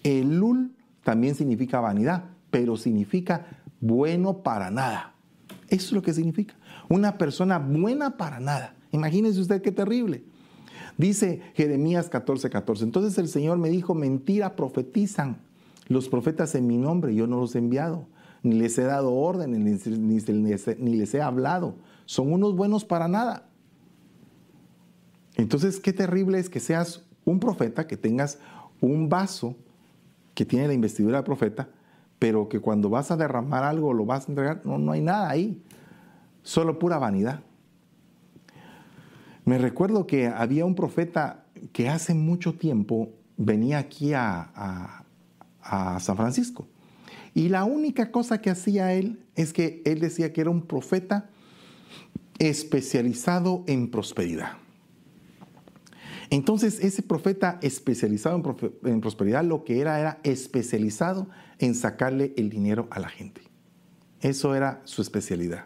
Elul 0.04 0.76
también 1.02 1.34
significa 1.34 1.80
vanidad, 1.80 2.24
pero 2.50 2.76
significa 2.76 3.46
bueno 3.80 4.42
para 4.42 4.70
nada. 4.70 5.14
Eso 5.68 5.86
es 5.86 5.92
lo 5.92 6.02
que 6.02 6.12
significa. 6.12 6.54
Una 6.88 7.18
persona 7.18 7.58
buena 7.58 8.16
para 8.16 8.40
nada. 8.40 8.74
Imagínese 8.92 9.40
usted 9.40 9.62
qué 9.62 9.72
terrible. 9.72 10.24
Dice 10.96 11.42
Jeremías 11.54 12.08
14, 12.08 12.50
14. 12.50 12.84
Entonces 12.84 13.18
el 13.18 13.28
Señor 13.28 13.58
me 13.58 13.68
dijo, 13.68 13.94
mentira 13.94 14.54
profetizan 14.54 15.38
los 15.88 16.08
profetas 16.08 16.54
en 16.54 16.66
mi 16.66 16.78
nombre, 16.78 17.14
yo 17.14 17.26
no 17.26 17.40
los 17.40 17.54
he 17.54 17.58
enviado, 17.58 18.06
ni 18.42 18.54
les 18.54 18.78
he 18.78 18.84
dado 18.84 19.12
orden, 19.12 19.52
ni, 19.52 19.58
ni 19.58 20.96
les 20.96 21.14
he 21.14 21.20
hablado. 21.20 21.74
Son 22.06 22.32
unos 22.32 22.54
buenos 22.54 22.84
para 22.84 23.08
nada. 23.08 23.48
Entonces, 25.36 25.80
qué 25.80 25.92
terrible 25.92 26.38
es 26.38 26.48
que 26.48 26.60
seas 26.60 27.02
un 27.24 27.40
profeta, 27.40 27.86
que 27.86 27.96
tengas 27.96 28.38
un 28.80 29.08
vaso 29.08 29.56
que 30.34 30.44
tiene 30.44 30.68
la 30.68 30.74
investidura 30.74 31.18
de 31.18 31.24
profeta, 31.24 31.68
pero 32.18 32.48
que 32.48 32.60
cuando 32.60 32.88
vas 32.88 33.10
a 33.10 33.16
derramar 33.16 33.64
algo 33.64 33.92
lo 33.92 34.04
vas 34.04 34.26
a 34.26 34.32
entregar, 34.32 34.62
no, 34.64 34.78
no 34.78 34.92
hay 34.92 35.00
nada 35.00 35.28
ahí, 35.28 35.62
solo 36.44 36.78
pura 36.78 36.98
vanidad. 36.98 37.40
Me 39.44 39.58
recuerdo 39.58 40.06
que 40.06 40.28
había 40.28 40.64
un 40.64 40.76
profeta 40.76 41.46
que 41.72 41.88
hace 41.88 42.14
mucho 42.14 42.54
tiempo 42.54 43.10
venía 43.36 43.78
aquí 43.78 44.12
a, 44.14 45.00
San 45.98 46.16
Francisco. 46.16 46.68
Y 47.32 47.48
la 47.48 47.64
única 47.64 48.10
cosa 48.10 48.40
que 48.40 48.50
hacía 48.50 48.92
él 48.92 49.18
es 49.34 49.54
que 49.54 49.82
él 49.86 49.98
decía 49.98 50.32
que 50.32 50.42
era 50.42 50.50
un 50.50 50.62
profeta 50.62 51.30
especializado 52.38 53.64
en 53.66 53.90
prosperidad. 53.90 54.58
Entonces 56.28 56.80
ese 56.80 57.02
profeta 57.02 57.58
especializado 57.62 58.42
en, 58.84 59.00
prosperidad 59.00 59.42
lo 59.42 59.64
que 59.64 59.80
era 59.80 59.98
era 59.98 60.20
especializado 60.22 61.28
en 61.58 61.74
sacarle 61.74 62.34
el 62.36 62.50
dinero 62.50 62.88
a 62.90 63.00
la 63.00 63.08
gente. 63.08 63.40
Eso 64.20 64.54
era 64.54 64.82
su 64.84 65.00
especialidad. 65.00 65.64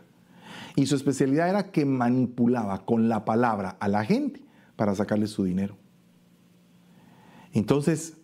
Y 0.79 0.87
su 0.87 0.95
especialidad 0.95 1.49
era 1.49 1.72
que 1.72 1.85
manipulaba 1.85 2.85
con 2.85 3.09
la 3.09 3.24
palabra 3.24 3.76
a 3.81 3.89
la 3.89 4.05
gente 4.05 4.45
para 4.76 4.95
sacarle 4.95 5.26
su 5.26 5.43
dinero. 5.43 5.76
Entonces, 7.53 8.16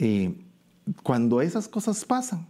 eh, 0.00 0.34
cuando 1.04 1.40
esas 1.40 1.68
cosas 1.68 2.04
pasan, 2.04 2.48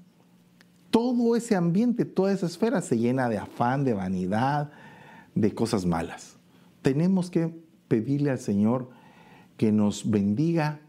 todo 0.91 1.37
ese 1.37 1.55
ambiente, 1.55 2.07
toda 2.07 2.33
esa 2.33 2.47
esfera 2.47 2.81
se 2.81 2.97
llena 2.97 3.29
de 3.29 3.37
afán, 3.37 3.85
de 3.85 3.93
vanidad, 3.93 4.73
de 5.35 5.55
cosas 5.55 5.85
malas. 5.85 6.39
Tenemos 6.81 7.31
que 7.31 7.55
pedirle 7.89 8.31
al 8.31 8.39
Señor 8.39 8.89
que 9.59 9.71
nos 9.71 10.11
bendiga 10.11 10.81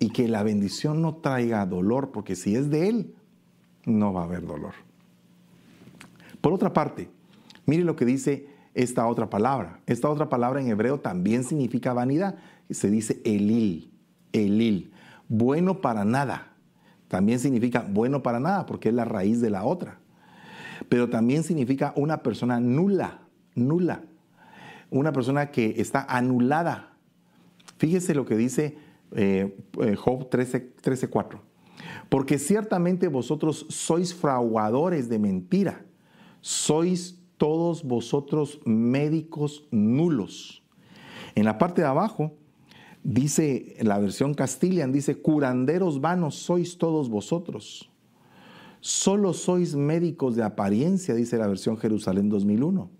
y 0.00 0.10
que 0.10 0.26
la 0.26 0.42
bendición 0.42 1.00
no 1.00 1.14
traiga 1.14 1.64
dolor, 1.64 2.10
porque 2.10 2.34
si 2.34 2.56
es 2.56 2.70
de 2.70 2.88
Él, 2.88 3.14
no 3.86 4.12
va 4.12 4.22
a 4.22 4.24
haber 4.24 4.44
dolor. 4.44 4.74
Por 6.40 6.52
otra 6.52 6.72
parte, 6.72 7.08
mire 7.70 7.84
lo 7.84 7.96
que 7.96 8.04
dice 8.04 8.48
esta 8.74 9.06
otra 9.06 9.30
palabra. 9.30 9.80
Esta 9.86 10.08
otra 10.08 10.28
palabra 10.28 10.60
en 10.60 10.68
hebreo 10.68 10.98
también 10.98 11.44
significa 11.44 11.92
vanidad. 11.92 12.36
Se 12.68 12.90
dice 12.90 13.20
elil, 13.24 13.92
elil, 14.32 14.92
bueno 15.28 15.80
para 15.80 16.04
nada. 16.04 16.52
También 17.08 17.38
significa 17.38 17.86
bueno 17.88 18.22
para 18.22 18.40
nada 18.40 18.66
porque 18.66 18.88
es 18.88 18.94
la 18.94 19.04
raíz 19.04 19.40
de 19.40 19.50
la 19.50 19.64
otra. 19.64 19.98
Pero 20.88 21.08
también 21.08 21.42
significa 21.42 21.92
una 21.96 22.22
persona 22.22 22.58
nula, 22.60 23.22
nula. 23.54 24.02
Una 24.90 25.12
persona 25.12 25.52
que 25.52 25.74
está 25.78 26.04
anulada, 26.08 26.90
Fíjese 27.80 28.14
lo 28.14 28.26
que 28.26 28.36
dice 28.36 28.76
eh, 29.12 29.56
eh, 29.80 29.96
Job 29.96 30.28
13, 30.28 31.08
4. 31.08 31.40
Porque 32.10 32.38
ciertamente 32.38 33.08
vosotros 33.08 33.64
sois 33.70 34.14
fraguadores 34.14 35.08
de 35.08 35.18
mentira, 35.18 35.86
sois 36.42 37.19
todos 37.40 37.84
vosotros 37.84 38.60
médicos 38.66 39.66
nulos. 39.70 40.62
En 41.34 41.46
la 41.46 41.56
parte 41.56 41.80
de 41.80 41.88
abajo 41.88 42.34
dice, 43.02 43.76
la 43.80 43.98
versión 43.98 44.34
Castilian 44.34 44.92
dice, 44.92 45.22
curanderos 45.22 46.02
vanos 46.02 46.34
sois 46.34 46.76
todos 46.76 47.08
vosotros. 47.08 47.90
Solo 48.80 49.32
sois 49.32 49.74
médicos 49.74 50.36
de 50.36 50.42
apariencia, 50.42 51.14
dice 51.14 51.38
la 51.38 51.46
versión 51.46 51.78
Jerusalén 51.78 52.28
2001. 52.28 52.90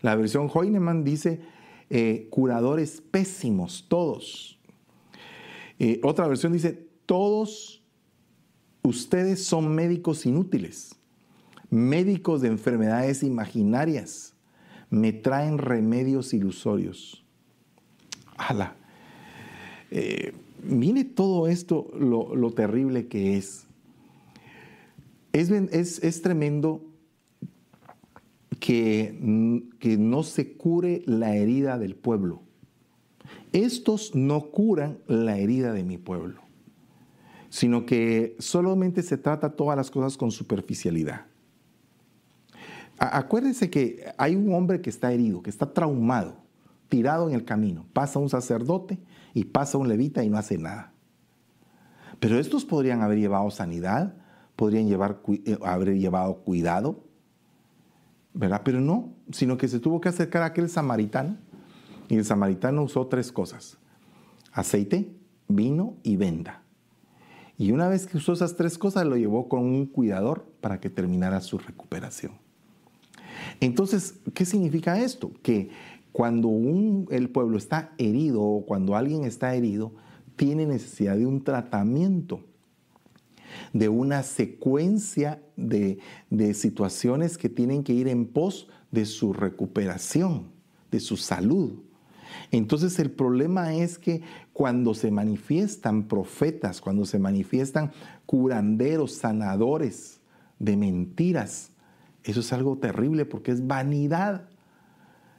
La 0.00 0.14
versión 0.16 0.50
Hoinemann 0.52 1.04
dice, 1.04 1.42
eh, 1.90 2.28
curadores 2.30 3.02
pésimos, 3.02 3.84
todos. 3.86 4.58
Eh, 5.78 6.00
otra 6.02 6.26
versión 6.26 6.54
dice, 6.54 6.88
todos 7.04 7.82
ustedes 8.82 9.44
son 9.44 9.74
médicos 9.74 10.24
inútiles, 10.24 10.96
médicos 11.74 12.40
de 12.40 12.48
enfermedades 12.48 13.24
imaginarias, 13.24 14.34
me 14.90 15.12
traen 15.12 15.58
remedios 15.58 16.32
ilusorios. 16.32 17.24
¡Hala! 18.36 18.76
Eh, 19.90 20.32
mire 20.62 21.04
todo 21.04 21.48
esto, 21.48 21.90
lo, 21.98 22.52
terrible 22.52 23.08
que 23.08 23.36
es. 23.36 23.66
Es, 25.32 25.50
es, 25.50 26.02
es 26.02 26.22
tremendo 26.22 26.80
que, 28.60 29.16
no 29.98 30.22
se 30.22 30.52
cure 30.52 31.02
la 31.06 31.34
herida 31.34 31.76
del 31.76 31.96
pueblo. 31.96 32.40
Estos 33.52 34.14
no 34.14 34.50
curan 34.50 34.98
la 35.08 35.38
herida 35.38 35.72
de 35.72 35.82
mi 35.82 35.98
pueblo, 35.98 36.40
sino 37.48 37.84
que 37.84 38.36
solamente 38.38 39.02
se 39.02 39.18
trata 39.18 39.56
todas 39.56 39.76
las 39.76 39.90
cosas 39.90 40.16
con 40.16 40.30
superficialidad. 40.30 41.26
Acuérdense 42.98 43.70
que 43.70 44.04
hay 44.16 44.36
un 44.36 44.54
hombre 44.54 44.80
que 44.80 44.90
está 44.90 45.12
herido, 45.12 45.42
que 45.42 45.50
está 45.50 45.72
traumado, 45.72 46.36
tirado 46.88 47.28
en 47.28 47.34
el 47.34 47.44
camino. 47.44 47.86
Pasa 47.92 48.18
un 48.18 48.28
sacerdote 48.28 48.98
y 49.32 49.44
pasa 49.44 49.78
un 49.78 49.88
levita 49.88 50.22
y 50.22 50.30
no 50.30 50.38
hace 50.38 50.58
nada. 50.58 50.92
Pero 52.20 52.38
estos 52.38 52.64
podrían 52.64 53.02
haber 53.02 53.18
llevado 53.18 53.50
sanidad, 53.50 54.14
podrían 54.56 54.86
llevar, 54.86 55.20
eh, 55.28 55.58
haber 55.62 55.98
llevado 55.98 56.36
cuidado, 56.36 57.04
¿verdad? 58.32 58.62
Pero 58.64 58.80
no, 58.80 59.12
sino 59.30 59.56
que 59.58 59.68
se 59.68 59.80
tuvo 59.80 60.00
que 60.00 60.08
acercar 60.08 60.42
a 60.42 60.46
aquel 60.46 60.68
samaritano 60.68 61.36
y 62.08 62.16
el 62.16 62.24
samaritano 62.24 62.82
usó 62.82 63.06
tres 63.08 63.32
cosas, 63.32 63.78
aceite, 64.52 65.16
vino 65.48 65.96
y 66.02 66.16
venda. 66.16 66.62
Y 67.56 67.72
una 67.72 67.88
vez 67.88 68.06
que 68.06 68.16
usó 68.16 68.32
esas 68.32 68.56
tres 68.56 68.78
cosas, 68.78 69.06
lo 69.06 69.16
llevó 69.16 69.48
con 69.48 69.62
un 69.62 69.86
cuidador 69.86 70.46
para 70.60 70.80
que 70.80 70.90
terminara 70.90 71.40
su 71.40 71.58
recuperación. 71.58 72.43
Entonces, 73.64 74.16
¿qué 74.34 74.44
significa 74.44 75.00
esto? 75.00 75.32
Que 75.42 75.70
cuando 76.12 76.50
el 77.10 77.30
pueblo 77.30 77.56
está 77.56 77.94
herido 77.96 78.42
o 78.42 78.66
cuando 78.66 78.94
alguien 78.94 79.24
está 79.24 79.54
herido, 79.54 79.92
tiene 80.36 80.66
necesidad 80.66 81.16
de 81.16 81.24
un 81.24 81.42
tratamiento, 81.42 82.40
de 83.72 83.88
una 83.88 84.22
secuencia 84.22 85.42
de, 85.56 85.98
situaciones 86.52 87.38
que 87.38 87.48
tienen 87.48 87.84
que 87.84 87.94
ir 87.94 88.08
en 88.08 88.26
pos 88.26 88.68
de 88.90 89.06
su 89.06 89.32
recuperación, 89.32 90.48
de 90.90 91.00
su 91.00 91.16
salud. 91.16 91.72
Entonces 92.50 92.98
el 92.98 93.12
problema 93.12 93.74
es 93.74 93.98
que 93.98 94.20
cuando 94.52 94.92
se 94.92 95.10
manifiestan 95.10 96.06
profetas, 96.06 96.82
cuando 96.82 97.06
se 97.06 97.18
manifiestan 97.18 97.92
curanderos, 98.26 99.12
sanadores 99.14 100.20
de 100.58 100.76
mentiras, 100.76 101.70
eso 102.24 102.40
es 102.40 102.52
algo 102.52 102.78
terrible 102.78 103.26
porque 103.26 103.52
es 103.52 103.66
vanidad, 103.66 104.48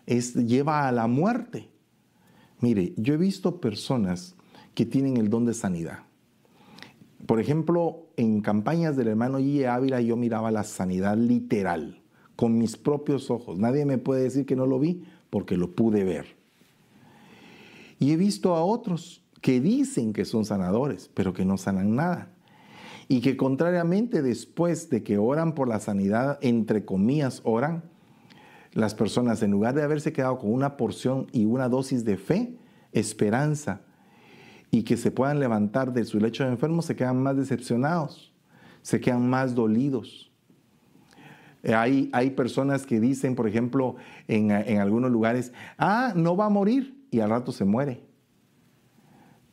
es, 0.05 0.35
lleva 0.35 0.87
a 0.87 0.91
la 0.91 1.07
muerte. 1.07 1.69
Mire, 2.61 2.93
yo 2.97 3.15
he 3.15 3.17
visto 3.17 3.59
personas 3.59 4.35
que 4.75 4.85
tienen 4.85 5.17
el 5.17 5.29
don 5.29 5.45
de 5.45 5.53
sanidad. 5.53 5.99
Por 7.25 7.39
ejemplo, 7.39 8.07
en 8.17 8.41
campañas 8.41 8.95
del 8.95 9.07
hermano 9.07 9.39
G. 9.39 9.65
Ávila 9.65 9.99
yo 10.01 10.15
miraba 10.15 10.51
la 10.51 10.63
sanidad 10.63 11.17
literal, 11.17 12.01
con 12.35 12.57
mis 12.57 12.77
propios 12.77 13.31
ojos. 13.31 13.57
Nadie 13.57 13.85
me 13.85 13.97
puede 13.97 14.23
decir 14.23 14.45
que 14.45 14.55
no 14.55 14.67
lo 14.67 14.79
vi 14.79 15.03
porque 15.29 15.57
lo 15.57 15.75
pude 15.75 16.03
ver. 16.03 16.35
Y 17.99 18.11
he 18.11 18.17
visto 18.17 18.55
a 18.55 18.63
otros 18.63 19.23
que 19.41 19.59
dicen 19.59 20.13
que 20.13 20.25
son 20.25 20.45
sanadores, 20.45 21.09
pero 21.13 21.33
que 21.33 21.45
no 21.45 21.57
sanan 21.57 21.95
nada. 21.95 22.34
Y 23.07 23.21
que 23.21 23.37
contrariamente 23.37 24.21
después 24.21 24.89
de 24.89 25.03
que 25.03 25.17
oran 25.17 25.53
por 25.53 25.67
la 25.67 25.79
sanidad, 25.79 26.39
entre 26.41 26.85
comillas, 26.85 27.41
oran, 27.43 27.83
las 28.73 28.93
personas 28.93 29.41
en 29.41 29.51
lugar 29.51 29.73
de 29.73 29.83
haberse 29.83 30.11
quedado 30.11 30.37
con 30.37 30.51
una 30.51 30.75
porción 30.75 31.27
y 31.31 31.45
una 31.45 31.69
dosis 31.69 32.03
de 32.03 32.17
fe, 32.17 32.57
esperanza, 32.91 33.81
y 34.69 34.83
que 34.83 34.97
se 34.97 35.11
puedan 35.11 35.39
levantar 35.39 35.93
de 35.93 36.03
su 36.03 36.19
lecho 36.19 36.43
de 36.43 36.49
enfermo, 36.49 36.81
se 36.81 36.95
quedan 36.95 37.23
más 37.23 37.37
decepcionados, 37.37 38.33
se 38.81 38.99
quedan 38.99 39.29
más 39.29 39.55
dolidos. 39.55 40.31
Hay, 41.63 42.09
hay 42.11 42.31
personas 42.31 42.85
que 42.85 42.99
dicen, 42.99 43.35
por 43.35 43.47
ejemplo, 43.47 43.95
en, 44.27 44.51
en 44.51 44.79
algunos 44.79 45.09
lugares, 45.09 45.53
ah, 45.77 46.13
no 46.15 46.35
va 46.35 46.47
a 46.47 46.49
morir 46.49 47.01
y 47.11 47.21
al 47.21 47.29
rato 47.29 47.51
se 47.51 47.65
muere. 47.65 48.03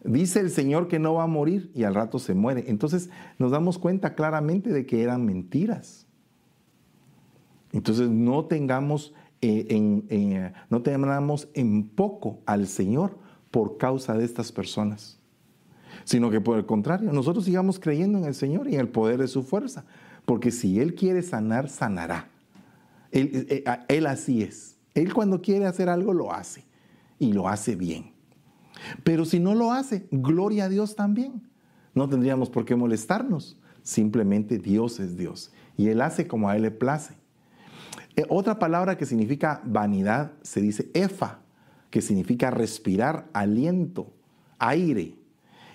Dice 0.04 0.40
el 0.40 0.50
Señor 0.50 0.88
que 0.88 0.98
no 0.98 1.14
va 1.14 1.24
a 1.24 1.28
morir 1.28 1.70
y 1.74 1.84
al 1.84 1.94
rato 1.94 2.18
se 2.18 2.34
muere. 2.34 2.64
Entonces 2.66 3.10
nos 3.38 3.52
damos 3.52 3.78
cuenta 3.78 4.14
claramente 4.14 4.70
de 4.70 4.84
que 4.84 5.02
eran 5.02 5.24
mentiras. 5.24 6.06
Entonces 7.72 8.10
no 8.10 8.44
tengamos, 8.46 9.14
eh, 9.40 9.66
en, 9.70 10.04
eh, 10.10 11.84
poco 11.94 12.40
al 12.46 12.66
Señor 12.66 13.16
por 13.50 13.78
causa 13.78 14.14
de 14.16 14.24
estas 14.24 14.50
personas, 14.50 15.18
sino 16.04 16.30
que 16.30 16.40
por 16.40 16.58
el 16.58 16.66
contrario, 16.66 17.12
nosotros 17.12 17.44
sigamos 17.44 17.78
creyendo 17.78 18.18
en 18.18 18.24
el 18.24 18.34
Señor 18.34 18.68
y 18.68 18.74
en 18.74 18.80
el 18.80 18.88
poder 18.88 19.18
de 19.18 19.28
su 19.28 19.42
fuerza, 19.42 19.84
porque 20.24 20.50
si 20.50 20.80
Él 20.80 20.94
quiere 20.94 21.22
sanar, 21.22 21.68
sanará. 21.68 22.28
Él, 23.10 23.46
eh, 23.48 23.64
él 23.88 24.06
así 24.06 24.42
es. 24.42 24.76
Él 24.94 25.12
cuando 25.14 25.40
quiere 25.42 25.66
hacer 25.66 25.88
algo 25.88 26.12
lo 26.12 26.32
hace 26.32 26.64
y 27.18 27.32
lo 27.32 27.48
hace 27.48 27.76
bien. 27.76 28.12
Pero 29.04 29.24
si 29.24 29.38
no 29.38 29.54
lo 29.54 29.72
hace, 29.72 30.06
gloria 30.10 30.64
a 30.64 30.68
Dios 30.68 30.96
también. 30.96 31.42
No 31.94 32.08
tendríamos 32.08 32.50
por 32.50 32.64
qué 32.64 32.74
molestarnos. 32.74 33.58
Simplemente 33.82 34.58
Dios 34.58 35.00
es 35.00 35.16
Dios 35.16 35.52
y 35.76 35.88
Él 35.88 36.00
hace 36.00 36.26
como 36.26 36.48
a 36.48 36.56
Él 36.56 36.62
le 36.62 36.70
place. 36.70 37.14
Eh, 38.14 38.24
otra 38.28 38.58
palabra 38.58 38.96
que 38.96 39.06
significa 39.06 39.60
vanidad 39.64 40.32
se 40.42 40.60
dice 40.60 40.90
efa, 40.94 41.40
que 41.90 42.00
significa 42.00 42.50
respirar, 42.50 43.28
aliento, 43.32 44.12
aire. 44.58 45.16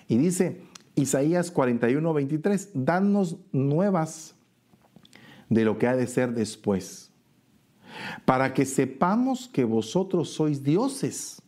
Y 0.06 0.16
dice 0.16 0.62
Isaías 0.94 1.50
41, 1.50 2.14
23, 2.14 2.70
danos 2.74 3.36
nuevas 3.52 4.34
de 5.50 5.64
lo 5.64 5.78
que 5.78 5.86
ha 5.86 5.96
de 5.96 6.06
ser 6.06 6.32
después 6.32 7.08
para 8.24 8.54
que 8.54 8.64
sepamos 8.64 9.48
que 9.48 9.64
vosotros 9.64 10.30
sois 10.30 10.62
dioses, 10.62 11.42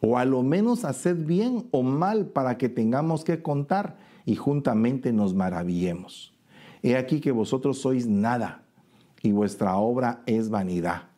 o 0.00 0.18
a 0.18 0.24
lo 0.24 0.42
menos 0.42 0.84
haced 0.84 1.26
bien 1.26 1.68
o 1.70 1.82
mal 1.82 2.26
para 2.26 2.58
que 2.58 2.68
tengamos 2.68 3.24
que 3.24 3.42
contar 3.42 3.98
y 4.24 4.36
juntamente 4.36 5.12
nos 5.12 5.34
maravillemos. 5.34 6.32
He 6.82 6.96
aquí 6.96 7.20
que 7.20 7.32
vosotros 7.32 7.78
sois 7.78 8.06
nada 8.06 8.62
y 9.22 9.32
vuestra 9.32 9.76
obra 9.76 10.22
es 10.26 10.48
vanidad. 10.48 11.08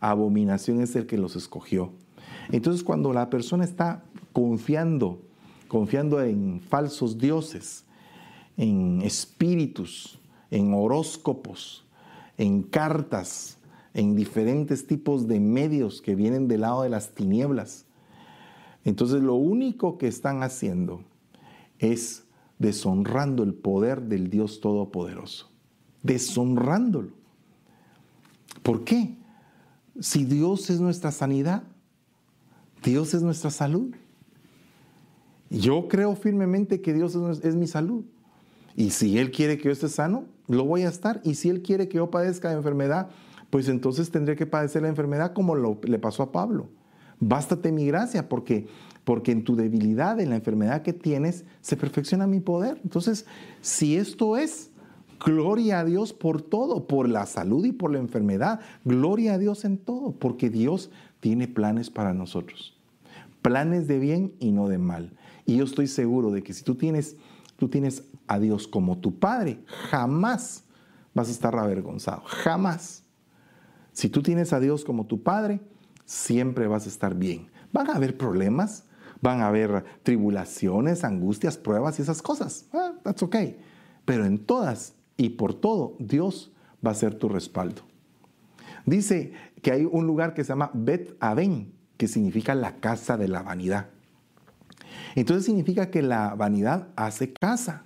Abominación 0.00 0.82
es 0.82 0.94
el 0.96 1.06
que 1.06 1.16
los 1.16 1.36
escogió. 1.36 1.92
Entonces 2.50 2.82
cuando 2.82 3.12
la 3.12 3.30
persona 3.30 3.64
está 3.64 4.04
confiando, 4.32 5.22
confiando 5.68 6.22
en 6.22 6.60
falsos 6.60 7.18
dioses, 7.18 7.84
en 8.56 9.02
espíritus, 9.02 10.18
en 10.50 10.74
horóscopos, 10.74 11.86
en 12.36 12.62
cartas, 12.62 13.58
en 13.94 14.14
diferentes 14.14 14.86
tipos 14.86 15.26
de 15.26 15.40
medios 15.40 16.02
que 16.02 16.14
vienen 16.14 16.48
del 16.48 16.60
lado 16.62 16.82
de 16.82 16.90
las 16.90 17.14
tinieblas. 17.14 17.85
Entonces 18.86 19.20
lo 19.20 19.34
único 19.34 19.98
que 19.98 20.06
están 20.06 20.44
haciendo 20.44 21.02
es 21.80 22.24
deshonrando 22.60 23.42
el 23.42 23.52
poder 23.52 24.02
del 24.02 24.30
Dios 24.30 24.60
Todopoderoso. 24.60 25.50
Deshonrándolo. 26.04 27.10
¿Por 28.62 28.84
qué? 28.84 29.16
Si 29.98 30.24
Dios 30.24 30.70
es 30.70 30.80
nuestra 30.80 31.10
sanidad, 31.10 31.64
Dios 32.84 33.12
es 33.12 33.22
nuestra 33.22 33.50
salud. 33.50 33.92
Yo 35.50 35.88
creo 35.88 36.14
firmemente 36.14 36.80
que 36.80 36.94
Dios 36.94 37.16
es, 37.42 37.56
mi 37.56 37.66
salud. 37.66 38.04
Y 38.76 38.90
si 38.90 39.18
Él 39.18 39.32
quiere 39.32 39.58
que 39.58 39.64
yo 39.64 39.72
esté 39.72 39.88
sano, 39.88 40.26
lo 40.46 40.64
voy 40.64 40.82
a 40.82 40.88
estar. 40.88 41.20
Y 41.24 41.34
si 41.34 41.48
Él 41.48 41.60
quiere 41.60 41.88
que 41.88 41.96
yo 41.96 42.12
padezca 42.12 42.50
de 42.50 42.56
enfermedad, 42.56 43.10
pues 43.50 43.66
entonces 43.66 44.12
tendría 44.12 44.36
que 44.36 44.46
padecer 44.46 44.82
la 44.82 44.88
enfermedad 44.88 45.32
como 45.32 45.56
lo, 45.56 45.80
le 45.82 45.98
pasó 45.98 46.22
a 46.22 46.30
Pablo. 46.30 46.68
Bástate 47.20 47.72
mi 47.72 47.86
gracia, 47.86 48.28
porque, 48.28 48.66
porque 49.04 49.32
en 49.32 49.44
tu 49.44 49.56
debilidad, 49.56 50.20
en 50.20 50.30
la 50.30 50.36
enfermedad 50.36 50.82
que 50.82 50.92
tienes, 50.92 51.44
se 51.60 51.76
perfecciona 51.76 52.26
mi 52.26 52.40
poder. 52.40 52.80
Entonces, 52.82 53.26
si 53.60 53.96
esto 53.96 54.36
es, 54.36 54.70
gloria 55.24 55.80
a 55.80 55.84
Dios 55.84 56.12
por 56.12 56.42
todo, 56.42 56.86
por 56.86 57.08
la 57.08 57.26
salud 57.26 57.64
y 57.64 57.72
por 57.72 57.92
la 57.92 57.98
enfermedad, 57.98 58.60
gloria 58.84 59.34
a 59.34 59.38
Dios 59.38 59.64
en 59.64 59.78
todo, 59.78 60.12
porque 60.12 60.50
Dios 60.50 60.90
tiene 61.20 61.48
planes 61.48 61.90
para 61.90 62.12
nosotros. 62.12 62.76
Planes 63.42 63.86
de 63.86 63.98
bien 63.98 64.34
y 64.38 64.52
no 64.52 64.68
de 64.68 64.78
mal. 64.78 65.12
Y 65.44 65.56
yo 65.56 65.64
estoy 65.64 65.86
seguro 65.86 66.30
de 66.30 66.42
que 66.42 66.52
si 66.52 66.64
tú 66.64 66.74
tienes, 66.74 67.16
tú 67.56 67.68
tienes 67.68 68.02
a 68.26 68.38
Dios 68.38 68.66
como 68.66 68.98
tu 68.98 69.18
Padre, 69.18 69.60
jamás 69.66 70.64
vas 71.14 71.28
a 71.28 71.32
estar 71.32 71.56
avergonzado, 71.56 72.22
jamás. 72.26 73.04
Si 73.92 74.08
tú 74.10 74.22
tienes 74.22 74.52
a 74.52 74.60
Dios 74.60 74.84
como 74.84 75.06
tu 75.06 75.22
Padre, 75.22 75.60
siempre 76.06 76.66
vas 76.66 76.86
a 76.86 76.88
estar 76.88 77.14
bien. 77.14 77.50
Van 77.72 77.90
a 77.90 77.96
haber 77.96 78.16
problemas, 78.16 78.84
van 79.20 79.42
a 79.42 79.48
haber 79.48 79.84
tribulaciones, 80.02 81.04
angustias, 81.04 81.58
pruebas 81.58 81.98
y 81.98 82.02
esas 82.02 82.22
cosas. 82.22 82.66
Ah, 82.72 82.92
that's 83.02 83.22
okay. 83.22 83.58
Pero 84.06 84.24
en 84.24 84.38
todas 84.38 84.94
y 85.18 85.30
por 85.30 85.52
todo, 85.52 85.96
Dios 85.98 86.52
va 86.84 86.92
a 86.92 86.94
ser 86.94 87.14
tu 87.16 87.28
respaldo. 87.28 87.82
Dice 88.86 89.32
que 89.62 89.72
hay 89.72 89.84
un 89.84 90.06
lugar 90.06 90.32
que 90.32 90.44
se 90.44 90.50
llama 90.50 90.70
Bet 90.72 91.16
Aben, 91.20 91.72
que 91.96 92.06
significa 92.06 92.54
la 92.54 92.76
casa 92.76 93.16
de 93.16 93.28
la 93.28 93.42
vanidad. 93.42 93.88
Entonces 95.16 95.44
significa 95.44 95.90
que 95.90 96.02
la 96.02 96.34
vanidad 96.34 96.88
hace 96.94 97.32
casa. 97.32 97.85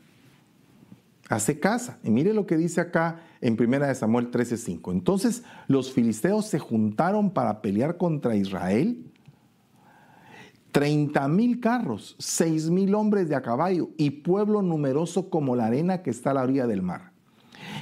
Hace 1.31 1.61
casa. 1.61 1.99
Y 2.03 2.11
mire 2.11 2.35
lo 2.35 2.45
que 2.45 2.57
dice 2.57 2.81
acá 2.81 3.21
en 3.41 3.57
1 3.57 3.95
Samuel 3.95 4.33
13:5. 4.33 4.91
Entonces 4.91 5.45
los 5.69 5.93
filisteos 5.93 6.47
se 6.47 6.59
juntaron 6.59 7.31
para 7.31 7.63
pelear 7.63 7.97
contra 7.97 8.35
Israel. 8.35 9.07
30 10.73 11.29
mil 11.29 11.61
carros, 11.61 12.17
6 12.19 12.71
mil 12.71 12.95
hombres 12.95 13.29
de 13.29 13.37
a 13.37 13.43
caballo 13.43 13.91
y 13.97 14.11
pueblo 14.11 14.61
numeroso 14.61 15.31
como 15.31 15.55
la 15.55 15.67
arena 15.67 16.03
que 16.03 16.11
está 16.11 16.33
a 16.33 16.35
la 16.35 16.43
orilla 16.43 16.67
del 16.67 16.83
mar. 16.83 17.13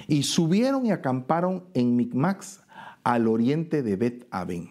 Y 0.06 0.24
subieron 0.24 0.84
y 0.84 0.90
acamparon 0.90 1.64
en 1.74 1.96
Micmax, 1.96 2.60
al 3.02 3.28
oriente 3.28 3.82
de 3.82 3.96
Bet 3.96 4.26
Aben. 4.30 4.68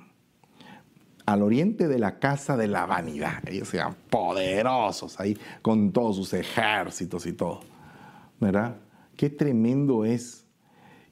al 1.25 1.41
oriente 1.41 1.87
de 1.89 1.99
la 1.99 2.19
casa 2.19 2.55
de 2.55 2.67
la 2.67 2.85
vanidad. 2.85 3.45
Ellos 3.49 3.73
eran 3.73 3.95
poderosos 4.09 5.19
ahí 5.19 5.37
con 5.61 5.91
todos 5.91 6.15
sus 6.15 6.33
ejércitos 6.33 7.25
y 7.25 7.33
todo. 7.33 7.76
¿Verdad? 8.39 8.77
Qué 9.15 9.29
tremendo 9.29 10.05
es 10.05 10.45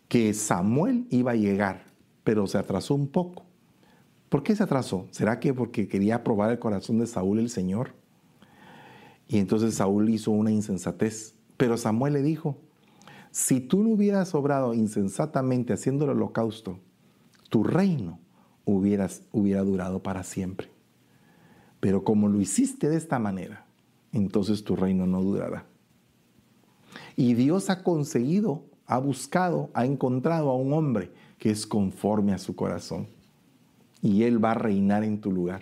que 0.07 0.34
Samuel 0.34 1.07
iba 1.09 1.32
a 1.32 1.36
llegar, 1.36 1.86
pero 2.23 2.47
se 2.47 2.57
atrasó 2.57 2.95
un 2.95 3.07
poco. 3.07 3.45
¿Por 4.30 4.43
qué 4.43 4.55
se 4.55 4.63
atrasó? 4.63 5.07
¿Será 5.11 5.39
que 5.39 5.53
porque 5.53 5.88
quería 5.88 6.23
probar 6.23 6.51
el 6.51 6.59
corazón 6.59 6.99
de 6.99 7.07
Saúl 7.07 7.39
el 7.39 7.49
Señor? 7.49 7.93
Y 9.28 9.39
entonces 9.39 9.76
Saúl 9.76 10.09
hizo 10.09 10.32
una 10.32 10.51
insensatez. 10.51 11.36
Pero 11.57 11.78
Samuel 11.78 12.13
le 12.13 12.21
dijo, 12.21 12.57
si 13.32 13.59
tú 13.59 13.84
no 13.84 13.89
hubieras 13.89 14.36
obrado 14.36 14.73
insensatamente 14.73 15.73
haciendo 15.73 16.05
el 16.05 16.11
holocausto, 16.11 16.80
tu 17.49 17.63
reino 17.63 18.19
hubieras, 18.65 19.23
hubiera 19.32 19.61
durado 19.61 20.03
para 20.03 20.23
siempre. 20.23 20.69
Pero 21.80 22.03
como 22.03 22.28
lo 22.28 22.41
hiciste 22.41 22.89
de 22.89 22.97
esta 22.97 23.19
manera, 23.19 23.65
entonces 24.11 24.63
tu 24.63 24.76
reino 24.76 25.05
no 25.05 25.21
durará. 25.21 25.65
Y 27.16 27.34
Dios 27.34 27.70
ha 27.70 27.84
conseguido, 27.84 28.63
ha 28.86 28.97
buscado, 28.97 29.70
ha 29.74 29.86
encontrado 29.86 30.49
a 30.49 30.55
un 30.55 30.74
hombre 30.74 31.11
que 31.38 31.49
es 31.49 31.66
conforme 31.66 32.34
a 32.34 32.38
su 32.38 32.55
corazón. 32.55 33.07
Y 34.01 34.24
Él 34.24 34.43
va 34.43 34.51
a 34.51 34.55
reinar 34.55 35.03
en 35.03 35.22
tu 35.22 35.32
lugar. 35.32 35.61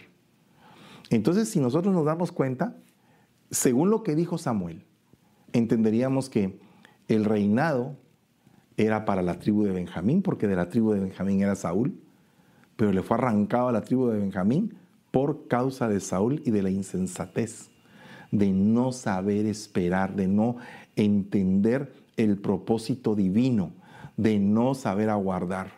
Entonces, 1.09 1.49
si 1.49 1.59
nosotros 1.59 1.93
nos 1.93 2.05
damos 2.05 2.31
cuenta, 2.31 2.75
según 3.51 3.89
lo 3.89 4.03
que 4.03 4.15
dijo 4.15 4.37
Samuel, 4.37 4.83
entenderíamos 5.51 6.29
que 6.29 6.59
el 7.07 7.25
reinado 7.25 7.95
era 8.77 9.05
para 9.05 9.21
la 9.21 9.37
tribu 9.39 9.63
de 9.63 9.71
Benjamín, 9.71 10.21
porque 10.21 10.47
de 10.47 10.55
la 10.55 10.69
tribu 10.69 10.91
de 10.91 10.99
Benjamín 10.99 11.41
era 11.41 11.55
Saúl, 11.55 11.99
pero 12.75 12.91
le 12.91 13.03
fue 13.03 13.17
arrancado 13.17 13.67
a 13.67 13.71
la 13.71 13.81
tribu 13.81 14.07
de 14.07 14.19
Benjamín 14.19 14.75
por 15.11 15.47
causa 15.47 15.87
de 15.87 15.99
Saúl 15.99 16.41
y 16.45 16.51
de 16.51 16.63
la 16.63 16.71
insensatez, 16.71 17.69
de 18.31 18.51
no 18.51 18.91
saber 18.91 19.45
esperar, 19.45 20.15
de 20.15 20.27
no 20.27 20.57
entender 20.95 21.93
el 22.17 22.37
propósito 22.37 23.15
divino, 23.15 23.71
de 24.17 24.39
no 24.39 24.75
saber 24.75 25.09
aguardar. 25.09 25.71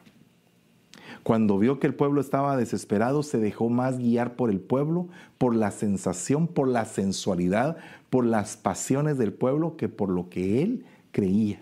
Cuando 1.24 1.58
vio 1.58 1.80
que 1.80 1.88
el 1.88 1.96
pueblo 1.96 2.22
estaba 2.22 2.58
desesperado, 2.58 3.24
se 3.24 3.40
dejó 3.40 3.70
más 3.70 3.98
guiar 3.98 4.36
por 4.36 4.50
el 4.50 4.60
pueblo, 4.60 5.08
por 5.38 5.56
la 5.56 5.72
sensación, 5.72 6.48
por 6.48 6.68
la 6.68 6.86
sensualidad, 6.86 7.78
por 8.10 8.26
las 8.26 8.58
pasiones 8.58 9.18
del 9.18 9.34
pueblo 9.34 9.78
que 9.78 9.90
por 9.90 10.10
lo 10.10 10.30
que 10.30 10.62
él 10.62 10.86
creía. 11.12 11.62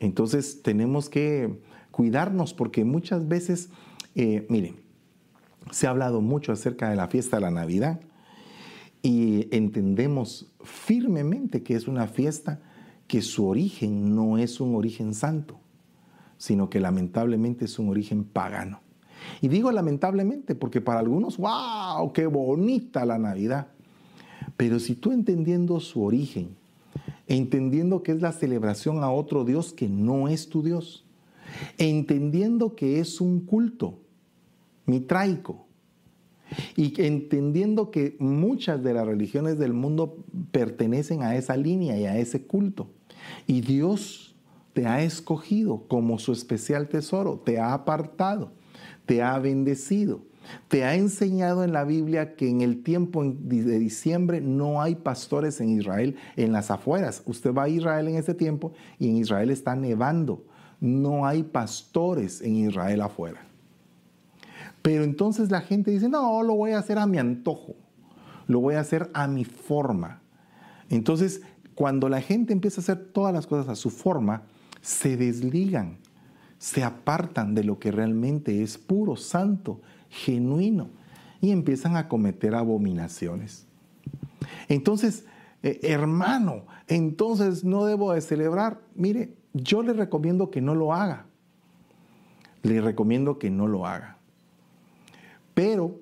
Entonces 0.00 0.62
tenemos 0.62 1.08
que 1.08 1.60
cuidarnos 1.90 2.54
porque 2.54 2.84
muchas 2.84 3.28
veces 3.28 3.68
eh, 4.14 4.46
miren, 4.48 4.74
se 5.70 5.86
ha 5.86 5.90
hablado 5.90 6.20
mucho 6.20 6.50
acerca 6.50 6.90
de 6.90 6.96
la 6.96 7.06
fiesta 7.06 7.36
de 7.36 7.42
la 7.42 7.50
Navidad 7.52 8.00
y 9.02 9.54
entendemos 9.54 10.50
firmemente 10.62 11.62
que 11.62 11.74
es 11.74 11.88
una 11.88 12.06
fiesta 12.06 12.60
que 13.06 13.22
su 13.22 13.46
origen 13.46 14.14
no 14.14 14.38
es 14.38 14.60
un 14.60 14.74
origen 14.74 15.14
santo, 15.14 15.58
sino 16.36 16.68
que 16.68 16.80
lamentablemente 16.80 17.64
es 17.64 17.78
un 17.78 17.88
origen 17.88 18.24
pagano. 18.24 18.80
Y 19.40 19.48
digo 19.48 19.72
lamentablemente 19.72 20.54
porque 20.54 20.80
para 20.80 21.00
algunos, 21.00 21.38
wow, 21.38 22.12
qué 22.12 22.26
bonita 22.26 23.04
la 23.04 23.18
Navidad. 23.18 23.68
Pero 24.56 24.78
si 24.78 24.94
tú 24.94 25.12
entendiendo 25.12 25.80
su 25.80 26.02
origen, 26.02 26.56
entendiendo 27.26 28.02
que 28.02 28.12
es 28.12 28.20
la 28.20 28.32
celebración 28.32 29.02
a 29.04 29.10
otro 29.10 29.44
Dios 29.44 29.72
que 29.72 29.88
no 29.88 30.28
es 30.28 30.48
tu 30.48 30.62
Dios, 30.62 31.04
entendiendo 31.76 32.74
que 32.74 33.00
es 33.00 33.20
un 33.20 33.40
culto, 33.40 34.00
mitraico. 34.86 35.67
Y 36.76 37.00
entendiendo 37.02 37.90
que 37.90 38.16
muchas 38.18 38.82
de 38.82 38.94
las 38.94 39.06
religiones 39.06 39.58
del 39.58 39.72
mundo 39.72 40.24
pertenecen 40.50 41.22
a 41.22 41.36
esa 41.36 41.56
línea 41.56 41.98
y 41.98 42.06
a 42.06 42.18
ese 42.18 42.42
culto. 42.46 42.90
Y 43.46 43.60
Dios 43.60 44.36
te 44.72 44.86
ha 44.86 45.02
escogido 45.02 45.84
como 45.88 46.18
su 46.18 46.32
especial 46.32 46.88
tesoro, 46.88 47.42
te 47.44 47.58
ha 47.58 47.72
apartado, 47.74 48.52
te 49.06 49.22
ha 49.22 49.38
bendecido. 49.38 50.20
Te 50.68 50.84
ha 50.84 50.94
enseñado 50.94 51.64
en 51.64 51.72
la 51.72 51.84
Biblia 51.84 52.34
que 52.34 52.48
en 52.48 52.62
el 52.62 52.82
tiempo 52.82 53.22
de 53.24 53.78
diciembre 53.78 54.40
no 54.40 54.80
hay 54.80 54.94
pastores 54.94 55.60
en 55.60 55.70
Israel 55.70 56.16
en 56.36 56.52
las 56.52 56.70
afueras. 56.70 57.22
Usted 57.26 57.52
va 57.52 57.64
a 57.64 57.68
Israel 57.68 58.08
en 58.08 58.16
ese 58.16 58.34
tiempo 58.34 58.72
y 58.98 59.08
en 59.08 59.16
Israel 59.16 59.50
está 59.50 59.74
nevando. 59.76 60.44
No 60.80 61.26
hay 61.26 61.42
pastores 61.42 62.40
en 62.40 62.56
Israel 62.56 63.02
afuera. 63.02 63.47
Pero 64.82 65.04
entonces 65.04 65.50
la 65.50 65.60
gente 65.60 65.90
dice, 65.90 66.08
no, 66.08 66.42
lo 66.42 66.54
voy 66.54 66.72
a 66.72 66.78
hacer 66.78 66.98
a 66.98 67.06
mi 67.06 67.18
antojo, 67.18 67.74
lo 68.46 68.60
voy 68.60 68.74
a 68.74 68.80
hacer 68.80 69.10
a 69.14 69.26
mi 69.26 69.44
forma. 69.44 70.22
Entonces, 70.88 71.42
cuando 71.74 72.08
la 72.08 72.20
gente 72.20 72.52
empieza 72.52 72.80
a 72.80 72.82
hacer 72.82 73.12
todas 73.12 73.32
las 73.32 73.46
cosas 73.46 73.68
a 73.68 73.76
su 73.76 73.90
forma, 73.90 74.42
se 74.80 75.16
desligan, 75.16 75.98
se 76.58 76.82
apartan 76.82 77.54
de 77.54 77.64
lo 77.64 77.78
que 77.78 77.92
realmente 77.92 78.62
es 78.62 78.78
puro, 78.78 79.16
santo, 79.16 79.80
genuino, 80.08 80.88
y 81.40 81.50
empiezan 81.50 81.96
a 81.96 82.08
cometer 82.08 82.54
abominaciones. 82.54 83.66
Entonces, 84.68 85.24
eh, 85.62 85.80
hermano, 85.82 86.64
entonces 86.86 87.64
no 87.64 87.84
debo 87.84 88.12
de 88.12 88.20
celebrar. 88.20 88.80
Mire, 88.94 89.34
yo 89.52 89.82
le 89.82 89.92
recomiendo 89.92 90.50
que 90.50 90.60
no 90.60 90.74
lo 90.74 90.92
haga. 90.92 91.26
Le 92.62 92.80
recomiendo 92.80 93.38
que 93.38 93.50
no 93.50 93.66
lo 93.66 93.86
haga. 93.86 94.17
Pero 95.58 95.98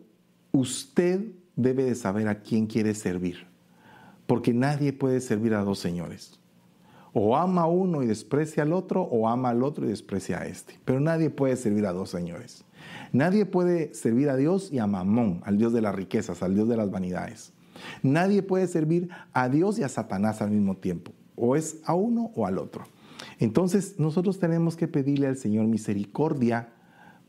usted 0.52 1.32
debe 1.56 1.84
de 1.84 1.94
saber 1.94 2.28
a 2.28 2.42
quién 2.42 2.66
quiere 2.66 2.94
servir, 2.94 3.46
porque 4.26 4.52
nadie 4.52 4.92
puede 4.92 5.18
servir 5.22 5.54
a 5.54 5.64
dos 5.64 5.78
señores. 5.78 6.38
O 7.14 7.34
ama 7.34 7.62
a 7.62 7.66
uno 7.66 8.02
y 8.02 8.06
desprecia 8.06 8.64
al 8.64 8.74
otro, 8.74 9.00
o 9.00 9.26
ama 9.30 9.48
al 9.48 9.62
otro 9.62 9.86
y 9.86 9.88
desprecia 9.88 10.40
a 10.40 10.46
este. 10.46 10.78
Pero 10.84 11.00
nadie 11.00 11.30
puede 11.30 11.56
servir 11.56 11.86
a 11.86 11.94
dos 11.94 12.10
señores. 12.10 12.66
Nadie 13.12 13.46
puede 13.46 13.94
servir 13.94 14.28
a 14.28 14.36
Dios 14.36 14.70
y 14.70 14.78
a 14.78 14.86
Mamón, 14.86 15.40
al 15.46 15.56
Dios 15.56 15.72
de 15.72 15.80
las 15.80 15.94
riquezas, 15.94 16.42
al 16.42 16.54
Dios 16.54 16.68
de 16.68 16.76
las 16.76 16.90
vanidades. 16.90 17.54
Nadie 18.02 18.42
puede 18.42 18.66
servir 18.66 19.08
a 19.32 19.48
Dios 19.48 19.78
y 19.78 19.84
a 19.84 19.88
Satanás 19.88 20.42
al 20.42 20.50
mismo 20.50 20.76
tiempo. 20.76 21.12
O 21.34 21.56
es 21.56 21.80
a 21.86 21.94
uno 21.94 22.30
o 22.34 22.46
al 22.46 22.58
otro. 22.58 22.84
Entonces 23.38 23.98
nosotros 23.98 24.38
tenemos 24.38 24.76
que 24.76 24.86
pedirle 24.86 25.28
al 25.28 25.38
Señor 25.38 25.66
misericordia 25.66 26.75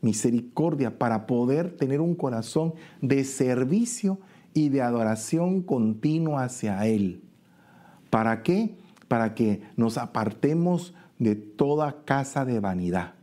misericordia 0.00 0.98
para 0.98 1.26
poder 1.26 1.76
tener 1.76 2.00
un 2.00 2.14
corazón 2.14 2.74
de 3.00 3.24
servicio 3.24 4.18
y 4.54 4.68
de 4.68 4.82
adoración 4.82 5.62
continua 5.62 6.44
hacia 6.44 6.86
Él. 6.86 7.22
¿Para 8.10 8.42
qué? 8.42 8.76
Para 9.08 9.34
que 9.34 9.62
nos 9.76 9.98
apartemos 9.98 10.94
de 11.18 11.34
toda 11.34 12.04
casa 12.04 12.44
de 12.44 12.60
vanidad. 12.60 13.14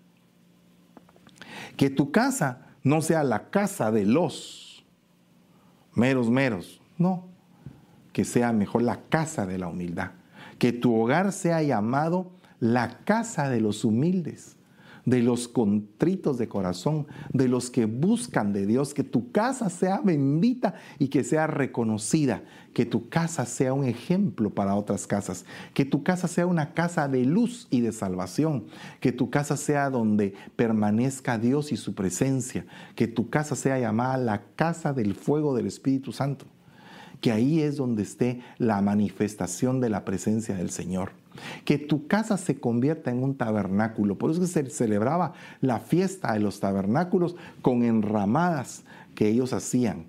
Que 1.77 1.89
tu 1.89 2.11
casa 2.11 2.67
no 2.83 3.01
sea 3.01 3.23
la 3.23 3.49
casa 3.49 3.91
de 3.91 4.05
los 4.05 4.85
meros 5.93 6.29
meros, 6.29 6.81
no. 6.97 7.25
Que 8.13 8.25
sea 8.25 8.53
mejor 8.53 8.83
la 8.83 9.01
casa 9.09 9.45
de 9.45 9.57
la 9.57 9.67
humildad. 9.67 10.11
Que 10.59 10.71
tu 10.71 10.95
hogar 10.95 11.31
sea 11.31 11.61
llamado 11.63 12.31
la 12.59 12.99
casa 12.99 13.49
de 13.49 13.61
los 13.61 13.83
humildes 13.83 14.55
de 15.05 15.21
los 15.21 15.47
contritos 15.47 16.37
de 16.37 16.47
corazón, 16.47 17.07
de 17.31 17.47
los 17.47 17.69
que 17.69 17.85
buscan 17.85 18.53
de 18.53 18.65
Dios, 18.65 18.93
que 18.93 19.03
tu 19.03 19.31
casa 19.31 19.69
sea 19.69 20.01
bendita 20.01 20.75
y 20.99 21.09
que 21.09 21.23
sea 21.23 21.47
reconocida, 21.47 22.43
que 22.73 22.85
tu 22.85 23.07
casa 23.09 23.45
sea 23.45 23.73
un 23.73 23.85
ejemplo 23.85 24.49
para 24.49 24.75
otras 24.75 25.07
casas, 25.07 25.45
que 25.73 25.85
tu 25.85 26.03
casa 26.03 26.27
sea 26.27 26.47
una 26.47 26.73
casa 26.73 27.07
de 27.07 27.23
luz 27.23 27.67
y 27.69 27.81
de 27.81 27.91
salvación, 27.91 28.65
que 28.99 29.11
tu 29.11 29.29
casa 29.29 29.57
sea 29.57 29.89
donde 29.89 30.33
permanezca 30.55 31.37
Dios 31.37 31.71
y 31.71 31.77
su 31.77 31.93
presencia, 31.93 32.65
que 32.95 33.07
tu 33.07 33.29
casa 33.29 33.55
sea 33.55 33.79
llamada 33.79 34.17
la 34.17 34.43
casa 34.55 34.91
del 34.91 35.13
fuego 35.13 35.55
del 35.55 35.67
Espíritu 35.67 36.11
Santo, 36.11 36.45
que 37.21 37.31
ahí 37.31 37.61
es 37.61 37.77
donde 37.77 38.03
esté 38.03 38.41
la 38.57 38.81
manifestación 38.81 39.79
de 39.79 39.89
la 39.89 40.03
presencia 40.03 40.55
del 40.55 40.71
Señor 40.71 41.24
que 41.63 41.77
tu 41.77 42.07
casa 42.07 42.37
se 42.37 42.59
convierta 42.59 43.11
en 43.11 43.23
un 43.23 43.35
tabernáculo. 43.35 44.17
Por 44.17 44.31
eso 44.31 44.41
que 44.41 44.47
se 44.47 44.69
celebraba 44.69 45.33
la 45.61 45.79
fiesta 45.79 46.33
de 46.33 46.39
los 46.39 46.59
tabernáculos 46.59 47.35
con 47.61 47.83
enramadas 47.83 48.83
que 49.15 49.27
ellos 49.27 49.53
hacían. 49.53 50.05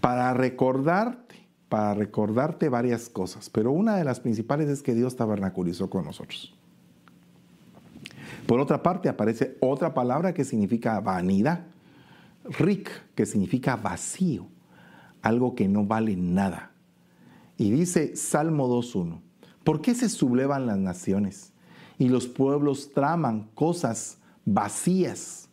Para 0.00 0.34
recordarte, 0.34 1.34
para 1.68 1.94
recordarte 1.94 2.68
varias 2.68 3.08
cosas, 3.08 3.50
pero 3.50 3.72
una 3.72 3.96
de 3.96 4.04
las 4.04 4.20
principales 4.20 4.68
es 4.68 4.82
que 4.82 4.94
Dios 4.94 5.16
tabernaculizó 5.16 5.90
con 5.90 6.04
nosotros. 6.04 6.54
Por 8.46 8.60
otra 8.60 8.82
parte, 8.82 9.08
aparece 9.08 9.56
otra 9.60 9.92
palabra 9.92 10.32
que 10.32 10.44
significa 10.44 11.00
vanidad, 11.00 11.64
rik, 12.44 12.88
que 13.14 13.26
significa 13.26 13.74
vacío, 13.74 14.46
algo 15.20 15.56
que 15.56 15.66
no 15.66 15.84
vale 15.84 16.16
nada. 16.16 16.70
Y 17.58 17.70
dice 17.70 18.14
Salmo 18.14 18.68
2.1, 18.68 19.20
¿Por 19.66 19.80
qué 19.80 19.96
se 19.96 20.08
sublevan 20.08 20.66
las 20.66 20.78
naciones 20.78 21.52
y 21.98 22.08
los 22.08 22.28
pueblos 22.28 22.92
traman 22.94 23.48
cosas 23.56 24.18
vacías, 24.44 25.48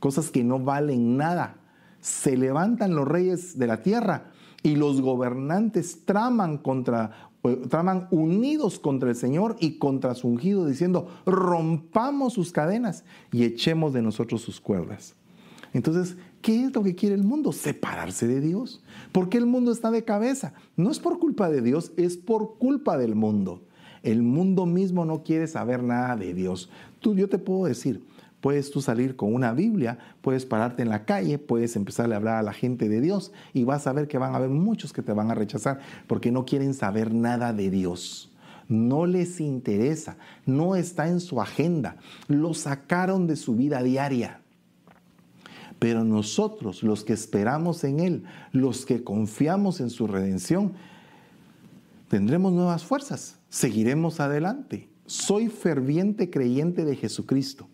cosas 0.00 0.30
que 0.30 0.44
no 0.44 0.58
valen 0.58 1.16
nada, 1.16 1.56
se 2.02 2.36
levantan 2.36 2.94
los 2.94 3.08
reyes 3.08 3.58
de 3.58 3.66
la 3.66 3.80
tierra 3.80 4.32
y 4.62 4.76
los 4.76 5.00
gobernantes 5.00 6.04
traman 6.04 6.58
contra 6.58 7.30
eh, 7.44 7.62
traman 7.70 8.06
unidos 8.10 8.78
contra 8.78 9.08
el 9.08 9.16
Señor 9.16 9.56
y 9.60 9.78
contra 9.78 10.14
su 10.14 10.28
ungido, 10.28 10.66
diciendo, 10.66 11.08
rompamos 11.24 12.34
sus 12.34 12.52
cadenas 12.52 13.02
y 13.32 13.44
echemos 13.44 13.94
de 13.94 14.02
nosotros 14.02 14.42
sus 14.42 14.60
cuerdas. 14.60 15.14
Entonces, 15.72 16.18
¿qué 16.42 16.64
es 16.64 16.74
lo 16.74 16.82
que 16.82 16.94
quiere 16.94 17.14
el 17.14 17.24
mundo? 17.24 17.52
Separarse 17.52 18.26
de 18.26 18.42
Dios. 18.42 18.82
¿Por 19.12 19.28
qué 19.28 19.38
el 19.38 19.46
mundo 19.46 19.72
está 19.72 19.90
de 19.90 20.04
cabeza? 20.04 20.52
No 20.76 20.90
es 20.90 20.98
por 20.98 21.18
culpa 21.18 21.48
de 21.50 21.62
Dios, 21.62 21.92
es 21.96 22.16
por 22.16 22.58
culpa 22.58 22.98
del 22.98 23.14
mundo. 23.14 23.62
El 24.02 24.22
mundo 24.22 24.66
mismo 24.66 25.04
no 25.04 25.22
quiere 25.22 25.46
saber 25.46 25.82
nada 25.82 26.16
de 26.16 26.34
Dios. 26.34 26.70
Tú, 27.00 27.14
yo 27.14 27.28
te 27.28 27.38
puedo 27.38 27.64
decir, 27.64 28.04
puedes 28.40 28.70
tú 28.70 28.80
salir 28.80 29.16
con 29.16 29.34
una 29.34 29.52
Biblia, 29.52 29.98
puedes 30.20 30.46
pararte 30.46 30.82
en 30.82 30.88
la 30.88 31.04
calle, 31.04 31.38
puedes 31.38 31.74
empezarle 31.76 32.14
a 32.14 32.18
hablar 32.18 32.36
a 32.36 32.42
la 32.42 32.52
gente 32.52 32.88
de 32.88 33.00
Dios 33.00 33.32
y 33.52 33.64
vas 33.64 33.86
a 33.86 33.92
ver 33.92 34.08
que 34.08 34.18
van 34.18 34.34
a 34.34 34.36
haber 34.36 34.50
muchos 34.50 34.92
que 34.92 35.02
te 35.02 35.12
van 35.12 35.30
a 35.30 35.34
rechazar 35.34 35.80
porque 36.06 36.30
no 36.30 36.44
quieren 36.44 36.74
saber 36.74 37.12
nada 37.12 37.52
de 37.52 37.70
Dios. 37.70 38.30
No 38.68 39.06
les 39.06 39.40
interesa, 39.40 40.18
no 40.44 40.76
está 40.76 41.08
en 41.08 41.20
su 41.20 41.40
agenda. 41.40 41.96
Lo 42.28 42.52
sacaron 42.52 43.26
de 43.26 43.36
su 43.36 43.56
vida 43.56 43.82
diaria. 43.82 44.42
Pero 45.78 46.04
nosotros, 46.04 46.82
los 46.82 47.04
que 47.04 47.12
esperamos 47.12 47.84
en 47.84 48.00
Él, 48.00 48.24
los 48.52 48.84
que 48.84 49.04
confiamos 49.04 49.80
en 49.80 49.90
su 49.90 50.06
redención, 50.06 50.72
tendremos 52.08 52.52
nuevas 52.52 52.84
fuerzas, 52.84 53.38
seguiremos 53.48 54.20
adelante. 54.20 54.88
Soy 55.06 55.48
ferviente 55.48 56.30
creyente 56.30 56.84
de 56.84 56.96
Jesucristo. 56.96 57.68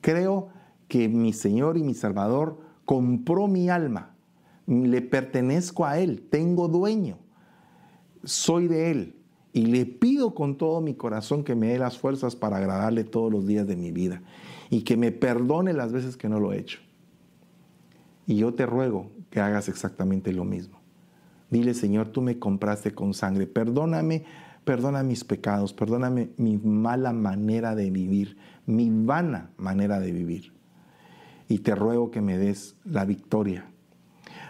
Creo 0.00 0.48
que 0.88 1.08
mi 1.08 1.32
Señor 1.32 1.78
y 1.78 1.82
mi 1.82 1.94
Salvador 1.94 2.60
compró 2.84 3.46
mi 3.46 3.70
alma, 3.70 4.14
le 4.66 5.00
pertenezco 5.02 5.86
a 5.86 5.98
Él, 5.98 6.22
tengo 6.22 6.68
dueño, 6.68 7.18
soy 8.24 8.68
de 8.68 8.90
Él 8.90 9.16
y 9.52 9.66
le 9.66 9.86
pido 9.86 10.34
con 10.34 10.56
todo 10.56 10.80
mi 10.80 10.94
corazón 10.94 11.44
que 11.44 11.54
me 11.54 11.68
dé 11.68 11.78
las 11.78 11.96
fuerzas 11.96 12.34
para 12.34 12.56
agradarle 12.56 13.04
todos 13.04 13.30
los 13.30 13.46
días 13.46 13.66
de 13.66 13.76
mi 13.76 13.92
vida 13.92 14.22
y 14.68 14.82
que 14.82 14.96
me 14.96 15.12
perdone 15.12 15.72
las 15.72 15.92
veces 15.92 16.16
que 16.16 16.28
no 16.28 16.40
lo 16.40 16.52
he 16.52 16.58
hecho. 16.58 16.80
Y 18.26 18.36
yo 18.36 18.54
te 18.54 18.66
ruego 18.66 19.10
que 19.30 19.40
hagas 19.40 19.68
exactamente 19.68 20.32
lo 20.32 20.44
mismo. 20.44 20.80
Dile, 21.50 21.74
Señor, 21.74 22.08
tú 22.08 22.22
me 22.22 22.38
compraste 22.38 22.94
con 22.94 23.14
sangre. 23.14 23.46
Perdóname, 23.46 24.24
perdona 24.64 25.02
mis 25.02 25.24
pecados, 25.24 25.72
perdóname 25.72 26.30
mi 26.36 26.58
mala 26.58 27.12
manera 27.12 27.74
de 27.74 27.90
vivir, 27.90 28.36
mi 28.66 28.90
vana 28.90 29.50
manera 29.56 30.00
de 30.00 30.12
vivir. 30.12 30.52
Y 31.48 31.58
te 31.58 31.74
ruego 31.74 32.10
que 32.10 32.22
me 32.22 32.38
des 32.38 32.76
la 32.84 33.04
victoria. 33.04 33.66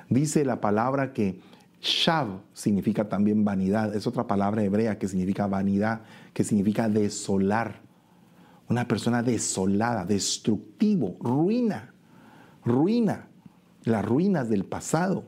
Dice 0.09 0.45
la 0.45 0.61
palabra 0.61 1.13
que 1.13 1.41
Shav 1.81 2.41
significa 2.53 3.09
también 3.09 3.45
vanidad. 3.45 3.95
Es 3.95 4.07
otra 4.07 4.27
palabra 4.27 4.63
hebrea 4.63 4.99
que 4.99 5.09
significa 5.09 5.47
vanidad, 5.47 6.03
que 6.33 6.45
significa 6.45 6.89
desolar. 6.89 7.83
Una 8.69 8.89
persona 8.89 9.23
desolada, 9.23 10.07
destructivo, 10.07 11.17
ruina, 11.21 11.93
ruina 12.65 13.29
las 13.85 14.05
ruinas 14.05 14.49
del 14.49 14.65
pasado, 14.65 15.25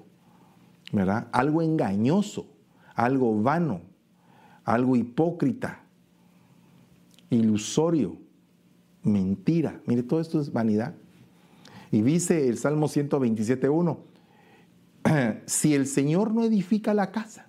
¿verdad? 0.92 1.28
Algo 1.32 1.62
engañoso, 1.62 2.46
algo 2.94 3.42
vano, 3.42 3.82
algo 4.64 4.96
hipócrita, 4.96 5.80
ilusorio, 7.30 8.16
mentira. 9.02 9.80
Mire, 9.86 10.02
todo 10.02 10.20
esto 10.20 10.40
es 10.40 10.52
vanidad. 10.52 10.94
Y 11.92 12.02
dice 12.02 12.48
el 12.48 12.59
Salmo 12.59 12.88
127.1, 12.88 13.98
si 15.46 15.74
el 15.74 15.86
Señor 15.86 16.32
no 16.32 16.44
edifica 16.44 16.94
la 16.94 17.12
casa, 17.12 17.46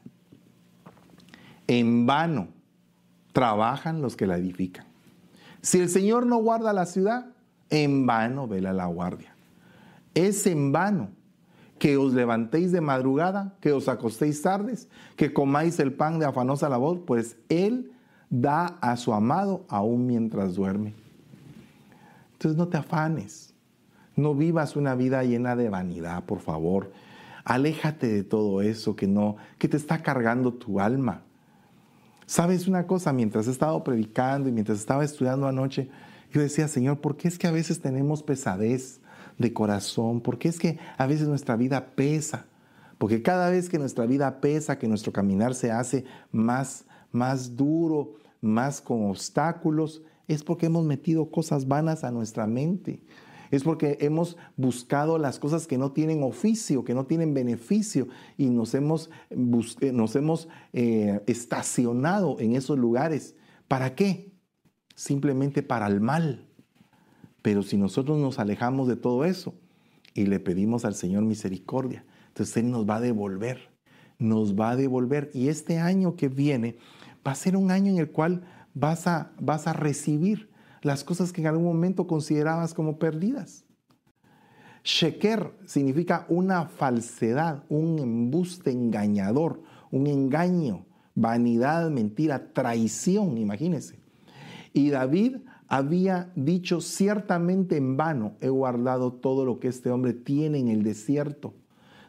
en 1.68 2.06
vano 2.06 2.50
trabajan 3.34 4.02
los 4.02 4.16
que 4.16 4.28
la 4.28 4.38
edifican. 4.38 4.86
Si 5.62 5.80
el 5.80 5.90
Señor 5.90 6.26
no 6.26 6.38
guarda 6.38 6.72
la 6.74 6.86
ciudad, 6.86 7.28
en 7.70 8.06
vano 8.06 8.48
vela 8.48 8.74
la 8.74 8.86
guardia. 8.86 9.37
Es 10.18 10.48
en 10.48 10.72
vano 10.72 11.12
que 11.78 11.96
os 11.96 12.12
levantéis 12.12 12.72
de 12.72 12.82
madrugada, 12.82 13.56
que 13.62 13.72
os 13.72 13.88
acostéis 13.88 14.42
tardes, 14.42 14.90
que 15.16 15.32
comáis 15.32 15.80
el 15.80 15.94
pan 15.94 16.18
de 16.18 16.26
afanosa 16.26 16.70
labor, 16.70 17.06
pues 17.06 17.38
Él 17.50 17.92
da 18.32 18.80
a 18.82 18.98
su 18.98 19.14
amado 19.14 19.64
aún 19.70 20.08
mientras 20.08 20.56
duerme. 20.56 20.96
Entonces 22.34 22.58
no 22.58 22.68
te 22.68 22.78
afanes, 22.78 23.54
no 24.16 24.34
vivas 24.34 24.76
una 24.76 24.96
vida 24.96 25.24
llena 25.24 25.56
de 25.56 25.70
vanidad, 25.70 26.24
por 26.24 26.40
favor. 26.40 26.92
Aléjate 27.46 28.08
de 28.08 28.24
todo 28.24 28.64
eso 28.64 28.96
que 28.96 29.06
no, 29.06 29.36
que 29.60 29.68
te 29.68 29.78
está 29.78 30.02
cargando 30.02 30.52
tu 30.52 30.80
alma. 30.80 31.22
¿Sabes 32.26 32.68
una 32.68 32.88
cosa? 32.88 33.14
Mientras 33.14 33.48
he 33.48 33.52
estado 33.52 33.84
predicando 33.84 34.50
y 34.50 34.52
mientras 34.52 34.80
estaba 34.80 35.04
estudiando 35.04 35.46
anoche, 35.46 35.92
yo 36.32 36.42
decía, 36.42 36.68
Señor, 36.68 37.02
¿por 37.02 37.18
qué 37.18 37.28
es 37.28 37.38
que 37.38 37.46
a 37.46 37.52
veces 37.52 37.82
tenemos 37.82 38.24
pesadez? 38.24 39.00
De 39.38 39.54
corazón, 39.54 40.22
porque 40.22 40.50
es 40.50 40.60
que 40.60 40.80
a 40.98 41.08
veces 41.08 41.28
nuestra 41.28 41.56
vida 41.56 41.92
pesa, 41.96 42.48
porque 42.98 43.22
cada 43.22 43.50
vez 43.50 43.70
que 43.70 43.80
nuestra 43.80 44.06
vida 44.06 44.42
pesa, 44.42 44.80
que 44.80 44.88
nuestro 44.88 45.14
caminar 45.14 45.54
se 45.54 45.72
hace 45.72 46.06
más, 46.32 46.86
más 47.12 47.56
duro, 47.56 48.16
más 48.42 48.82
con 48.82 49.10
obstáculos, 49.10 50.02
es 50.28 50.44
porque 50.44 50.66
hemos 50.66 50.86
metido 50.86 51.30
cosas 51.30 51.68
vanas 51.68 52.04
a 52.04 52.12
nuestra 52.12 52.48
mente. 52.48 53.02
Es 53.50 53.64
porque 53.64 53.98
hemos 54.02 54.36
buscado 54.58 55.18
las 55.18 55.40
cosas 55.40 55.68
que 55.68 55.78
no 55.78 55.94
tienen 55.94 56.22
oficio, 56.22 56.84
que 56.84 56.94
no 56.94 57.06
tienen 57.06 57.34
beneficio 57.34 58.10
y 58.38 58.48
nos 58.50 58.74
hemos, 58.74 59.10
eh, 59.30 59.92
nos 59.94 60.16
hemos 60.18 60.50
eh, 60.74 61.22
estacionado 61.28 62.38
en 62.40 62.56
esos 62.56 62.78
lugares. 62.78 63.36
¿Para 63.68 63.96
qué? 63.96 64.34
Simplemente 64.96 65.64
para 65.64 65.88
el 65.88 66.02
mal. 66.02 66.47
Pero 67.48 67.64
si 67.64 67.78
nosotros 67.78 68.18
nos 68.18 68.40
alejamos 68.40 68.90
de 68.90 68.98
todo 68.98 69.24
eso 69.24 69.54
y 70.14 70.26
le 70.26 70.42
pedimos 70.42 70.84
al 70.84 70.96
Señor 70.96 71.24
misericordia, 71.24 72.04
entonces 72.28 72.58
Él 72.58 72.70
nos 72.70 72.86
va 72.86 72.98
a 72.98 73.00
devolver, 73.00 73.70
nos 74.20 74.54
va 74.54 74.72
a 74.72 74.76
devolver. 74.76 75.32
Y 75.34 75.48
este 75.48 75.80
año 75.80 76.18
que 76.18 76.28
viene 76.28 76.78
va 77.26 77.32
a 77.32 77.36
ser 77.36 77.56
un 77.56 77.72
año 77.72 77.94
en 77.94 78.00
el 78.00 78.12
cual 78.12 78.44
vas 78.74 79.08
a, 79.08 79.32
vas 79.40 79.66
a 79.66 79.72
recibir 79.72 80.50
las 80.82 81.06
cosas 81.06 81.32
que 81.32 81.40
en 81.40 81.48
algún 81.48 81.64
momento 81.64 82.06
considerabas 82.06 82.74
como 82.74 83.00
perdidas. 83.00 83.64
Sheker 84.84 85.54
significa 85.68 86.26
una 86.28 86.66
falsedad, 86.66 87.64
un 87.70 88.00
embuste 88.00 88.72
engañador, 88.72 89.62
un 89.90 90.08
engaño, 90.08 90.86
vanidad, 91.16 91.90
mentira, 91.92 92.52
traición, 92.52 93.38
imagínense. 93.38 94.02
Y 94.74 94.90
David 94.90 95.38
había 95.68 96.32
dicho 96.36 96.82
ciertamente 96.82 97.78
en 97.78 97.98
vano, 97.98 98.38
he 98.40 98.50
guardado 98.50 99.14
todo 99.14 99.46
lo 99.46 99.60
que 99.60 99.68
este 99.68 99.92
hombre 99.92 100.14
tiene 100.14 100.60
en 100.60 100.70
el 100.70 100.84
desierto, 100.84 101.54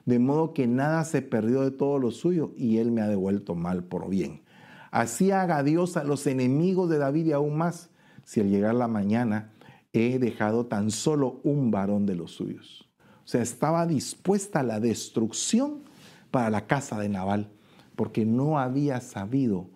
de 0.06 0.18
modo 0.18 0.54
que 0.54 0.66
nada 0.66 1.04
se 1.04 1.22
perdió 1.22 1.62
de 1.62 1.70
todo 1.70 1.98
lo 1.98 2.10
suyo 2.10 2.52
y 2.56 2.78
él 2.78 2.92
me 2.92 3.02
ha 3.02 3.08
devuelto 3.08 3.54
mal 3.54 3.84
por 3.84 4.08
bien. 4.08 4.42
Así 4.90 5.32
haga 5.32 5.62
Dios 5.62 5.96
a 5.96 6.04
los 6.04 6.26
enemigos 6.26 6.88
de 6.88 6.98
David 6.98 7.26
y 7.26 7.32
aún 7.32 7.58
más, 7.58 7.90
si 8.24 8.40
al 8.40 8.48
llegar 8.48 8.74
la 8.74 8.88
mañana 8.88 9.52
he 9.92 10.18
dejado 10.18 10.66
tan 10.66 10.90
solo 10.90 11.40
un 11.42 11.70
varón 11.70 12.06
de 12.06 12.14
los 12.14 12.32
suyos. 12.32 12.88
O 13.24 13.30
sea, 13.30 13.42
estaba 13.42 13.86
dispuesta 13.86 14.60
a 14.60 14.62
la 14.62 14.80
destrucción 14.80 15.82
para 16.30 16.48
la 16.48 16.66
casa 16.66 16.98
de 16.98 17.08
Nabal, 17.08 17.50
porque 17.96 18.24
no 18.24 18.58
había 18.58 19.00
sabido 19.00 19.70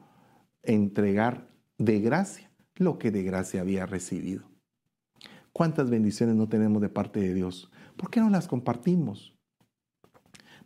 entregar 0.62 1.48
de 1.76 2.00
gracia 2.00 2.51
lo 2.76 2.98
que 2.98 3.10
de 3.10 3.22
gracia 3.22 3.60
había 3.60 3.86
recibido. 3.86 4.44
¿Cuántas 5.52 5.90
bendiciones 5.90 6.34
no 6.34 6.48
tenemos 6.48 6.80
de 6.80 6.88
parte 6.88 7.20
de 7.20 7.34
Dios? 7.34 7.70
¿Por 7.96 8.10
qué 8.10 8.20
no 8.20 8.30
las 8.30 8.48
compartimos? 8.48 9.34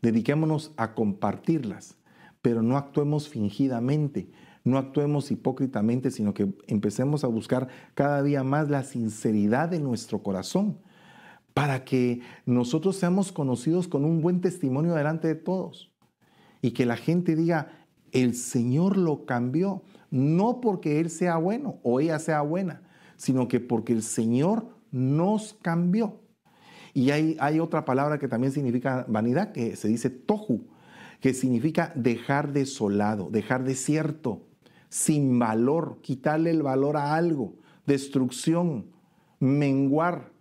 Dediquémonos 0.01 0.73
a 0.77 0.95
compartirlas, 0.95 1.97
pero 2.41 2.63
no 2.63 2.77
actuemos 2.77 3.29
fingidamente, 3.29 4.31
no 4.63 4.79
actuemos 4.79 5.31
hipócritamente, 5.31 6.11
sino 6.11 6.35
que 6.35 6.55
empecemos 6.69 7.25
a 7.25 7.29
buscar 7.29 7.69
cada 7.95 8.23
día 8.23 8.45
más 8.45 8.69
la 8.69 8.85
sinceridad 8.85 9.69
de 9.69 9.81
nuestro 9.81 10.23
corazón 10.23 10.79
para 11.55 11.85
que 11.85 12.21
nosotros 12.45 12.97
seamos 12.97 13.33
conocidos 13.33 13.89
con 13.89 14.05
un 14.05 14.21
buen 14.21 14.41
testimonio 14.41 14.95
delante 14.95 15.27
de 15.29 15.37
todos 15.37 15.91
y 16.61 16.73
que 16.73 16.85
la 16.85 16.97
gente 16.97 17.35
diga, 17.35 17.86
el 18.23 18.35
Señor 18.35 18.97
lo 18.97 19.27
cambió 19.27 19.83
no 20.11 20.61
porque 20.61 21.01
Él 21.01 21.11
sea 21.11 21.37
bueno 21.37 21.79
o 21.83 22.01
ella 22.01 22.19
sea 22.19 22.43
buena, 22.43 22.83
sino 23.17 23.49
que 23.49 23.61
porque 23.61 23.93
el 23.93 24.03
Señor 24.03 24.69
nos 24.91 25.55
cambió. 25.63 26.21
Y 26.95 27.11
hay, 27.11 27.37
hay 27.41 27.61
otra 27.61 27.85
palabra 27.85 28.19
que 28.19 28.29
también 28.29 28.53
significa 28.53 29.05
vanidad, 29.09 29.53
que 29.53 29.77
se 29.77 29.89
dice 29.89 30.09
tohu, 30.09 30.67
que 31.21 31.35
significa 31.35 31.93
dejar 31.95 32.53
desolado, 32.53 33.29
dejar 33.31 33.65
desierto, 33.65 34.47
sin 34.89 35.39
valor, 35.39 35.99
quitarle 36.01 36.51
el 36.51 36.63
valor 36.63 36.97
a 36.97 37.15
algo, 37.15 37.57
destrucción, 37.87 38.87
menguar. 39.41 40.33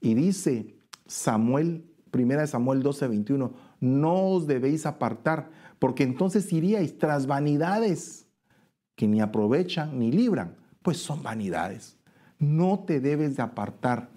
Y 0.00 0.14
dice 0.14 0.74
Samuel 1.06 1.84
1 2.12 2.46
Samuel 2.46 2.82
12, 2.82 3.08
21, 3.08 3.52
no 3.80 4.26
os 4.28 4.46
debéis 4.46 4.86
apartar, 4.86 5.50
porque 5.84 6.02
entonces 6.02 6.50
iríais 6.50 6.96
tras 6.96 7.26
vanidades 7.26 8.26
que 8.96 9.06
ni 9.06 9.20
aprovechan 9.20 9.98
ni 9.98 10.10
libran, 10.10 10.56
pues 10.80 10.96
son 10.96 11.22
vanidades. 11.22 11.98
No 12.38 12.84
te 12.86 13.00
debes 13.00 13.36
de 13.36 13.42
apartar. 13.42 14.08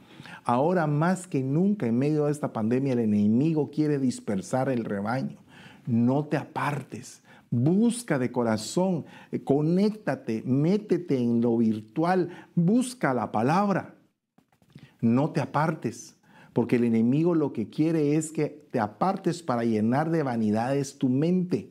Ahora 0.45 0.87
más 0.87 1.27
que 1.27 1.43
nunca 1.43 1.85
en 1.85 1.99
medio 1.99 2.23
de 2.23 2.31
esta 2.31 2.53
pandemia 2.53 2.93
el 2.93 2.99
enemigo 2.99 3.69
quiere 3.69 3.99
dispersar 3.99 4.69
el 4.69 4.85
rebaño. 4.85 5.39
No 5.85 6.23
te 6.23 6.37
apartes. 6.37 7.21
Busca 7.49 8.17
de 8.17 8.31
corazón, 8.31 9.03
eh, 9.33 9.43
conéctate, 9.43 10.43
métete 10.45 11.17
en 11.17 11.41
lo 11.41 11.57
virtual, 11.57 12.29
busca 12.55 13.13
la 13.13 13.33
palabra. 13.33 13.95
No 15.01 15.31
te 15.31 15.41
apartes, 15.41 16.15
porque 16.57 16.77
el 16.77 16.85
enemigo 16.85 17.35
lo 17.35 17.53
que 17.53 17.69
quiere 17.69 18.15
es 18.15 18.31
que 18.31 18.65
te 18.71 18.79
apartes 18.79 19.43
para 19.43 19.63
llenar 19.63 20.09
de 20.09 20.23
vanidades 20.23 20.97
tu 20.97 21.07
mente. 21.07 21.69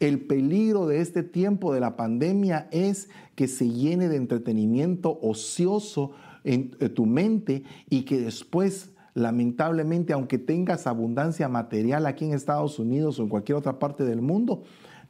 El 0.00 0.22
peligro 0.22 0.86
de 0.86 1.02
este 1.02 1.22
tiempo 1.22 1.74
de 1.74 1.80
la 1.80 1.96
pandemia 1.96 2.66
es 2.70 3.10
que 3.34 3.46
se 3.46 3.68
llene 3.68 4.08
de 4.08 4.16
entretenimiento 4.16 5.18
ocioso 5.20 6.12
en 6.44 6.70
tu 6.94 7.04
mente 7.04 7.64
y 7.90 8.04
que 8.04 8.20
después 8.20 8.92
lamentablemente, 9.12 10.14
aunque 10.14 10.38
tengas 10.38 10.86
abundancia 10.86 11.46
material 11.50 12.06
aquí 12.06 12.24
en 12.24 12.32
Estados 12.32 12.78
Unidos 12.78 13.18
o 13.18 13.24
en 13.24 13.28
cualquier 13.28 13.58
otra 13.58 13.78
parte 13.78 14.02
del 14.02 14.22
mundo, 14.22 14.62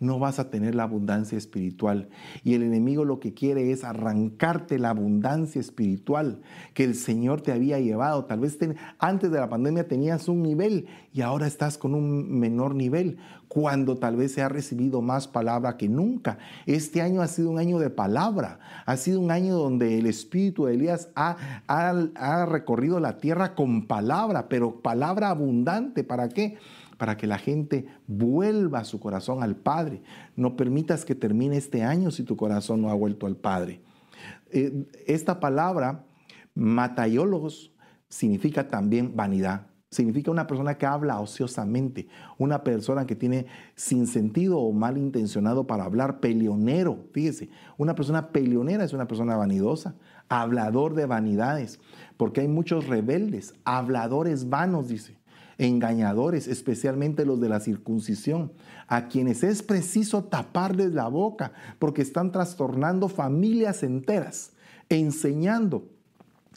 no 0.03 0.19
vas 0.19 0.39
a 0.39 0.51
tener 0.51 0.75
la 0.75 0.83
abundancia 0.83 1.39
espiritual. 1.39 2.09
Y 2.45 2.55
el 2.55 2.63
enemigo 2.63 3.05
lo 3.05 3.21
que 3.21 3.33
quiere 3.33 3.71
es 3.71 3.85
arrancarte 3.85 4.79
la 4.79 4.91
abundancia 4.91 5.61
espiritual 5.61 6.43
que 6.75 6.85
el 6.85 6.95
Señor 6.95 7.41
te 7.41 7.53
había 7.53 7.79
llevado. 7.79 8.25
Tal 8.25 8.41
vez 8.41 8.59
antes 8.99 9.31
de 9.31 9.39
la 9.39 9.49
pandemia 9.49 9.89
tenías 9.89 10.29
un 10.29 10.43
nivel 10.43 10.87
y 11.13 11.21
ahora 11.21 11.47
estás 11.47 11.79
con 11.79 11.95
un 11.95 12.39
menor 12.39 12.75
nivel, 12.75 13.19
cuando 13.49 13.99
tal 13.99 14.17
vez 14.17 14.33
se 14.33 14.43
ha 14.43 14.49
recibido 14.49 15.03
más 15.03 15.29
palabra 15.29 15.77
que 15.77 15.89
nunca. 15.89 16.39
Este 16.65 17.03
año 17.03 17.21
ha 17.21 17.29
sido 17.29 17.51
un 17.51 17.59
año 17.59 17.79
de 17.79 17.91
palabra, 17.91 18.59
ha 18.87 18.97
sido 18.97 19.21
un 19.21 19.31
año 19.31 19.57
donde 19.57 19.99
el 19.99 20.07
espíritu 20.07 20.65
de 20.65 20.75
Elías 20.75 21.11
ha, 21.15 21.37
ha 21.67 22.47
recorrido 22.47 22.99
la 22.99 23.19
tierra 23.19 23.55
con 23.55 23.87
palabra, 23.87 24.49
pero 24.49 24.81
palabra 24.81 25.29
abundante. 25.29 26.03
¿Para 26.03 26.29
qué? 26.31 26.57
Para 27.03 27.17
que 27.17 27.27
la 27.27 27.39
gente 27.39 27.87
vuelva 28.07 28.85
su 28.85 29.01
corazón 29.01 29.43
al 29.43 29.57
Padre. 29.57 30.05
No 30.37 30.55
permitas 30.55 31.05
que 31.05 31.17
termine 31.17 31.57
este 31.57 31.83
año 31.83 32.13
si 32.13 32.23
tu 32.23 32.37
corazón 32.37 32.81
no 32.81 32.91
ha 32.91 32.95
vuelto 32.95 33.27
al 33.27 33.35
Padre. 33.35 33.83
Eh, 34.53 34.87
esta 35.09 35.41
palabra, 35.41 36.05
matayólogos, 36.55 37.73
significa 38.09 38.69
también 38.69 39.17
vanidad. 39.17 39.67
Significa 39.91 40.31
una 40.31 40.47
persona 40.47 40.79
que 40.79 40.87
habla 40.87 41.19
ociosamente, 41.19 42.07
una 42.39 42.63
persona 42.63 43.05
que 43.05 43.17
tiene 43.17 43.47
sin 43.75 44.07
sentido 44.07 44.61
o 44.61 44.73
mal 44.73 44.97
intencionado 44.97 45.67
para 45.67 45.83
hablar, 45.83 46.21
peleonero. 46.21 47.09
Fíjese, 47.13 47.51
una 47.79 47.97
persona 47.97 48.29
peleonera 48.29 48.85
es 48.85 48.93
una 48.93 49.09
persona 49.09 49.35
vanidosa, 49.35 49.97
hablador 50.29 50.95
de 50.95 51.07
vanidades, 51.07 51.81
porque 52.17 52.43
hay 52.43 52.49
muchos 52.49 52.87
rebeldes, 52.87 53.55
habladores 53.65 54.49
vanos, 54.49 54.87
dice 54.87 55.21
engañadores, 55.59 56.49
especialmente 56.49 57.25
los 57.25 57.41
de 57.41 57.49
la 57.49 57.61
circuncisión, 57.61 58.53
a 58.87 59.09
quienes 59.09 59.43
es 59.43 59.63
preciso 59.63 60.25
taparles 60.25 60.93
la 60.93 61.09
boca 61.09 61.53
porque 61.79 62.03
están 62.03 62.33
trastornando 62.33 63.09
familias 63.09 63.83
enteras, 63.83 64.53
enseñando 64.89 65.89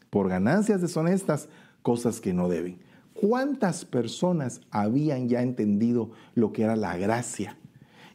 por 0.10 0.30
ganancias 0.30 0.82
deshonestas 0.82 1.50
cosas 1.82 2.22
que 2.22 2.34
no 2.34 2.48
deben. 2.50 2.80
¿Cuántas 3.14 3.86
personas 3.86 4.62
habían 4.72 5.30
ya 5.30 5.42
entendido 5.42 6.12
lo 6.34 6.52
que 6.52 6.64
era 6.64 6.76
la 6.76 6.98
gracia? 6.98 7.58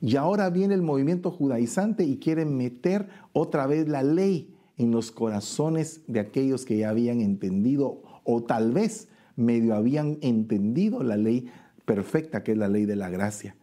Y 0.00 0.16
ahora 0.16 0.50
viene 0.50 0.74
el 0.74 0.82
movimiento 0.82 1.30
judaizante 1.30 2.04
y 2.04 2.18
quieren 2.18 2.56
meter 2.56 3.08
otra 3.32 3.66
vez 3.66 3.88
la 3.88 4.02
ley 4.02 4.54
en 4.78 4.90
los 4.90 5.10
corazones 5.10 6.00
de 6.06 6.20
aquellos 6.20 6.64
que 6.64 6.78
ya 6.78 6.88
habían 6.88 7.20
entendido 7.20 8.02
o 8.24 8.42
tal 8.42 8.72
vez 8.72 9.08
medio 9.36 9.74
habían 9.74 10.18
entendido 10.22 11.02
la 11.02 11.16
ley 11.16 11.50
perfecta 11.84 12.42
que 12.42 12.52
es 12.52 12.58
la 12.58 12.68
ley 12.68 12.84
de 12.84 12.96
la 12.96 13.10
gracia. 13.10 13.56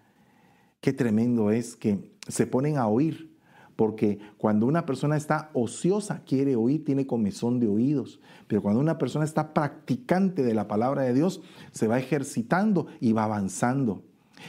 Qué 0.81 0.93
tremendo 0.93 1.51
es 1.51 1.75
que 1.75 2.11
se 2.27 2.45
ponen 2.45 2.77
a 2.77 2.87
oír, 2.87 3.35
porque 3.75 4.19
cuando 4.37 4.65
una 4.65 4.85
persona 4.85 5.15
está 5.15 5.49
ociosa, 5.53 6.23
quiere 6.25 6.55
oír, 6.55 6.83
tiene 6.83 7.05
comezón 7.05 7.59
de 7.59 7.67
oídos, 7.67 8.19
pero 8.47 8.61
cuando 8.61 8.79
una 8.79 8.97
persona 8.97 9.23
está 9.23 9.53
practicante 9.53 10.43
de 10.43 10.53
la 10.53 10.67
palabra 10.67 11.03
de 11.03 11.13
Dios, 11.13 11.41
se 11.71 11.87
va 11.87 11.99
ejercitando 11.99 12.87
y 12.99 13.13
va 13.13 13.25
avanzando. 13.25 14.03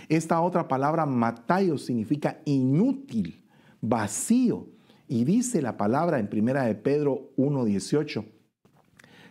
Esta 0.08 0.40
otra 0.40 0.68
palabra, 0.68 1.06
matayo, 1.06 1.78
significa 1.78 2.40
inútil, 2.44 3.42
vacío. 3.80 4.66
Y 5.06 5.24
dice 5.24 5.62
la 5.62 5.76
palabra 5.76 6.18
en 6.18 6.28
primera 6.28 6.64
de 6.64 6.74
Pedro 6.74 7.30
1.18, 7.36 8.24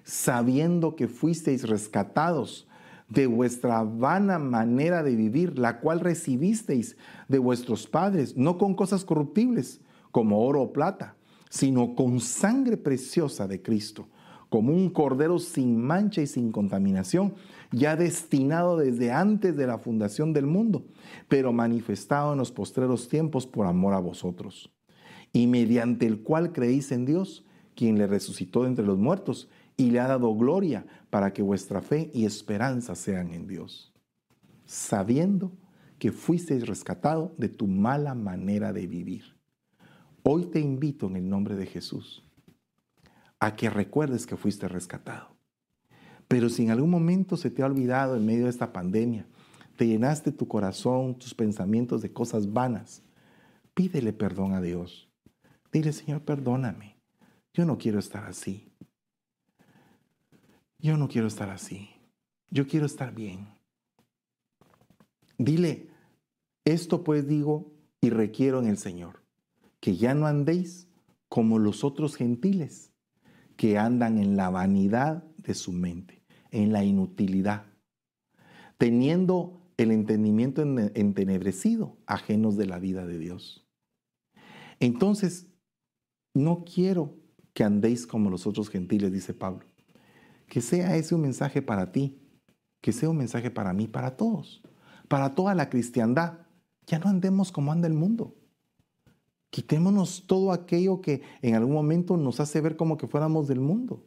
sabiendo 0.08 0.96
que 0.96 1.10
fuisteis 1.10 1.68
rescatados 1.68 2.66
de 3.10 3.28
vuestra 3.28 3.84
vana 3.84 4.40
manera 4.40 5.04
de 5.04 5.18
vivir, 5.18 5.60
la 5.60 5.82
cual 5.82 6.00
recibisteis 6.00 6.96
de 7.28 7.40
vuestros 7.40 7.88
padres, 7.88 8.38
no 8.38 8.58
con 8.58 8.74
cosas 8.74 9.04
corruptibles, 9.04 9.82
como 10.12 10.46
oro 10.46 10.62
o 10.62 10.72
plata, 10.72 11.18
sino 11.50 11.94
con 11.94 12.22
sangre 12.22 12.78
preciosa 12.78 13.50
de 13.50 13.62
Cristo, 13.62 14.08
como 14.48 14.72
un 14.72 14.90
cordero 14.92 15.40
sin 15.40 15.78
mancha 15.78 16.22
y 16.22 16.28
sin 16.28 16.54
contaminación, 16.54 17.36
ya 17.74 17.98
destinado 17.98 18.78
desde 18.78 19.12
antes 19.12 19.58
de 19.58 19.68
la 19.68 19.78
fundación 19.78 20.32
del 20.32 20.46
mundo, 20.46 20.86
pero 21.28 21.52
manifestado 21.52 22.32
en 22.32 22.40
los 22.40 22.54
postreros 22.54 23.10
tiempos 23.10 23.46
por 23.46 23.68
amor 23.68 23.94
a 23.94 24.00
vosotros, 24.00 24.72
y 25.34 25.48
mediante 25.48 26.06
el 26.06 26.22
cual 26.22 26.54
creéis 26.54 26.94
en 26.94 27.06
Dios, 27.06 27.46
quien 27.76 27.98
le 27.98 28.08
resucitó 28.08 28.64
de 28.64 28.70
entre 28.70 28.86
los 28.86 28.98
muertos 28.98 29.50
y 29.78 29.92
le 29.92 30.00
ha 30.00 30.08
dado 30.08 30.36
gloria 30.36 30.86
para 31.10 31.32
que 31.32 31.44
vuestra 31.44 31.82
fe 31.82 32.12
y 32.14 32.26
esperanza 32.26 32.96
sean 32.96 33.32
en 33.32 33.48
Dios, 33.48 33.94
sabiendo 34.66 35.56
que 36.00 36.12
fuisteis 36.12 36.68
rescatado 36.68 37.34
de 37.38 37.48
tu 37.48 37.68
mala 37.68 38.16
manera 38.16 38.74
de 38.74 38.88
vivir. 38.88 39.38
Hoy 40.24 40.48
te 40.48 40.60
invito 40.60 41.08
en 41.08 41.16
el 41.16 41.30
nombre 41.30 41.56
de 41.56 41.68
Jesús 41.68 42.24
a 43.40 43.56
que 43.56 43.70
recuerdes 43.70 44.26
que 44.26 44.36
fuiste 44.36 44.68
rescatado. 44.68 45.38
Pero 46.28 46.50
si 46.50 46.64
en 46.64 46.72
algún 46.72 46.90
momento 46.90 47.38
se 47.38 47.52
te 47.52 47.62
ha 47.62 47.68
olvidado 47.68 48.18
en 48.18 48.26
medio 48.26 48.46
de 48.46 48.50
esta 48.50 48.74
pandemia, 48.74 49.28
te 49.78 49.88
llenaste 49.88 50.32
tu 50.32 50.48
corazón, 50.48 51.18
tus 51.18 51.34
pensamientos 51.34 52.02
de 52.02 52.12
cosas 52.12 52.52
vanas, 52.52 53.04
pídele 53.74 54.12
perdón 54.12 54.54
a 54.54 54.62
Dios. 54.62 55.08
Dile, 55.72 55.94
Señor, 55.94 56.22
perdóname. 56.22 56.98
Yo 57.54 57.66
no 57.66 57.78
quiero 57.78 58.00
estar 58.00 58.26
así. 58.26 58.72
Yo 60.80 60.96
no 60.96 61.08
quiero 61.08 61.28
estar 61.28 61.50
así. 61.50 61.90
Yo 62.50 62.68
quiero 62.68 62.86
estar 62.86 63.14
bien. 63.14 63.48
Dile, 65.38 65.90
esto 66.66 67.04
pues 67.04 67.28
digo 67.28 67.74
y 68.00 68.10
requiero 68.10 68.60
en 68.60 68.68
el 68.68 68.78
Señor, 68.78 69.24
que 69.80 69.96
ya 69.96 70.14
no 70.14 70.28
andéis 70.28 70.88
como 71.30 71.60
los 71.60 71.84
otros 71.84 72.16
gentiles, 72.16 72.94
que 73.56 73.78
andan 73.78 74.18
en 74.18 74.38
la 74.38 74.50
vanidad 74.50 75.24
de 75.38 75.54
su 75.54 75.74
mente, 75.74 76.24
en 76.52 76.72
la 76.72 76.84
inutilidad, 76.84 77.66
teniendo 78.78 79.62
el 79.78 79.92
entendimiento 79.92 80.62
entenebrecido, 80.62 81.98
ajenos 82.06 82.56
de 82.56 82.66
la 82.66 82.80
vida 82.80 83.06
de 83.06 83.20
Dios. 83.20 83.68
Entonces, 84.80 85.48
no 86.34 86.64
quiero 86.64 87.16
que 87.54 87.64
andéis 87.64 88.08
como 88.08 88.30
los 88.30 88.48
otros 88.48 88.70
gentiles, 88.70 89.12
dice 89.12 89.34
Pablo 89.34 89.67
que 90.48 90.62
sea 90.62 90.96
ese 90.96 91.16
un 91.16 91.22
mensaje 91.22 91.62
para 91.62 91.92
ti, 91.92 92.20
que 92.82 92.92
sea 92.92 93.10
un 93.10 93.18
mensaje 93.18 93.52
para 93.52 93.74
mí, 93.74 93.88
para 93.88 94.16
todos, 94.16 94.62
para 95.08 95.36
toda 95.36 95.54
la 95.56 95.70
cristiandad. 95.70 96.40
Ya 96.86 97.00
no 97.00 97.10
andemos 97.10 97.52
como 97.52 97.72
anda 97.72 97.88
el 97.88 97.94
mundo. 97.94 98.36
Quitémonos 99.50 100.26
todo 100.28 100.52
aquello 100.52 101.02
que 101.02 101.22
en 101.42 101.56
algún 101.56 101.74
momento 101.74 102.18
nos 102.18 102.40
hace 102.40 102.62
ver 102.62 102.78
como 102.78 102.98
que 102.98 103.08
fuéramos 103.08 103.48
del 103.48 103.60
mundo. 103.60 104.06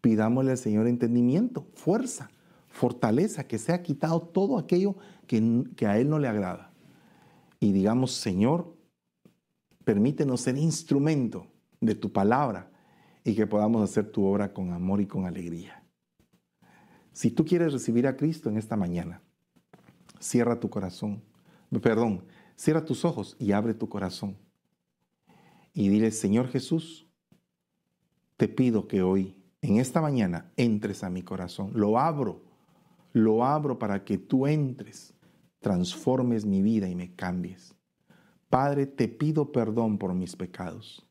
Pidámosle 0.00 0.52
al 0.52 0.58
Señor 0.58 0.86
entendimiento, 0.86 1.66
fuerza, 1.74 2.30
fortaleza, 2.68 3.44
que 3.44 3.58
sea 3.58 3.82
quitado 3.82 4.20
todo 4.20 4.58
aquello 4.58 4.96
que, 5.26 5.64
que 5.76 5.86
a 5.86 5.98
Él 5.98 6.08
no 6.08 6.18
le 6.18 6.28
agrada. 6.28 6.72
Y 7.58 7.72
digamos, 7.72 8.12
Señor, 8.12 8.76
permítenos 9.84 10.42
ser 10.42 10.58
instrumento 10.58 11.46
de 11.80 11.94
tu 11.94 12.12
palabra 12.12 12.70
y 13.26 13.34
que 13.34 13.48
podamos 13.48 13.82
hacer 13.82 14.12
tu 14.12 14.24
obra 14.24 14.52
con 14.52 14.72
amor 14.72 15.00
y 15.00 15.06
con 15.06 15.26
alegría. 15.26 15.82
Si 17.12 17.32
tú 17.32 17.44
quieres 17.44 17.72
recibir 17.72 18.06
a 18.06 18.16
Cristo 18.16 18.48
en 18.48 18.56
esta 18.56 18.76
mañana, 18.76 19.20
cierra 20.20 20.60
tu 20.60 20.70
corazón, 20.70 21.24
perdón, 21.82 22.22
cierra 22.54 22.84
tus 22.84 23.04
ojos 23.04 23.36
y 23.40 23.50
abre 23.50 23.74
tu 23.74 23.88
corazón. 23.88 24.36
Y 25.72 25.88
dile, 25.88 26.12
Señor 26.12 26.46
Jesús, 26.46 27.08
te 28.36 28.46
pido 28.46 28.86
que 28.86 29.02
hoy, 29.02 29.36
en 29.60 29.78
esta 29.78 30.00
mañana, 30.00 30.52
entres 30.56 31.02
a 31.02 31.10
mi 31.10 31.22
corazón. 31.22 31.72
Lo 31.74 31.98
abro, 31.98 32.44
lo 33.12 33.44
abro 33.44 33.76
para 33.76 34.04
que 34.04 34.18
tú 34.18 34.46
entres, 34.46 35.14
transformes 35.58 36.44
mi 36.44 36.62
vida 36.62 36.88
y 36.88 36.94
me 36.94 37.16
cambies. 37.16 37.74
Padre, 38.48 38.86
te 38.86 39.08
pido 39.08 39.50
perdón 39.50 39.98
por 39.98 40.14
mis 40.14 40.36
pecados. 40.36 41.05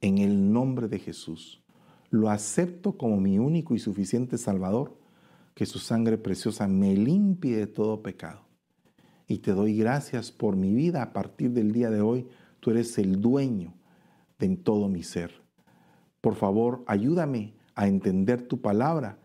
En 0.00 0.18
el 0.18 0.52
nombre 0.52 0.88
de 0.88 0.98
Jesús, 0.98 1.62
lo 2.10 2.30
acepto 2.30 2.96
como 2.96 3.20
mi 3.20 3.38
único 3.38 3.74
y 3.74 3.78
suficiente 3.78 4.38
Salvador, 4.38 4.96
que 5.54 5.66
su 5.66 5.78
sangre 5.78 6.16
preciosa 6.16 6.66
me 6.66 6.94
limpie 6.96 7.56
de 7.56 7.66
todo 7.66 8.02
pecado. 8.02 8.40
Y 9.26 9.38
te 9.38 9.52
doy 9.52 9.76
gracias 9.76 10.32
por 10.32 10.56
mi 10.56 10.72
vida 10.72 11.02
a 11.02 11.12
partir 11.12 11.50
del 11.52 11.72
día 11.72 11.90
de 11.90 12.00
hoy. 12.00 12.26
Tú 12.60 12.70
eres 12.70 12.98
el 12.98 13.20
dueño 13.20 13.74
de 14.38 14.56
todo 14.56 14.88
mi 14.88 15.02
ser. 15.02 15.42
Por 16.20 16.34
favor, 16.34 16.82
ayúdame 16.86 17.54
a 17.74 17.86
entender 17.86 18.42
tu 18.42 18.60
palabra 18.60 19.18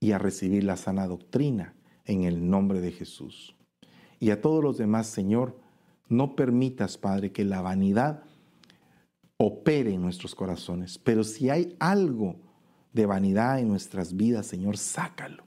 y 0.00 0.12
a 0.12 0.18
recibir 0.18 0.64
la 0.64 0.76
sana 0.76 1.06
doctrina 1.06 1.74
en 2.04 2.24
el 2.24 2.50
nombre 2.50 2.80
de 2.80 2.90
Jesús. 2.90 3.56
Y 4.20 4.30
a 4.30 4.40
todos 4.40 4.62
los 4.62 4.78
demás, 4.78 5.06
Señor, 5.06 5.58
no 6.08 6.34
permitas, 6.34 6.98
Padre, 6.98 7.32
que 7.32 7.44
la 7.44 7.60
vanidad 7.60 8.24
opere 9.38 9.94
en 9.94 10.02
nuestros 10.02 10.34
corazones. 10.34 10.98
Pero 10.98 11.24
si 11.24 11.48
hay 11.48 11.76
algo 11.78 12.36
de 12.92 13.06
vanidad 13.06 13.60
en 13.60 13.68
nuestras 13.68 14.14
vidas, 14.14 14.46
Señor, 14.46 14.76
sácalo. 14.76 15.46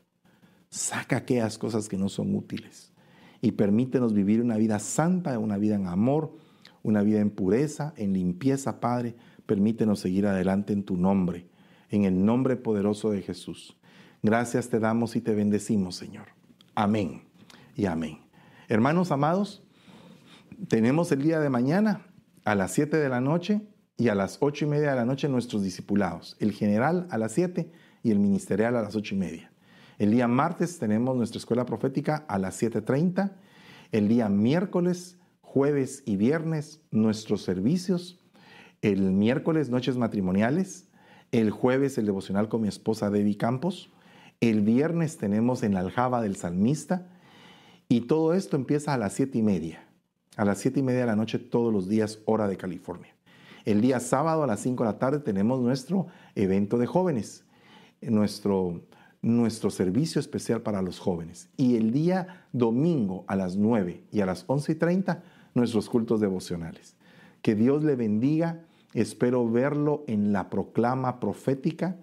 Saca 0.69 1.17
aquellas 1.17 1.57
cosas 1.57 1.89
que 1.89 1.97
no 1.97 2.07
son 2.07 2.33
útiles. 2.33 2.93
Y 3.41 3.51
permítenos 3.51 4.13
vivir 4.13 4.41
una 4.41 4.55
vida 4.55 4.79
santa, 4.79 5.37
una 5.37 5.57
vida 5.57 5.75
en 5.75 5.87
amor, 5.87 6.37
una 6.81 7.03
vida 7.03 7.19
en 7.19 7.29
pureza, 7.29 7.93
en 7.97 8.13
limpieza, 8.13 8.79
Padre. 8.79 9.15
Permítenos 9.45 9.99
seguir 9.99 10.25
adelante 10.25 10.71
en 10.71 10.83
tu 10.83 10.95
nombre, 10.95 11.49
en 11.89 12.05
el 12.05 12.23
nombre 12.23 12.55
poderoso 12.55 13.11
de 13.11 13.21
Jesús. 13.21 13.77
Gracias 14.23 14.69
te 14.69 14.79
damos 14.79 15.15
y 15.15 15.21
te 15.21 15.35
bendecimos, 15.35 15.95
Señor. 15.95 16.27
Amén 16.75 17.23
y 17.75 17.85
amén. 17.85 18.19
Hermanos 18.69 19.11
amados, 19.11 19.63
tenemos 20.69 21.11
el 21.11 21.23
día 21.23 21.41
de 21.41 21.49
mañana 21.49 22.05
a 22.45 22.55
las 22.55 22.71
7 22.71 22.95
de 22.95 23.09
la 23.09 23.19
noche 23.19 23.61
y 24.01 24.09
a 24.09 24.15
las 24.15 24.37
8 24.39 24.65
y 24.65 24.67
media 24.67 24.89
de 24.89 24.95
la 24.95 25.05
noche 25.05 25.29
nuestros 25.29 25.61
discipulados. 25.61 26.35
El 26.39 26.53
general 26.53 27.05
a 27.11 27.19
las 27.19 27.33
7 27.33 27.71
y 28.01 28.09
el 28.09 28.17
ministerial 28.17 28.75
a 28.75 28.81
las 28.81 28.95
8 28.95 29.13
y 29.13 29.17
media. 29.19 29.51
El 29.99 30.09
día 30.09 30.27
martes 30.27 30.79
tenemos 30.79 31.15
nuestra 31.15 31.37
escuela 31.37 31.67
profética 31.67 32.25
a 32.27 32.39
las 32.39 32.59
7.30. 32.59 33.33
El 33.91 34.07
día 34.07 34.27
miércoles, 34.27 35.19
jueves 35.41 36.01
y 36.07 36.15
viernes 36.15 36.81
nuestros 36.89 37.43
servicios. 37.43 38.19
El 38.81 39.11
miércoles 39.11 39.69
noches 39.69 39.97
matrimoniales. 39.97 40.87
El 41.31 41.51
jueves 41.51 41.99
el 41.99 42.07
devocional 42.07 42.49
con 42.49 42.61
mi 42.61 42.69
esposa 42.69 43.11
Debbie 43.11 43.37
Campos. 43.37 43.91
El 44.39 44.61
viernes 44.61 45.19
tenemos 45.19 45.61
en 45.61 45.75
la 45.75 45.81
aljaba 45.81 46.23
del 46.23 46.37
salmista. 46.37 47.07
Y 47.87 48.01
todo 48.01 48.33
esto 48.33 48.55
empieza 48.55 48.95
a 48.95 48.97
las 48.97 49.13
7 49.13 49.37
y 49.37 49.43
media 49.43 49.87
a 50.37 50.45
las 50.45 50.59
7 50.59 50.79
y 50.79 50.83
media 50.83 51.01
de 51.01 51.07
la 51.07 51.15
noche 51.15 51.39
todos 51.39 51.73
los 51.73 51.87
días, 51.87 52.19
hora 52.25 52.47
de 52.47 52.57
California. 52.57 53.13
El 53.65 53.81
día 53.81 53.99
sábado 53.99 54.43
a 54.43 54.47
las 54.47 54.59
5 54.61 54.83
de 54.83 54.89
la 54.89 54.99
tarde 54.99 55.19
tenemos 55.19 55.59
nuestro 55.61 56.07
evento 56.35 56.77
de 56.77 56.87
jóvenes, 56.87 57.45
nuestro, 58.01 58.81
nuestro 59.21 59.69
servicio 59.69 60.19
especial 60.19 60.61
para 60.61 60.81
los 60.81 60.99
jóvenes. 60.99 61.49
Y 61.57 61.75
el 61.75 61.91
día 61.91 62.47
domingo 62.51 63.23
a 63.27 63.35
las 63.35 63.57
9 63.57 64.05
y 64.11 64.21
a 64.21 64.25
las 64.25 64.45
11 64.47 64.71
y 64.71 64.75
30, 64.75 65.23
nuestros 65.53 65.89
cultos 65.89 66.19
devocionales. 66.19 66.95
Que 67.41 67.55
Dios 67.55 67.83
le 67.83 67.95
bendiga. 67.95 68.65
Espero 68.93 69.49
verlo 69.49 70.03
en 70.07 70.33
la 70.33 70.49
proclama 70.49 71.19
profética, 71.19 71.97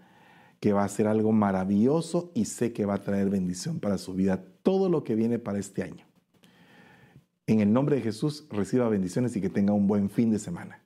que 0.61 0.73
va 0.73 0.85
a 0.85 0.89
ser 0.89 1.07
algo 1.07 1.33
maravilloso 1.33 2.31
y 2.35 2.47
sé 2.47 2.73
que 2.73 2.87
va 2.87 2.95
a 2.95 3.03
traer 3.03 3.31
bendición 3.31 3.79
para 3.79 3.99
su 3.99 4.15
vida 4.15 4.45
todo 4.63 4.89
lo 4.89 5.05
que 5.05 5.15
viene 5.15 5.39
para 5.39 5.59
este 5.59 5.83
año. 5.83 6.05
En 7.47 7.61
el 7.61 7.73
nombre 7.73 7.97
de 7.97 8.03
Jesús, 8.03 8.47
reciba 8.51 8.89
bendiciones 8.89 9.37
y 9.37 9.41
que 9.41 9.49
tenga 9.49 9.73
un 9.73 9.87
buen 9.87 10.11
fin 10.11 10.31
de 10.31 10.39
semana. 10.39 10.78